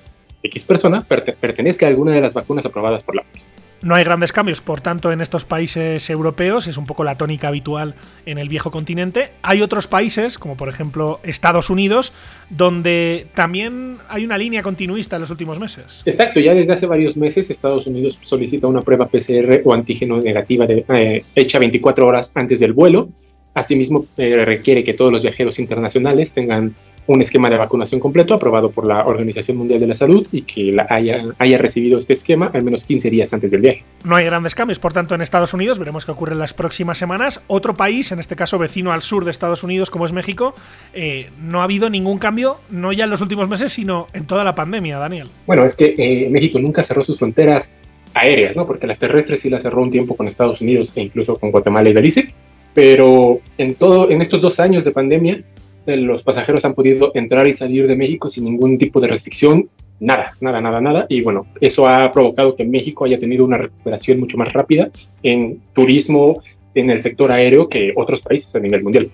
X 0.43 0.65
persona, 0.65 1.03
pertenezca 1.03 1.87
a 1.87 1.89
alguna 1.89 2.13
de 2.13 2.21
las 2.21 2.35
vacunas 2.35 2.67
aprobadas 2.67 3.03
por 3.03 3.17
la 3.17 3.23
OMS. 3.23 3.47
No 3.83 3.95
hay 3.95 4.05
grandes 4.05 4.33
cambios, 4.33 4.63
por 4.63 4.81
tanto, 4.81 5.13
en 5.13 5.21
estos 5.21 5.45
países 5.45 6.09
europeos, 6.09 6.67
es 6.67 6.79
un 6.79 6.87
poco 6.87 7.05
la 7.05 7.17
tónica 7.17 7.49
habitual 7.49 7.95
en 8.25 8.39
el 8.39 8.49
viejo 8.49 8.71
continente. 8.71 9.31
Hay 9.43 9.61
otros 9.61 9.87
países, 9.87 10.39
como 10.39 10.57
por 10.57 10.71
ejemplo 10.71 11.21
Estados 11.23 11.69
Unidos, 11.69 12.13
donde 12.49 13.27
también 13.35 13.99
hay 14.09 14.25
una 14.25 14.39
línea 14.39 14.63
continuista 14.63 15.17
en 15.17 15.23
los 15.23 15.31
últimos 15.31 15.61
meses. 15.61 16.03
Exacto, 16.07 16.41
ya 16.41 16.55
desde 16.55 16.73
hace 16.73 16.87
varios 16.87 17.17
meses 17.19 17.51
Estados 17.51 17.87
Unidos 17.87 18.19
solicita 18.23 18.67
una 18.67 18.81
prueba 18.81 19.09
PCR 19.09 19.61
o 19.65 19.75
antígeno 19.75 20.21
negativa 20.21 20.67
de, 20.67 20.85
eh, 20.89 21.25
hecha 21.35 21.59
24 21.59 22.07
horas 22.07 22.33
antes 22.35 22.61
del 22.61 22.73
vuelo. 22.73 23.11
Asimismo, 23.53 24.07
eh, 24.17 24.45
requiere 24.45 24.85
que 24.85 24.95
todos 24.95 25.13
los 25.13 25.23
viajeros 25.23 25.59
internacionales 25.59 26.33
tengan 26.33 26.75
un 27.07 27.21
esquema 27.21 27.51
de 27.51 27.57
vacunación 27.57 28.01
completo 28.01 28.35
aprobado 28.35 28.71
por 28.71 28.87
la 28.87 29.07
Organización 29.07 29.57
Mundial 29.57 29.81
de 29.81 29.87
la 29.87 29.95
Salud 29.95 30.27
y 30.33 30.43
que 30.43 30.73
la 30.73 30.87
haya, 30.89 31.25
haya 31.39 31.59
recibido 31.59 31.99
este 31.99 32.13
esquema 32.13 32.51
al 32.53 32.63
menos 32.63 32.85
15 32.85 33.11
días 33.11 33.33
antes 33.33 33.51
del 33.51 33.61
viaje. 33.61 33.85
No 34.05 34.17
hay 34.17 34.25
grandes 34.25 34.55
cambios, 34.55 34.79
por 34.79 34.93
tanto, 34.93 35.15
en 35.15 35.21
Estados 35.21 35.55
Unidos. 35.55 35.79
Veremos 35.79 36.05
qué 36.05 36.13
ocurre 36.13 36.33
en 36.33 36.39
las 36.39 36.55
próximas 36.55 36.99
semanas. 36.99 37.43
Otro 37.47 37.75
país, 37.75 38.13
en 38.13 38.19
este 38.19 38.37
caso 38.37 38.59
vecino 38.59 38.93
al 38.93 39.03
sur 39.03 39.25
de 39.25 39.31
Estados 39.31 39.63
Unidos, 39.63 39.91
como 39.91 40.05
es 40.05 40.13
México, 40.13 40.55
eh, 40.93 41.31
no 41.41 41.61
ha 41.61 41.65
habido 41.65 41.91
ningún 41.91 42.19
cambio, 42.19 42.59
no 42.71 42.93
ya 42.93 43.05
en 43.05 43.11
los 43.11 43.21
últimos 43.21 43.49
meses, 43.49 43.73
sino 43.73 44.07
en 44.13 44.27
toda 44.27 44.45
la 44.45 44.55
pandemia, 44.55 44.99
Daniel. 44.99 45.29
Bueno, 45.47 45.65
es 45.65 45.75
que 45.75 45.95
eh, 45.97 46.29
México 46.31 46.59
nunca 46.59 46.83
cerró 46.83 47.03
sus 47.03 47.19
fronteras 47.19 47.71
aéreas, 48.15 48.57
¿no? 48.57 48.67
Porque 48.67 48.87
las 48.87 48.99
terrestres 48.99 49.41
sí 49.41 49.51
las 49.51 49.63
cerró 49.63 49.83
un 49.83 49.91
tiempo 49.91 50.17
con 50.17 50.27
Estados 50.27 50.61
Unidos 50.61 50.93
e 50.97 51.03
incluso 51.03 51.37
con 51.37 51.51
Guatemala 51.51 51.89
y 51.89 51.93
Belice. 51.93 52.33
Pero 52.75 53.41
en, 53.57 53.75
todo, 53.75 54.11
en 54.11 54.21
estos 54.21 54.41
dos 54.41 54.61
años 54.61 54.85
de 54.85 54.91
pandemia, 54.91 55.43
los 55.87 56.23
pasajeros 56.23 56.65
han 56.65 56.75
podido 56.75 57.13
entrar 57.15 57.47
y 57.47 57.53
salir 57.53 57.87
de 57.87 57.97
México 57.97 58.29
sin 58.29 58.45
ningún 58.45 58.79
tipo 58.79 59.01
de 59.01 59.09
restricción, 59.09 59.69
nada, 60.01 60.33
nada, 60.41 60.61
nada, 60.61 60.81
nada. 60.81 61.07
Y 61.09 61.21
bueno, 61.21 61.47
eso 61.61 61.87
ha 61.87 62.11
provocado 62.13 62.57
que 62.57 62.65
México 62.65 63.05
haya 63.05 63.19
tenido 63.19 63.45
una 63.45 63.59
recuperación 63.59 64.19
mucho 64.19 64.37
más 64.37 64.53
rápida 64.53 64.91
en 65.23 65.61
turismo, 65.73 66.43
en 66.75 66.91
el 66.91 67.03
sector 67.03 67.31
aéreo 67.31 67.69
que 67.69 67.93
otros 67.97 68.23
países 68.23 68.55
a 68.57 68.61
nivel 68.61 68.83
mundial. 68.83 69.11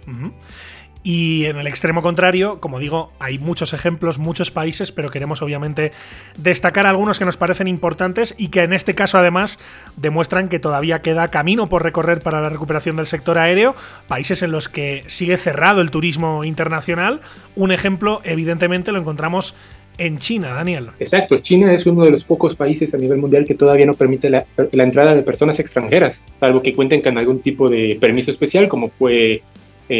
Y 1.04 1.46
en 1.46 1.56
el 1.58 1.66
extremo 1.66 2.00
contrario, 2.00 2.60
como 2.60 2.78
digo, 2.78 3.12
hay 3.18 3.38
muchos 3.38 3.72
ejemplos, 3.72 4.18
muchos 4.18 4.52
países, 4.52 4.92
pero 4.92 5.10
queremos 5.10 5.42
obviamente 5.42 5.92
destacar 6.38 6.86
algunos 6.86 7.18
que 7.18 7.24
nos 7.24 7.36
parecen 7.36 7.66
importantes 7.66 8.36
y 8.38 8.48
que 8.48 8.62
en 8.62 8.72
este 8.72 8.94
caso 8.94 9.18
además 9.18 9.58
demuestran 9.96 10.48
que 10.48 10.60
todavía 10.60 11.02
queda 11.02 11.28
camino 11.28 11.68
por 11.68 11.82
recorrer 11.82 12.20
para 12.20 12.40
la 12.40 12.50
recuperación 12.50 12.96
del 12.96 13.08
sector 13.08 13.36
aéreo, 13.36 13.74
países 14.06 14.42
en 14.42 14.52
los 14.52 14.68
que 14.68 15.02
sigue 15.06 15.36
cerrado 15.38 15.80
el 15.80 15.90
turismo 15.90 16.44
internacional. 16.44 17.20
Un 17.56 17.72
ejemplo, 17.72 18.20
evidentemente, 18.24 18.92
lo 18.92 19.00
encontramos 19.00 19.56
en 19.98 20.18
China, 20.18 20.54
Daniel. 20.54 20.88
Exacto, 20.98 21.38
China 21.38 21.72
es 21.74 21.86
uno 21.86 22.04
de 22.04 22.10
los 22.10 22.24
pocos 22.24 22.56
países 22.56 22.94
a 22.94 22.96
nivel 22.96 23.18
mundial 23.18 23.44
que 23.44 23.54
todavía 23.54 23.86
no 23.86 23.94
permite 23.94 24.30
la, 24.30 24.46
entrada 24.56 25.14
de 25.14 25.22
personas 25.22 25.58
extranjeras, 25.60 26.22
salvo 26.40 26.62
que 26.62 26.72
cuenten 26.72 27.02
con 27.02 27.18
algún 27.18 27.40
tipo 27.40 27.68
de 27.68 27.98
permiso 28.00 28.30
especial, 28.30 28.68
como 28.68 28.88
fue 28.88 29.42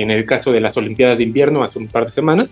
en 0.01 0.11
el 0.11 0.25
caso 0.25 0.53
de 0.53 0.61
las 0.61 0.77
Olimpiadas 0.77 1.19
de 1.19 1.25
invierno 1.25 1.63
hace 1.63 1.79
un 1.79 1.89
par 1.89 2.07
de 2.07 2.13
semanas. 2.13 2.51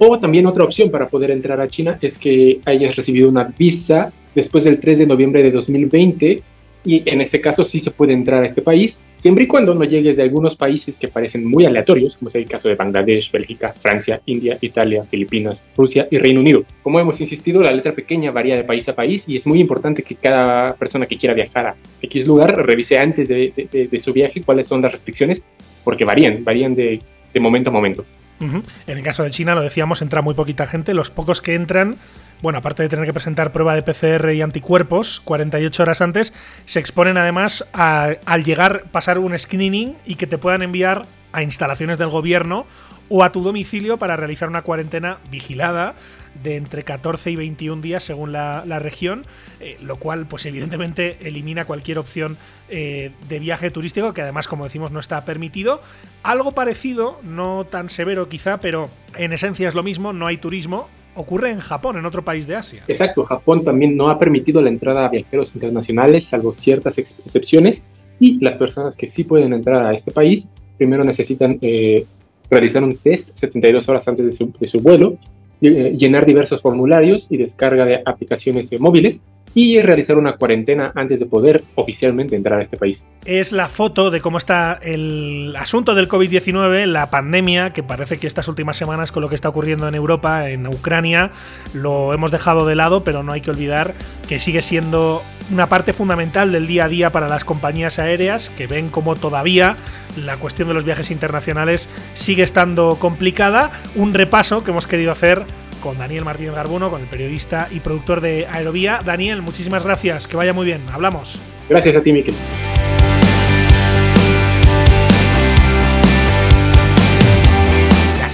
O 0.00 0.18
también 0.18 0.46
otra 0.46 0.64
opción 0.64 0.90
para 0.90 1.08
poder 1.08 1.30
entrar 1.30 1.60
a 1.60 1.68
China 1.68 1.96
es 2.00 2.18
que 2.18 2.60
hayas 2.64 2.96
recibido 2.96 3.28
una 3.28 3.44
visa 3.44 4.12
después 4.34 4.64
del 4.64 4.80
3 4.80 4.98
de 4.98 5.06
noviembre 5.06 5.42
de 5.42 5.52
2020 5.52 6.42
y 6.84 7.02
en 7.08 7.20
este 7.20 7.40
caso 7.40 7.62
sí 7.62 7.80
se 7.80 7.90
puede 7.90 8.12
entrar 8.12 8.42
a 8.42 8.46
este 8.46 8.62
país, 8.62 8.98
siempre 9.18 9.44
y 9.44 9.46
cuando 9.46 9.74
no 9.74 9.84
llegues 9.84 10.16
de 10.16 10.22
algunos 10.22 10.56
países 10.56 10.98
que 10.98 11.08
parecen 11.08 11.44
muy 11.44 11.66
aleatorios, 11.66 12.16
como 12.16 12.28
es 12.28 12.34
el 12.34 12.46
caso 12.46 12.68
de 12.68 12.74
Bangladesh, 12.74 13.30
Bélgica, 13.30 13.74
Francia, 13.78 14.20
India, 14.26 14.56
Italia, 14.60 15.04
Filipinas, 15.04 15.66
Rusia 15.76 16.08
y 16.10 16.18
Reino 16.18 16.40
Unido. 16.40 16.64
Como 16.82 16.98
hemos 16.98 17.20
insistido, 17.20 17.62
la 17.62 17.72
letra 17.72 17.94
pequeña 17.94 18.30
varía 18.30 18.56
de 18.56 18.64
país 18.64 18.88
a 18.88 18.94
país 18.94 19.24
y 19.28 19.36
es 19.36 19.46
muy 19.46 19.60
importante 19.60 20.02
que 20.02 20.14
cada 20.14 20.74
persona 20.74 21.06
que 21.06 21.18
quiera 21.18 21.34
viajar 21.34 21.66
a 21.66 21.76
X 22.00 22.26
lugar 22.26 22.56
revise 22.66 22.98
antes 22.98 23.28
de, 23.28 24.00
su 24.00 24.12
viaje 24.14 24.42
cuáles 24.42 24.66
son 24.66 24.80
las 24.80 24.92
restricciones, 24.92 25.42
porque 25.84 26.04
varían, 26.04 26.44
varían 26.44 26.74
de, 26.74 27.00
momento 27.40 27.70
a 27.70 27.72
momento. 27.72 28.04
En 28.40 28.96
el 28.96 29.02
caso 29.02 29.22
de 29.22 29.30
China, 29.30 29.54
lo 29.54 29.60
decíamos, 29.60 30.00
entra 30.00 30.22
muy 30.22 30.32
poquita 30.32 30.66
gente. 30.66 30.94
Los 30.94 31.10
pocos 31.10 31.42
que 31.42 31.54
entran 31.54 31.96
bueno, 32.42 32.58
aparte 32.58 32.82
de 32.82 32.88
tener 32.88 33.04
que 33.04 33.12
presentar 33.12 33.52
prueba 33.52 33.74
de 33.74 33.82
PCR 33.82 34.32
y 34.32 34.40
anticuerpos 34.40 35.20
48 35.24 35.82
horas 35.82 36.00
antes, 36.00 36.32
se 36.64 36.80
exponen 36.80 37.18
además 37.18 37.68
a, 37.74 38.14
al 38.24 38.44
llegar, 38.44 38.84
pasar 38.90 39.18
un 39.18 39.38
screening 39.38 39.94
y 40.06 40.14
que 40.14 40.26
te 40.26 40.38
puedan 40.38 40.62
enviar 40.62 41.04
a 41.32 41.42
instalaciones 41.42 41.98
del 41.98 42.08
gobierno 42.08 42.64
o 43.10 43.24
a 43.24 43.32
tu 43.32 43.42
domicilio 43.42 43.98
para 43.98 44.16
realizar 44.16 44.48
una 44.48 44.62
cuarentena 44.62 45.18
vigilada 45.30 45.94
de 46.42 46.56
entre 46.56 46.82
14 46.82 47.30
y 47.30 47.36
21 47.36 47.82
días 47.82 48.04
según 48.04 48.32
la, 48.32 48.62
región, 48.78 49.24
eh, 49.60 49.76
lo 49.82 49.96
cual 49.96 50.26
pues 50.26 50.46
evidentemente 50.46 51.18
elimina 51.20 51.64
cualquier 51.64 51.98
opción 51.98 52.36
eh, 52.68 53.12
de 53.28 53.38
viaje 53.38 53.70
turístico 53.70 54.14
que 54.14 54.22
además 54.22 54.48
como 54.48 54.64
decimos 54.64 54.90
no 54.90 55.00
está 55.00 55.24
permitido. 55.24 55.80
Algo 56.22 56.52
parecido, 56.52 57.20
no 57.22 57.64
tan 57.64 57.88
severo 57.88 58.28
quizá, 58.28 58.58
pero 58.58 58.88
en 59.16 59.32
esencia 59.32 59.68
es 59.68 59.74
lo 59.74 59.82
mismo, 59.82 60.12
no 60.12 60.26
hay 60.26 60.38
turismo, 60.38 60.88
ocurre 61.14 61.50
en 61.50 61.60
Japón, 61.60 61.96
en 61.96 62.06
otro 62.06 62.24
país 62.24 62.46
de 62.46 62.56
Asia. 62.56 62.84
Exacto, 62.88 63.24
Japón 63.24 63.64
también 63.64 63.96
no 63.96 64.10
ha 64.10 64.18
permitido 64.18 64.62
la 64.62 64.68
entrada 64.68 65.06
a 65.06 65.08
viajeros 65.08 65.54
internacionales, 65.54 66.26
salvo 66.26 66.54
ciertas 66.54 66.98
excepciones, 66.98 67.82
y 68.18 68.38
las 68.44 68.56
personas 68.56 68.96
que 68.96 69.08
sí 69.08 69.24
pueden 69.24 69.52
entrar 69.52 69.82
a 69.84 69.92
este 69.92 70.12
país 70.12 70.46
primero 70.80 71.04
necesitan 71.04 71.58
eh, 71.60 72.06
realizar 72.50 72.82
un 72.82 72.96
test 72.96 73.30
72 73.34 73.86
horas 73.90 74.08
antes 74.08 74.38
de 74.38 74.66
su, 74.66 74.80
vuelo, 74.80 75.18
llenar 75.60 76.26
diversos 76.26 76.62
formularios 76.62 77.26
y 77.30 77.36
descarga 77.36 77.84
de 77.84 78.02
aplicaciones 78.04 78.70
móviles 78.78 79.22
y 79.54 79.80
realizar 79.80 80.16
una 80.16 80.36
cuarentena 80.36 80.92
antes 80.94 81.20
de 81.20 81.26
poder 81.26 81.64
oficialmente 81.74 82.36
entrar 82.36 82.58
a 82.58 82.62
este 82.62 82.76
país. 82.76 83.06
Es 83.24 83.52
la 83.52 83.68
foto 83.68 84.10
de 84.10 84.20
cómo 84.20 84.38
está 84.38 84.78
el 84.82 85.54
asunto 85.58 85.94
del 85.94 86.08
COVID-19, 86.08 86.86
la 86.86 87.10
pandemia, 87.10 87.72
que 87.72 87.82
parece 87.82 88.18
que 88.18 88.26
estas 88.26 88.48
últimas 88.48 88.76
semanas 88.76 89.12
con 89.12 89.22
lo 89.22 89.28
que 89.28 89.34
está 89.34 89.48
ocurriendo 89.48 89.88
en 89.88 89.94
Europa, 89.94 90.48
en 90.48 90.66
Ucrania, 90.66 91.30
lo 91.74 92.12
hemos 92.14 92.30
dejado 92.30 92.66
de 92.66 92.76
lado, 92.76 93.02
pero 93.04 93.22
no 93.22 93.32
hay 93.32 93.40
que 93.40 93.50
olvidar 93.50 93.94
que 94.28 94.38
sigue 94.38 94.62
siendo 94.62 95.22
una 95.50 95.68
parte 95.68 95.92
fundamental 95.92 96.52
del 96.52 96.66
día 96.66 96.84
a 96.84 96.88
día 96.88 97.10
para 97.10 97.28
las 97.28 97.44
compañías 97.44 97.98
aéreas, 97.98 98.50
que 98.50 98.68
ven 98.68 98.88
como 98.88 99.16
todavía 99.16 99.76
la 100.16 100.36
cuestión 100.36 100.68
de 100.68 100.74
los 100.74 100.84
viajes 100.84 101.10
internacionales 101.10 101.88
sigue 102.14 102.42
estando 102.42 102.96
complicada. 103.00 103.70
Un 103.96 104.14
repaso 104.14 104.62
que 104.62 104.70
hemos 104.70 104.86
querido 104.86 105.12
hacer 105.12 105.44
con 105.80 105.98
Daniel 105.98 106.24
Martínez 106.24 106.54
Garbuno, 106.54 106.90
con 106.90 107.00
el 107.00 107.08
periodista 107.08 107.68
y 107.70 107.80
productor 107.80 108.20
de 108.20 108.46
Aerovía. 108.46 109.00
Daniel, 109.04 109.42
muchísimas 109.42 109.84
gracias, 109.84 110.26
que 110.28 110.36
vaya 110.36 110.52
muy 110.52 110.66
bien, 110.66 110.82
hablamos. 110.92 111.40
Gracias 111.68 111.96
a 111.96 112.02
ti, 112.02 112.12
Miquel. 112.12 112.34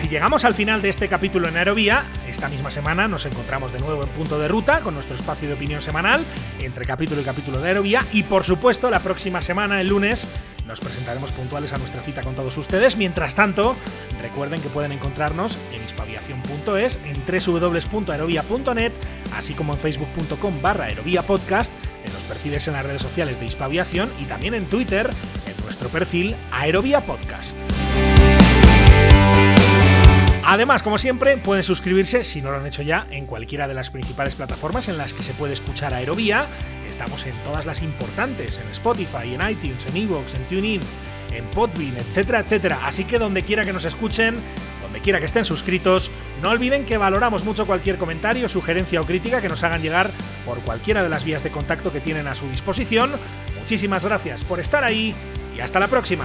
Llegamos 0.08 0.44
al 0.44 0.54
final 0.54 0.82
de 0.82 0.88
este 0.88 1.08
capítulo 1.08 1.48
en 1.48 1.56
Aerovía. 1.56 2.04
Esta 2.28 2.48
misma 2.48 2.70
semana 2.70 3.08
nos 3.08 3.26
encontramos 3.26 3.72
de 3.72 3.78
nuevo 3.78 4.02
en 4.02 4.08
punto 4.10 4.38
de 4.38 4.48
ruta 4.48 4.80
con 4.80 4.94
nuestro 4.94 5.16
espacio 5.16 5.48
de 5.48 5.54
opinión 5.54 5.80
semanal 5.80 6.24
entre 6.60 6.84
capítulo 6.84 7.20
y 7.20 7.24
capítulo 7.24 7.60
de 7.60 7.68
Aerovía. 7.68 8.04
Y 8.12 8.22
por 8.22 8.44
supuesto, 8.44 8.90
la 8.90 9.00
próxima 9.00 9.42
semana, 9.42 9.80
el 9.80 9.88
lunes, 9.88 10.26
nos 10.66 10.80
presentaremos 10.80 11.32
puntuales 11.32 11.72
a 11.72 11.78
nuestra 11.78 12.02
cita 12.02 12.22
con 12.22 12.34
todos 12.34 12.56
ustedes. 12.56 12.96
Mientras 12.96 13.34
tanto, 13.34 13.76
recuerden 14.20 14.60
que 14.60 14.68
pueden 14.68 14.92
encontrarnos 14.92 15.58
en 15.72 15.82
hispaviación.es, 15.82 17.00
en 17.04 17.24
www.aerovía.net, 17.24 18.92
así 19.34 19.54
como 19.54 19.72
en 19.72 19.78
facebook.com 19.78 20.60
barra 20.60 20.88
podcast, 21.26 21.72
en 22.04 22.12
los 22.12 22.24
perfiles 22.24 22.66
en 22.68 22.74
las 22.74 22.84
redes 22.84 23.02
sociales 23.02 23.40
de 23.40 23.46
Hispaviación 23.46 24.10
y 24.20 24.24
también 24.24 24.54
en 24.54 24.66
Twitter, 24.66 25.08
en 25.46 25.64
nuestro 25.64 25.88
perfil 25.88 26.36
Aerovía 26.52 27.00
Podcast. 27.00 27.56
Además, 30.48 30.84
como 30.84 30.96
siempre, 30.96 31.36
pueden 31.38 31.64
suscribirse, 31.64 32.22
si 32.22 32.40
no 32.40 32.52
lo 32.52 32.58
han 32.58 32.66
hecho 32.66 32.82
ya, 32.82 33.08
en 33.10 33.26
cualquiera 33.26 33.66
de 33.66 33.74
las 33.74 33.90
principales 33.90 34.36
plataformas 34.36 34.86
en 34.86 34.96
las 34.96 35.12
que 35.12 35.24
se 35.24 35.34
puede 35.34 35.54
escuchar 35.54 35.92
Aerovía. 35.92 36.46
Estamos 36.88 37.26
en 37.26 37.34
todas 37.42 37.66
las 37.66 37.82
importantes, 37.82 38.60
en 38.64 38.70
Spotify, 38.70 39.34
en 39.34 39.50
iTunes, 39.50 39.84
en 39.86 39.96
Evox, 39.96 40.34
en 40.34 40.44
TuneIn, 40.44 40.80
en 41.32 41.44
Podbean, 41.46 41.96
etcétera, 41.96 42.38
etcétera. 42.38 42.78
Así 42.84 43.02
que 43.02 43.18
donde 43.18 43.42
quiera 43.42 43.64
que 43.64 43.72
nos 43.72 43.84
escuchen, 43.84 44.36
donde 44.82 45.00
quiera 45.00 45.18
que 45.18 45.26
estén 45.26 45.44
suscritos, 45.44 46.12
no 46.40 46.50
olviden 46.50 46.84
que 46.84 46.96
valoramos 46.96 47.42
mucho 47.42 47.66
cualquier 47.66 47.96
comentario, 47.96 48.48
sugerencia 48.48 49.00
o 49.00 49.04
crítica 49.04 49.40
que 49.40 49.48
nos 49.48 49.64
hagan 49.64 49.82
llegar 49.82 50.12
por 50.44 50.60
cualquiera 50.60 51.02
de 51.02 51.08
las 51.08 51.24
vías 51.24 51.42
de 51.42 51.50
contacto 51.50 51.92
que 51.92 51.98
tienen 51.98 52.28
a 52.28 52.36
su 52.36 52.48
disposición. 52.48 53.10
Muchísimas 53.58 54.04
gracias 54.04 54.44
por 54.44 54.60
estar 54.60 54.84
ahí 54.84 55.12
y 55.56 55.60
hasta 55.60 55.80
la 55.80 55.88
próxima. 55.88 56.24